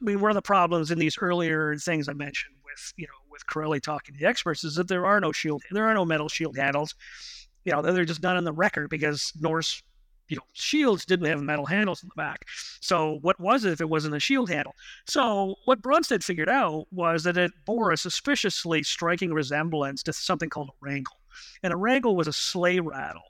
I 0.00 0.04
mean, 0.04 0.20
one 0.20 0.30
of 0.30 0.36
the 0.36 0.42
problems 0.42 0.90
in 0.90 0.98
these 0.98 1.18
earlier 1.20 1.76
things 1.76 2.08
I 2.08 2.12
mentioned 2.12 2.54
with 2.64 2.92
you 2.96 3.06
know 3.06 3.30
with 3.30 3.46
Currelly 3.46 3.82
talking 3.82 4.14
to 4.14 4.20
the 4.20 4.26
experts 4.26 4.64
is 4.64 4.76
that 4.76 4.88
there 4.88 5.06
are 5.06 5.20
no 5.20 5.32
shield, 5.32 5.62
there 5.70 5.86
are 5.86 5.94
no 5.94 6.04
metal 6.04 6.28
shield 6.28 6.56
handles. 6.56 6.94
You 7.64 7.72
know, 7.72 7.82
they're 7.82 8.04
just 8.04 8.22
not 8.22 8.36
in 8.36 8.44
the 8.44 8.52
record 8.52 8.90
because 8.90 9.32
Norse 9.40 9.82
you 10.28 10.36
know 10.36 10.42
shields 10.52 11.04
didn't 11.04 11.26
have 11.26 11.42
metal 11.42 11.66
handles 11.66 12.02
in 12.02 12.08
the 12.08 12.20
back. 12.20 12.46
So 12.80 13.18
what 13.22 13.38
was 13.40 13.64
it 13.64 13.72
if 13.72 13.80
it 13.80 13.88
wasn't 13.88 14.14
a 14.14 14.20
shield 14.20 14.50
handle? 14.50 14.74
So 15.06 15.56
what 15.64 15.82
Bronsted 15.82 16.24
figured 16.24 16.48
out 16.48 16.86
was 16.90 17.24
that 17.24 17.36
it 17.36 17.52
bore 17.64 17.90
a 17.90 17.96
suspiciously 17.96 18.82
striking 18.82 19.32
resemblance 19.32 20.02
to 20.04 20.12
something 20.12 20.48
called 20.48 20.68
a 20.68 20.84
rangle. 20.84 21.16
And 21.62 21.72
a 21.72 21.76
rangle 21.76 22.16
was 22.16 22.28
a 22.28 22.32
sleigh 22.32 22.80
rattle 22.80 23.22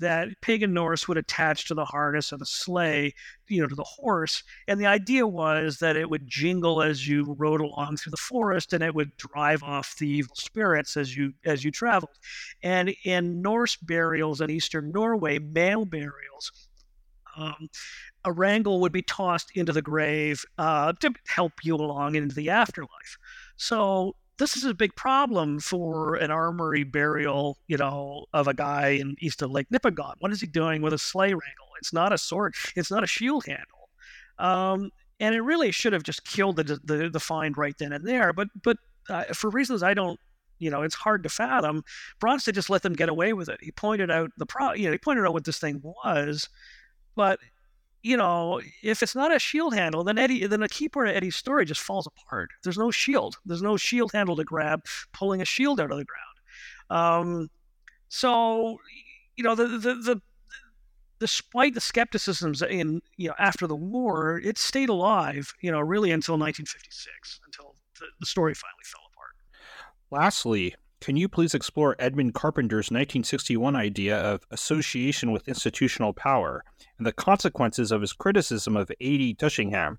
that 0.00 0.28
pagan 0.40 0.72
Norse 0.74 1.06
would 1.08 1.16
attach 1.16 1.66
to 1.68 1.74
the 1.74 1.84
harness 1.84 2.32
of 2.32 2.38
the 2.38 2.46
sleigh, 2.46 3.14
you 3.48 3.60
know, 3.60 3.68
to 3.68 3.74
the 3.74 3.84
horse. 3.84 4.42
And 4.68 4.80
the 4.80 4.86
idea 4.86 5.26
was 5.26 5.78
that 5.78 5.96
it 5.96 6.10
would 6.10 6.26
jingle 6.26 6.82
as 6.82 7.06
you 7.06 7.34
rode 7.38 7.60
along 7.60 7.96
through 7.96 8.10
the 8.10 8.16
forest 8.16 8.72
and 8.72 8.82
it 8.82 8.94
would 8.94 9.16
drive 9.16 9.62
off 9.62 9.96
the 9.98 10.08
evil 10.08 10.34
spirits 10.36 10.96
as 10.96 11.16
you 11.16 11.32
as 11.44 11.64
you 11.64 11.70
traveled. 11.70 12.18
And 12.62 12.94
in 13.04 13.42
Norse 13.42 13.76
burials 13.76 14.40
in 14.40 14.50
eastern 14.50 14.90
Norway, 14.92 15.38
male 15.38 15.84
burials, 15.84 16.52
um, 17.36 17.68
a 18.24 18.32
rangle 18.32 18.80
would 18.80 18.92
be 18.92 19.02
tossed 19.02 19.50
into 19.54 19.72
the 19.72 19.82
grave 19.82 20.44
uh, 20.58 20.92
to 21.00 21.12
help 21.26 21.52
you 21.62 21.74
along 21.74 22.14
into 22.14 22.34
the 22.34 22.50
afterlife. 22.50 23.18
So 23.56 24.16
this 24.40 24.56
is 24.56 24.64
a 24.64 24.72
big 24.72 24.96
problem 24.96 25.60
for 25.60 26.16
an 26.16 26.30
armory 26.30 26.82
burial, 26.82 27.58
you 27.68 27.76
know, 27.76 28.24
of 28.32 28.48
a 28.48 28.54
guy 28.54 28.88
in 28.88 29.14
east 29.20 29.42
of 29.42 29.50
Lake 29.50 29.68
Nipigon. 29.70 30.14
What 30.18 30.32
is 30.32 30.40
he 30.40 30.46
doing 30.46 30.80
with 30.80 30.94
a 30.94 30.98
sleigh 30.98 31.28
rangle? 31.28 31.68
It's 31.78 31.92
not 31.92 32.12
a 32.12 32.18
sword. 32.18 32.54
It's 32.74 32.90
not 32.90 33.04
a 33.04 33.06
shield 33.06 33.44
handle. 33.44 33.90
Um, 34.38 34.90
and 35.20 35.34
it 35.34 35.42
really 35.42 35.70
should 35.70 35.92
have 35.92 36.02
just 36.02 36.24
killed 36.24 36.56
the, 36.56 36.80
the, 36.82 37.10
the 37.10 37.20
find 37.20 37.58
right 37.58 37.76
then 37.78 37.92
and 37.92 38.06
there. 38.06 38.32
But 38.32 38.48
but 38.62 38.78
uh, 39.10 39.24
for 39.34 39.50
reasons 39.50 39.82
I 39.82 39.92
don't, 39.92 40.18
you 40.58 40.70
know, 40.70 40.82
it's 40.82 40.94
hard 40.94 41.22
to 41.24 41.28
fathom. 41.28 41.84
Bronsted 42.18 42.54
just 42.54 42.70
let 42.70 42.82
them 42.82 42.94
get 42.94 43.10
away 43.10 43.34
with 43.34 43.50
it. 43.50 43.58
He 43.60 43.70
pointed 43.72 44.10
out 44.10 44.30
the 44.38 44.46
pro, 44.46 44.72
you 44.72 44.86
know, 44.86 44.92
he 44.92 44.98
pointed 44.98 45.26
out 45.26 45.34
what 45.34 45.44
this 45.44 45.58
thing 45.58 45.82
was, 45.84 46.48
but 47.14 47.38
you 48.02 48.16
know, 48.16 48.60
if 48.82 49.02
it's 49.02 49.14
not 49.14 49.34
a 49.34 49.38
shield 49.38 49.74
handle, 49.74 50.04
then 50.04 50.18
Eddie, 50.18 50.46
then 50.46 50.62
a 50.62 50.68
key 50.68 50.88
part 50.88 51.08
of 51.08 51.16
Eddie's 51.16 51.36
story 51.36 51.64
just 51.64 51.80
falls 51.80 52.06
apart. 52.06 52.50
There's 52.64 52.78
no 52.78 52.90
shield. 52.90 53.36
There's 53.44 53.62
no 53.62 53.76
shield 53.76 54.12
handle 54.12 54.36
to 54.36 54.44
grab, 54.44 54.84
pulling 55.12 55.42
a 55.42 55.44
shield 55.44 55.80
out 55.80 55.90
of 55.90 55.98
the 55.98 56.04
ground. 56.04 56.30
Um, 56.90 57.50
so, 58.08 58.78
you 59.36 59.44
know, 59.44 59.54
the, 59.54 59.66
the 59.66 59.94
the 59.94 60.22
despite 61.18 61.74
the 61.74 61.80
skepticisms 61.80 62.62
in 62.62 63.02
you 63.16 63.28
know 63.28 63.34
after 63.38 63.66
the 63.66 63.76
war, 63.76 64.40
it 64.42 64.56
stayed 64.58 64.88
alive. 64.88 65.54
You 65.60 65.70
know, 65.70 65.80
really 65.80 66.10
until 66.10 66.38
1956, 66.38 67.40
until 67.46 67.76
the, 67.98 68.06
the 68.18 68.26
story 68.26 68.54
finally 68.54 68.84
fell 68.84 69.02
apart. 69.12 69.36
Lastly, 70.10 70.74
can 71.00 71.16
you 71.16 71.28
please 71.28 71.54
explore 71.54 71.96
Edmund 71.98 72.34
Carpenter's 72.34 72.90
1961 72.90 73.74
idea 73.74 74.18
of 74.18 74.46
association 74.50 75.32
with 75.32 75.48
institutional 75.48 76.12
power 76.12 76.62
and 76.98 77.06
the 77.06 77.12
consequences 77.12 77.90
of 77.90 78.02
his 78.02 78.12
criticism 78.12 78.76
of 78.76 78.90
A.D. 79.00 79.34
Tushingham? 79.34 79.98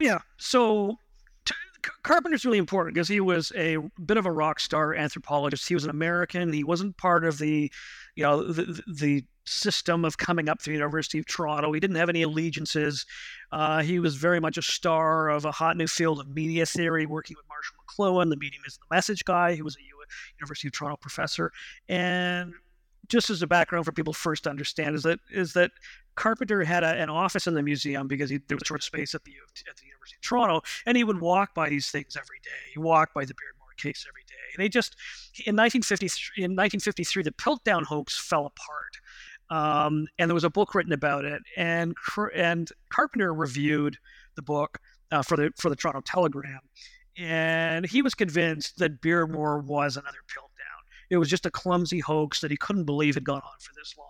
Yeah, 0.00 0.20
so 0.38 0.96
t- 1.44 1.54
Carpenter's 2.02 2.44
really 2.44 2.58
important 2.58 2.94
because 2.94 3.08
he 3.08 3.20
was 3.20 3.52
a 3.54 3.76
bit 4.04 4.16
of 4.16 4.26
a 4.26 4.32
rock 4.32 4.60
star 4.60 4.94
anthropologist. 4.94 5.68
He 5.68 5.74
was 5.74 5.84
an 5.84 5.90
American. 5.90 6.52
He 6.52 6.64
wasn't 6.64 6.96
part 6.96 7.24
of 7.24 7.38
the, 7.38 7.70
you 8.16 8.24
know, 8.24 8.42
the, 8.42 8.82
the 8.86 9.24
system 9.44 10.06
of 10.06 10.16
coming 10.16 10.48
up 10.48 10.62
through 10.62 10.72
the 10.72 10.78
University 10.78 11.18
of 11.18 11.26
Toronto. 11.26 11.72
He 11.72 11.80
didn't 11.80 11.96
have 11.96 12.08
any 12.08 12.22
allegiances. 12.22 13.04
Uh, 13.52 13.82
he 13.82 13.98
was 13.98 14.16
very 14.16 14.40
much 14.40 14.56
a 14.56 14.62
star 14.62 15.28
of 15.28 15.44
a 15.44 15.52
hot 15.52 15.76
new 15.76 15.86
field 15.86 16.20
of 16.20 16.28
media 16.28 16.64
theory, 16.64 17.04
working 17.06 17.36
with 17.36 17.46
Marshall 17.48 17.83
McLuhan. 17.98 18.30
The 18.30 18.36
medium 18.36 18.62
is 18.66 18.76
the 18.76 18.94
message 18.94 19.24
guy. 19.24 19.54
He 19.54 19.62
was 19.62 19.76
a 19.76 19.80
University 20.38 20.68
of 20.68 20.72
Toronto 20.72 20.96
professor. 20.96 21.52
And 21.88 22.54
just 23.08 23.30
as 23.30 23.42
a 23.42 23.46
background 23.46 23.84
for 23.84 23.92
people 23.92 24.12
first 24.12 24.44
to 24.44 24.50
understand 24.50 24.94
is 24.94 25.02
that 25.02 25.20
is 25.30 25.52
that 25.52 25.70
Carpenter 26.14 26.62
had 26.64 26.84
a, 26.84 26.94
an 26.94 27.10
office 27.10 27.46
in 27.46 27.54
the 27.54 27.62
museum 27.62 28.06
because 28.06 28.30
he, 28.30 28.38
there 28.48 28.56
was 28.56 28.62
short 28.66 28.82
space 28.82 29.14
at 29.14 29.24
the 29.24 29.32
at 29.68 29.76
the 29.76 29.86
University 29.86 30.16
of 30.16 30.22
Toronto, 30.22 30.62
and 30.86 30.96
he 30.96 31.04
would 31.04 31.20
walk 31.20 31.54
by 31.54 31.68
these 31.68 31.90
things 31.90 32.16
every 32.16 32.38
day. 32.42 32.72
He 32.72 32.78
walked 32.78 33.14
by 33.14 33.24
the 33.24 33.34
Beardmore 33.34 33.76
case 33.76 34.06
every 34.08 34.22
day, 34.22 34.34
and 34.54 34.62
he 34.62 34.68
just 34.68 34.96
in 35.46 35.56
1953 35.56 36.44
in 36.44 36.52
1953 36.52 37.22
the 37.22 37.32
Piltdown 37.32 37.84
hoax 37.84 38.18
fell 38.18 38.46
apart. 38.46 38.96
Um, 39.50 40.06
and 40.18 40.30
there 40.30 40.34
was 40.34 40.44
a 40.44 40.50
book 40.50 40.74
written 40.74 40.92
about 40.92 41.24
it, 41.24 41.42
and 41.56 41.94
and 42.34 42.70
Carpenter 42.88 43.34
reviewed 43.34 43.98
the 44.36 44.42
book 44.42 44.78
uh, 45.12 45.22
for 45.22 45.36
the 45.36 45.50
for 45.60 45.68
the 45.68 45.76
Toronto 45.76 46.00
Telegram, 46.00 46.60
and 47.18 47.86
he 47.86 48.02
was 48.02 48.14
convinced 48.14 48.78
that 48.78 49.00
Beardmore 49.00 49.62
was 49.64 49.96
another 49.96 50.18
Piltdown. 50.28 50.50
It 51.10 51.16
was 51.18 51.28
just 51.28 51.46
a 51.46 51.50
clumsy 51.50 52.00
hoax 52.00 52.40
that 52.40 52.50
he 52.50 52.56
couldn't 52.56 52.84
believe 52.84 53.14
had 53.14 53.24
gone 53.24 53.42
on 53.42 53.58
for 53.60 53.72
this 53.76 53.94
long, 53.98 54.08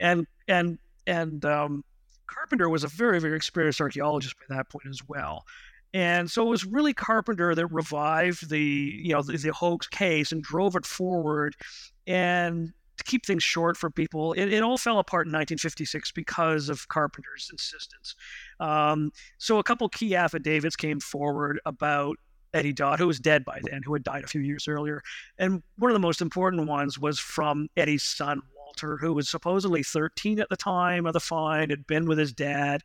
and 0.00 0.26
and 0.46 0.78
and 1.06 1.44
um, 1.44 1.84
Carpenter 2.26 2.68
was 2.68 2.84
a 2.84 2.88
very 2.88 3.20
very 3.20 3.36
experienced 3.36 3.80
archaeologist 3.80 4.34
by 4.48 4.56
that 4.56 4.68
point 4.70 4.86
as 4.88 5.00
well. 5.08 5.44
And 5.94 6.30
so 6.30 6.46
it 6.46 6.50
was 6.50 6.64
really 6.64 6.92
Carpenter 6.92 7.54
that 7.54 7.66
revived 7.68 8.50
the, 8.50 8.60
you 8.60 9.14
know, 9.14 9.22
the, 9.22 9.36
the 9.36 9.52
hoax 9.52 9.86
case 9.86 10.32
and 10.32 10.42
drove 10.42 10.76
it 10.76 10.84
forward. 10.84 11.56
And 12.06 12.72
to 12.98 13.04
keep 13.04 13.24
things 13.24 13.42
short 13.42 13.76
for 13.76 13.90
people, 13.90 14.32
it, 14.34 14.52
it 14.52 14.62
all 14.62 14.76
fell 14.76 14.98
apart 14.98 15.26
in 15.26 15.32
1956 15.32 16.12
because 16.12 16.68
of 16.68 16.86
Carpenter's 16.88 17.48
insistence. 17.50 18.14
Um, 18.60 19.12
so 19.38 19.58
a 19.58 19.62
couple 19.62 19.88
key 19.88 20.14
affidavits 20.14 20.76
came 20.76 21.00
forward 21.00 21.60
about 21.64 22.18
Eddie 22.54 22.72
Dodd, 22.72 22.98
who 22.98 23.06
was 23.06 23.20
dead 23.20 23.44
by 23.44 23.60
then, 23.62 23.82
who 23.84 23.92
had 23.92 24.02
died 24.02 24.24
a 24.24 24.28
few 24.28 24.40
years 24.40 24.68
earlier. 24.68 25.02
And 25.38 25.62
one 25.76 25.90
of 25.90 25.94
the 25.94 26.00
most 26.00 26.20
important 26.20 26.66
ones 26.66 26.98
was 26.98 27.18
from 27.18 27.68
Eddie's 27.76 28.02
son, 28.02 28.40
Walter, 28.56 28.96
who 28.96 29.12
was 29.12 29.28
supposedly 29.28 29.82
13 29.82 30.40
at 30.40 30.48
the 30.48 30.56
time 30.56 31.06
of 31.06 31.12
the 31.12 31.20
find, 31.20 31.70
had 31.70 31.86
been 31.86 32.06
with 32.06 32.18
his 32.18 32.32
dad. 32.32 32.82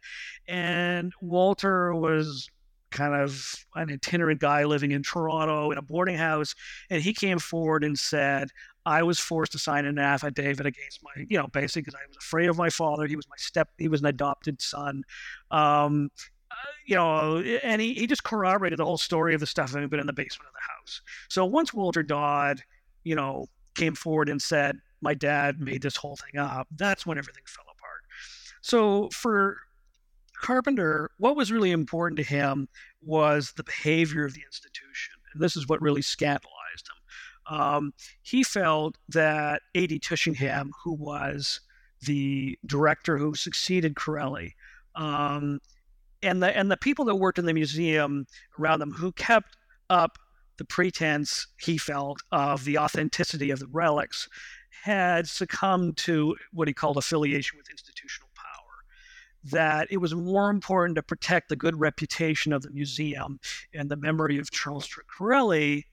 And 0.47 1.13
Walter 1.21 1.93
was 1.93 2.49
kind 2.91 3.15
of 3.15 3.65
an 3.75 3.89
itinerant 3.89 4.39
guy 4.39 4.63
living 4.63 4.91
in 4.91 5.03
Toronto 5.03 5.71
in 5.71 5.77
a 5.77 5.81
boarding 5.81 6.15
house. 6.15 6.55
And 6.89 7.01
he 7.01 7.13
came 7.13 7.39
forward 7.39 7.83
and 7.83 7.97
said, 7.97 8.49
I 8.85 9.03
was 9.03 9.19
forced 9.19 9.53
to 9.53 9.59
sign 9.59 9.85
an 9.85 9.97
affidavit 9.97 10.65
against 10.65 11.01
my, 11.03 11.25
you 11.29 11.37
know, 11.37 11.47
basically 11.47 11.83
because 11.83 11.95
I 11.95 12.07
was 12.07 12.17
afraid 12.17 12.49
of 12.49 12.57
my 12.57 12.69
father. 12.69 13.07
He 13.07 13.15
was 13.15 13.27
my 13.29 13.35
step, 13.37 13.69
he 13.77 13.87
was 13.87 14.01
an 14.01 14.07
adopted 14.07 14.61
son. 14.61 15.03
Um, 15.51 16.11
you 16.85 16.95
know, 16.95 17.39
and 17.63 17.81
he, 17.81 17.93
he 17.93 18.07
just 18.07 18.23
corroborated 18.23 18.79
the 18.79 18.85
whole 18.85 18.97
story 18.97 19.33
of 19.33 19.39
the 19.39 19.47
stuff 19.47 19.73
having 19.73 19.87
been 19.89 19.99
in 19.99 20.07
the 20.07 20.13
basement 20.13 20.47
of 20.47 20.53
the 20.53 20.73
house. 20.73 21.01
So 21.29 21.45
once 21.45 21.73
Walter 21.73 22.03
Dodd, 22.03 22.61
you 23.03 23.15
know, 23.15 23.47
came 23.75 23.95
forward 23.95 24.29
and 24.29 24.41
said, 24.41 24.77
my 25.01 25.13
dad 25.13 25.59
made 25.59 25.81
this 25.81 25.95
whole 25.95 26.15
thing 26.15 26.39
up, 26.39 26.67
that's 26.75 27.05
when 27.05 27.17
everything 27.17 27.43
fell 27.45 27.65
apart. 27.65 28.01
So 28.61 29.09
for 29.09 29.57
Carpenter, 30.41 31.11
what 31.17 31.35
was 31.35 31.51
really 31.51 31.71
important 31.71 32.17
to 32.17 32.23
him 32.23 32.67
was 33.01 33.53
the 33.55 33.63
behavior 33.63 34.25
of 34.25 34.33
the 34.33 34.43
institution. 34.45 35.15
And 35.33 35.41
this 35.41 35.55
is 35.55 35.67
what 35.67 35.81
really 35.81 36.01
scandalized 36.01 36.87
him. 36.87 37.55
Um, 37.55 37.93
he 38.21 38.43
felt 38.43 38.97
that 39.09 39.61
A.D. 39.75 39.99
Tushingham, 39.99 40.71
who 40.83 40.93
was 40.93 41.59
the 42.01 42.57
director 42.65 43.17
who 43.17 43.35
succeeded 43.35 43.95
Currelly, 43.95 44.51
um, 44.95 45.59
and 46.23 46.41
the 46.41 46.55
and 46.57 46.71
the 46.71 46.77
people 46.77 47.05
that 47.05 47.15
worked 47.15 47.39
in 47.39 47.45
the 47.45 47.53
museum 47.53 48.25
around 48.59 48.79
them 48.79 48.91
who 48.91 49.11
kept 49.11 49.57
up 49.89 50.17
the 50.57 50.65
pretense 50.65 51.47
he 51.59 51.77
felt 51.77 52.21
of 52.31 52.63
the 52.63 52.77
authenticity 52.77 53.51
of 53.51 53.59
the 53.59 53.67
relics 53.71 54.29
had 54.83 55.27
succumbed 55.27 55.97
to 55.97 56.35
what 56.51 56.67
he 56.67 56.73
called 56.73 56.97
affiliation 56.97 57.57
with 57.57 57.69
institutional 57.69 58.29
power 58.35 58.53
that 59.43 59.87
it 59.91 59.97
was 59.97 60.15
more 60.15 60.49
important 60.49 60.95
to 60.95 61.03
protect 61.03 61.49
the 61.49 61.55
good 61.55 61.79
reputation 61.79 62.53
of 62.53 62.61
the 62.61 62.69
museum 62.71 63.39
and 63.73 63.89
the 63.89 63.97
memory 63.97 64.37
of 64.37 64.51
Charles 64.51 64.87
Currelly 64.87 65.83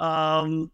um, 0.00 0.70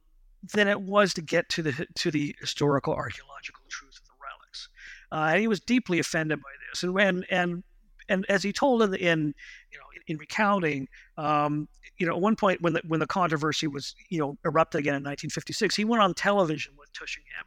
than 0.55 0.69
it 0.69 0.81
was 0.81 1.15
to 1.15 1.23
get 1.23 1.49
to 1.51 1.63
the 1.63 1.87
to 1.97 2.11
the 2.11 2.35
historical 2.41 2.95
archaeological 2.95 3.63
truth 3.69 3.99
of 4.01 4.05
the 4.05 4.13
relics. 4.23 4.69
Uh, 5.13 5.33
and 5.33 5.41
he 5.41 5.49
was 5.49 5.61
deeply 5.61 5.99
offended 5.99 6.41
by 6.41 6.51
this, 6.71 6.83
and 6.83 6.99
and 6.99 7.27
and, 7.31 7.63
and 8.11 8.27
as 8.29 8.43
he 8.43 8.53
told 8.53 8.83
in, 8.83 8.95
in 8.95 9.35
you 9.71 9.79
know 9.79 9.87
in, 9.97 10.03
in 10.15 10.17
recounting, 10.19 10.89
um, 11.17 11.69
you 11.99 12.07
know, 12.07 12.15
at 12.15 12.21
one 12.21 12.37
point 12.37 12.61
when 12.61 12.75
the 12.75 12.83
when 12.87 13.01
the 13.01 13.07
controversy 13.07 13.67
was 13.67 13.95
you 14.11 14.19
know 14.19 14.37
erupted 14.45 14.81
again 14.81 14.95
in 14.95 15.03
1956, 15.03 15.75
he 15.77 15.85
went 15.85 16.03
on 16.03 16.13
television 16.13 16.75
with 16.79 16.93
Tushingham. 16.93 17.47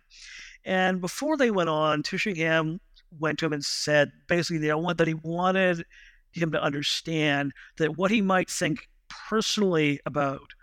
And 0.66 1.02
before 1.02 1.38
they 1.38 1.52
went 1.52 1.70
on, 1.70 2.02
Tushingham 2.04 2.80
went 3.20 3.40
to 3.40 3.46
him 3.46 3.54
and 3.54 3.64
said 3.64 4.12
basically 4.28 4.66
you 4.66 4.70
know, 4.70 4.94
that 4.94 5.08
he 5.08 5.14
wanted 5.14 5.86
him 6.32 6.52
to 6.52 6.62
understand 6.62 7.52
that 7.78 7.98
what 7.98 8.10
he 8.10 8.22
might 8.22 8.50
think 8.50 8.88
personally 9.10 10.00
about 10.06 10.54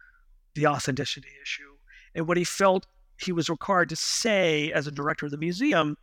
the 0.55 0.67
authenticity 0.67 1.29
issue 1.43 1.77
and 2.15 2.27
what 2.27 2.37
he 2.37 2.45
felt 2.45 2.87
he 3.19 3.31
was 3.31 3.49
required 3.49 3.89
to 3.91 3.97
say 3.97 4.73
as 4.73 4.87
a 4.87 4.91
director 4.91 5.27
of 5.27 5.33
the 5.33 5.39
museum 5.39 5.97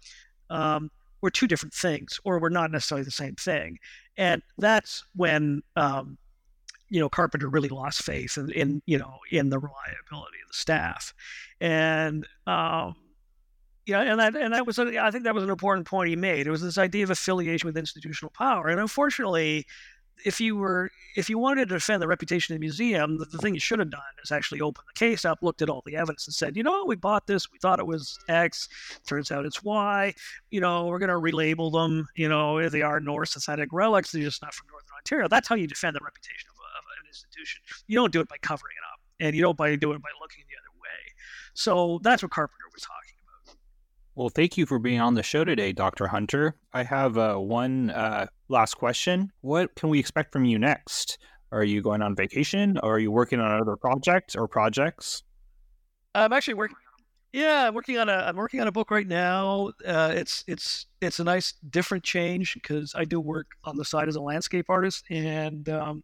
um, 0.50 0.90
were 1.22 1.30
two 1.30 1.48
different 1.48 1.74
things 1.74 2.20
or 2.24 2.40
were 2.40 2.50
not 2.50 2.72
necessarily 2.72 3.04
the 3.04 3.12
same 3.12 3.36
thing. 3.36 3.78
And 4.18 4.42
that's 4.58 5.04
when 5.16 5.62
um, 5.76 6.18
you 6.90 7.00
know 7.00 7.10
Carpenter 7.10 7.50
really 7.50 7.70
lost 7.70 8.04
faith 8.04 8.38
in, 8.38 8.52
in, 8.52 8.82
you 8.86 8.98
know 8.98 9.18
in 9.32 9.50
the 9.50 9.60
reliability 9.60 10.38
of 10.44 10.50
the 10.50 10.58
staff, 10.58 11.14
and 11.60 12.26
um, 12.46 12.96
yeah, 13.86 14.02
and 14.02 14.20
that 14.20 14.36
and 14.36 14.54
that 14.54 14.66
was 14.66 14.80
a, 14.80 15.00
I 15.00 15.12
think 15.12 15.24
that 15.24 15.34
was 15.34 15.44
an 15.44 15.50
important 15.50 15.88
point 15.88 16.10
he 16.10 16.16
made. 16.16 16.48
It 16.48 16.52
was 16.52 16.62
this 16.62 16.78
idea 16.78 17.04
of 17.04 17.10
affiliation 17.10 17.68
with 17.68 17.78
institutional 17.78 18.32
power, 18.32 18.68
and 18.68 18.80
unfortunately, 18.80 19.66
if 20.26 20.42
you 20.42 20.56
were 20.56 20.92
if 21.16 21.30
you 21.30 21.40
wanted 21.40 21.68
to 21.68 21.76
defend 21.76 22.02
the 22.02 22.08
reputation 22.08 22.54
of 22.54 22.60
the 22.60 22.64
museum, 22.64 23.18
the, 23.18 23.26
the, 23.26 23.40
thing 23.40 23.56
you 23.56 23.60
should 23.60 23.80
have 23.80 23.90
done 23.90 24.02
is 24.24 24.32
actually 24.32 24.62
open 24.62 24.84
the 24.88 25.00
case 25.00 25.26
up, 25.26 25.40
looked 25.42 25.64
at 25.64 25.70
all 25.70 25.82
the 25.86 25.96
evidence, 25.96 26.28
and 26.28 26.34
said, 26.34 26.56
you 26.56 26.62
know, 26.62 26.86
we 26.86 26.96
bought 26.96 27.26
this, 27.26 27.52
we 27.52 27.58
thought 27.58 27.80
it 27.80 27.88
was 27.88 28.20
X, 28.30 28.70
turns 29.08 29.32
out 29.32 29.46
it's 29.46 29.64
Y. 29.64 30.14
You 30.52 30.62
know, 30.62 30.86
we're 30.86 31.00
going 31.00 31.10
to 31.10 31.16
relabel 31.16 31.72
them. 31.72 32.08
You 32.16 32.30
know, 32.30 32.70
they 32.70 32.84
are 32.84 33.00
North 33.00 33.30
Societic 33.30 33.70
relics. 33.72 34.12
They're 34.12 34.22
just 34.22 34.44
not 34.44 34.54
from 34.54 34.68
Northern 34.70 34.90
Ontario. 34.96 35.28
That's 35.28 35.48
how 35.48 35.56
you 35.56 35.66
defend 35.66 35.96
the 35.96 36.02
reputation 36.04 36.50
of, 36.52 36.58
a, 36.60 36.68
of 36.78 36.86
an 37.02 37.08
institution. 37.08 37.64
You 37.88 37.98
don't 37.98 38.14
do 38.14 38.22
it 38.22 38.30
by 38.30 38.38
covering 38.42 38.76
it 38.78 38.86
up, 38.94 39.00
and 39.20 39.36
you 39.36 39.42
don't 39.42 39.58
by 39.58 39.76
do 39.76 39.94
it 39.94 40.02
by 40.02 40.10
looking 40.22 40.44
the 40.48 40.56
other 40.56 40.80
way. 40.80 41.14
So 41.56 42.00
that's 42.04 42.22
what 42.22 42.32
Carpenter 42.32 42.66
was 42.72 42.84
talking 42.84 43.07
well, 44.18 44.30
thank 44.30 44.58
you 44.58 44.66
for 44.66 44.80
being 44.80 45.00
on 45.00 45.14
the 45.14 45.22
show 45.22 45.46
today, 45.46 45.72
Dr. 45.72 46.08
Hunter. 46.08 46.56
I 46.74 46.82
have 46.82 47.20
uh, 47.20 47.36
one 47.36 47.92
uh, 47.92 48.26
last 48.50 48.74
question. 48.74 49.32
What 49.42 49.76
can 49.76 49.90
we 49.90 50.00
expect 50.00 50.34
from 50.34 50.44
you 50.44 50.58
next? 50.58 51.20
Are 51.52 51.64
you 51.64 51.84
going 51.84 52.02
on 52.02 52.16
vacation 52.16 52.80
or 52.82 52.96
are 52.96 53.00
you 53.00 53.12
working 53.12 53.40
on 53.40 53.52
another 53.52 53.76
project 53.76 54.36
or 54.36 54.48
projects? 54.48 55.22
I'm 56.16 56.34
actually 56.34 56.56
working. 56.56 56.78
Yeah, 57.32 57.68
I'm 57.68 57.76
working 57.76 58.00
on 58.00 58.10
a 58.10 58.14
I'm 58.14 58.38
working 58.38 58.60
on 58.60 58.68
a 58.68 58.72
book 58.72 58.90
right 58.90 59.06
now. 59.06 59.72
Uh, 59.86 60.14
it's 60.16 60.44
it's 60.48 60.88
it's 61.02 61.20
a 61.20 61.24
nice 61.24 61.54
different 61.70 62.04
change 62.04 62.56
because 62.56 62.96
I 62.96 63.06
do 63.06 63.20
work 63.20 63.46
on 63.66 63.78
the 63.78 63.86
side 63.86 64.08
as 64.08 64.16
a 64.16 64.22
landscape 64.22 64.66
artist, 64.70 65.06
and 65.12 65.70
um, 65.70 66.04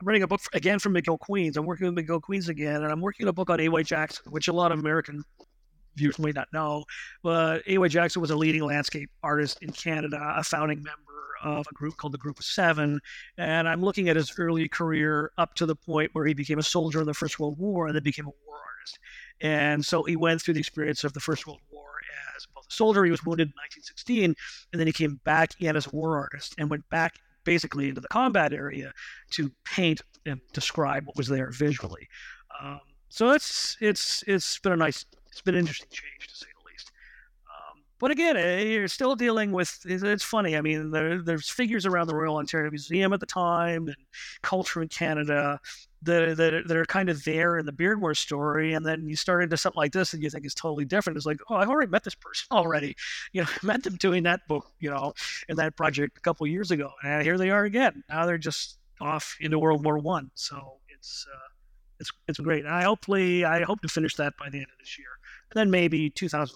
I'm 0.00 0.06
writing 0.06 0.24
a 0.24 0.26
book 0.26 0.42
for, 0.42 0.50
again 0.52 0.80
from 0.80 0.92
McGill 0.92 1.18
Queens. 1.18 1.56
I'm 1.56 1.64
working 1.64 1.86
with 1.86 2.04
McGill 2.04 2.20
Queens 2.20 2.50
again, 2.50 2.82
and 2.82 2.92
I'm 2.92 3.00
working 3.00 3.24
on 3.24 3.30
a 3.30 3.32
book 3.32 3.48
on 3.48 3.60
A.Y. 3.60 3.82
Jackson, 3.84 4.30
which 4.30 4.48
a 4.48 4.52
lot 4.52 4.72
of 4.72 4.80
American 4.80 5.22
viewers 5.96 6.18
may 6.18 6.32
not 6.32 6.48
know, 6.52 6.84
but 7.22 7.62
A.Y. 7.66 7.88
Jackson 7.88 8.20
was 8.20 8.30
a 8.30 8.36
leading 8.36 8.64
landscape 8.64 9.10
artist 9.22 9.58
in 9.62 9.70
Canada, 9.70 10.18
a 10.36 10.42
founding 10.42 10.82
member 10.82 11.00
of 11.42 11.66
a 11.70 11.74
group 11.74 11.96
called 11.96 12.12
the 12.12 12.18
Group 12.18 12.38
of 12.38 12.44
Seven. 12.44 13.00
And 13.36 13.68
I'm 13.68 13.82
looking 13.82 14.08
at 14.08 14.16
his 14.16 14.32
early 14.38 14.68
career 14.68 15.30
up 15.38 15.54
to 15.56 15.66
the 15.66 15.76
point 15.76 16.10
where 16.14 16.26
he 16.26 16.34
became 16.34 16.58
a 16.58 16.62
soldier 16.62 17.00
in 17.00 17.06
the 17.06 17.14
First 17.14 17.38
World 17.38 17.58
War 17.58 17.86
and 17.86 17.94
then 17.94 18.02
became 18.02 18.26
a 18.26 18.32
war 18.46 18.56
artist. 18.56 18.98
And 19.40 19.84
so 19.84 20.02
he 20.02 20.16
went 20.16 20.42
through 20.42 20.54
the 20.54 20.60
experience 20.60 21.04
of 21.04 21.12
the 21.12 21.20
First 21.20 21.46
World 21.46 21.60
War 21.70 21.84
as 22.34 22.46
both 22.54 22.66
a 22.68 22.72
soldier. 22.72 23.04
He 23.04 23.10
was 23.10 23.24
wounded 23.24 23.48
in 23.48 23.54
1916, 23.54 24.34
and 24.72 24.80
then 24.80 24.86
he 24.86 24.92
came 24.92 25.20
back 25.24 25.50
in 25.60 25.76
as 25.76 25.86
a 25.86 25.90
war 25.90 26.18
artist 26.18 26.54
and 26.58 26.70
went 26.70 26.88
back 26.88 27.18
basically 27.44 27.88
into 27.90 28.00
the 28.00 28.08
combat 28.08 28.52
area 28.52 28.92
to 29.32 29.52
paint 29.64 30.00
and 30.26 30.40
describe 30.52 31.06
what 31.06 31.16
was 31.16 31.28
there 31.28 31.50
visually. 31.50 32.08
Um, 32.60 32.80
so 33.10 33.30
it's 33.30 33.76
it's 33.80 34.24
it's 34.26 34.58
been 34.58 34.72
a 34.72 34.76
nice 34.76 35.04
it's 35.34 35.42
been 35.42 35.56
an 35.56 35.60
interesting 35.60 35.88
change 35.90 36.28
to 36.28 36.36
say 36.36 36.46
the 36.56 36.70
least. 36.70 36.92
Um, 37.48 37.82
but 37.98 38.12
again, 38.12 38.36
eh, 38.36 38.62
you're 38.62 38.86
still 38.86 39.16
dealing 39.16 39.50
with. 39.50 39.80
It's 39.84 40.22
funny. 40.22 40.56
I 40.56 40.60
mean, 40.60 40.92
there, 40.92 41.20
there's 41.20 41.50
figures 41.50 41.86
around 41.86 42.06
the 42.06 42.14
Royal 42.14 42.36
Ontario 42.36 42.70
Museum 42.70 43.12
at 43.12 43.18
the 43.18 43.26
time 43.26 43.88
and 43.88 43.96
culture 44.42 44.80
in 44.80 44.86
Canada 44.86 45.58
that, 46.02 46.36
that, 46.36 46.68
that 46.68 46.76
are 46.76 46.84
kind 46.84 47.08
of 47.08 47.24
there 47.24 47.58
in 47.58 47.66
the 47.66 47.72
Beardmore 47.72 48.16
story, 48.16 48.74
and 48.74 48.86
then 48.86 49.08
you 49.08 49.16
start 49.16 49.42
into 49.42 49.56
something 49.56 49.78
like 49.78 49.92
this, 49.92 50.12
and 50.12 50.22
you 50.22 50.30
think 50.30 50.44
it's 50.44 50.54
totally 50.54 50.84
different. 50.84 51.16
It's 51.16 51.26
like, 51.26 51.40
oh, 51.50 51.56
I've 51.56 51.68
already 51.68 51.90
met 51.90 52.04
this 52.04 52.14
person 52.14 52.46
already. 52.52 52.94
You 53.32 53.42
know, 53.42 53.48
I 53.50 53.66
met 53.66 53.82
them 53.82 53.96
doing 53.96 54.22
that 54.22 54.46
book, 54.46 54.70
you 54.78 54.90
know, 54.90 55.14
in 55.48 55.56
that 55.56 55.76
project 55.76 56.16
a 56.16 56.20
couple 56.20 56.46
years 56.46 56.70
ago, 56.70 56.92
and 57.02 57.24
here 57.24 57.38
they 57.38 57.50
are 57.50 57.64
again. 57.64 58.04
Now 58.08 58.24
they're 58.24 58.38
just 58.38 58.78
off 59.00 59.36
into 59.40 59.58
World 59.58 59.84
War 59.84 59.98
One. 59.98 60.30
So 60.34 60.78
it's. 60.88 61.26
Uh, 61.28 61.38
it's, 62.00 62.10
it's 62.26 62.40
great. 62.40 62.66
I 62.66 62.82
hopefully 62.82 63.44
I 63.44 63.62
hope 63.62 63.80
to 63.82 63.88
finish 63.88 64.16
that 64.16 64.34
by 64.36 64.50
the 64.50 64.58
end 64.58 64.66
of 64.66 64.78
this 64.80 64.98
year 64.98 65.06
then 65.52 65.70
maybe 65.70 66.10
2020 66.10 66.54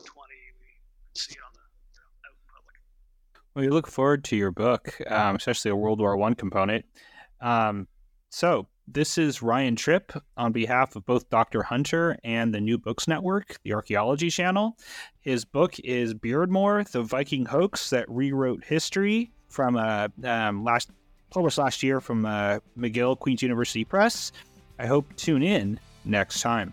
we 0.61 1.21
see 1.21 1.33
it 1.33 1.39
on 1.45 1.53
the 1.55 1.61
you. 1.95 2.81
Well, 3.55 3.65
we 3.65 3.71
look 3.71 3.87
forward 3.87 4.25
to 4.25 4.37
your 4.37 4.51
book, 4.51 4.95
um, 5.09 5.37
especially 5.37 5.71
a 5.71 5.77
World 5.77 6.01
War 6.01 6.17
One 6.17 6.35
component. 6.35 6.85
Um, 7.41 7.89
so 8.31 8.69
this 8.87 9.19
is 9.19 9.43
Ryan 9.43 9.77
Tripp 9.77 10.13
on 10.37 10.53
behalf 10.53 10.97
of 10.97 11.05
both 11.05 11.29
Dr. 11.31 11.63
Hunter 11.63 12.19
and 12.25 12.55
the 12.55 12.61
New 12.61 12.79
Books 12.79 13.07
Network, 13.07 13.59
the 13.63 13.75
Archaeology 13.75 14.31
Channel. 14.31 14.77
His 15.21 15.45
book 15.45 15.79
is 15.81 16.15
Beardmore, 16.15 16.91
the 16.91 17.03
Viking 17.03 17.45
hoax 17.45 17.91
that 17.91 18.09
rewrote 18.09 18.65
history 18.65 19.31
from 19.49 19.77
uh, 19.77 20.09
um, 20.25 20.65
last 20.65 20.91
published 21.31 21.59
last 21.59 21.83
year 21.83 22.01
from 22.01 22.25
uh, 22.25 22.59
McGill 22.79 23.19
Queen's 23.19 23.43
University 23.43 23.85
Press. 23.85 24.33
I 24.79 24.87
hope 24.87 25.15
tune 25.17 25.43
in 25.43 25.79
next 26.05 26.41
time. 26.41 26.73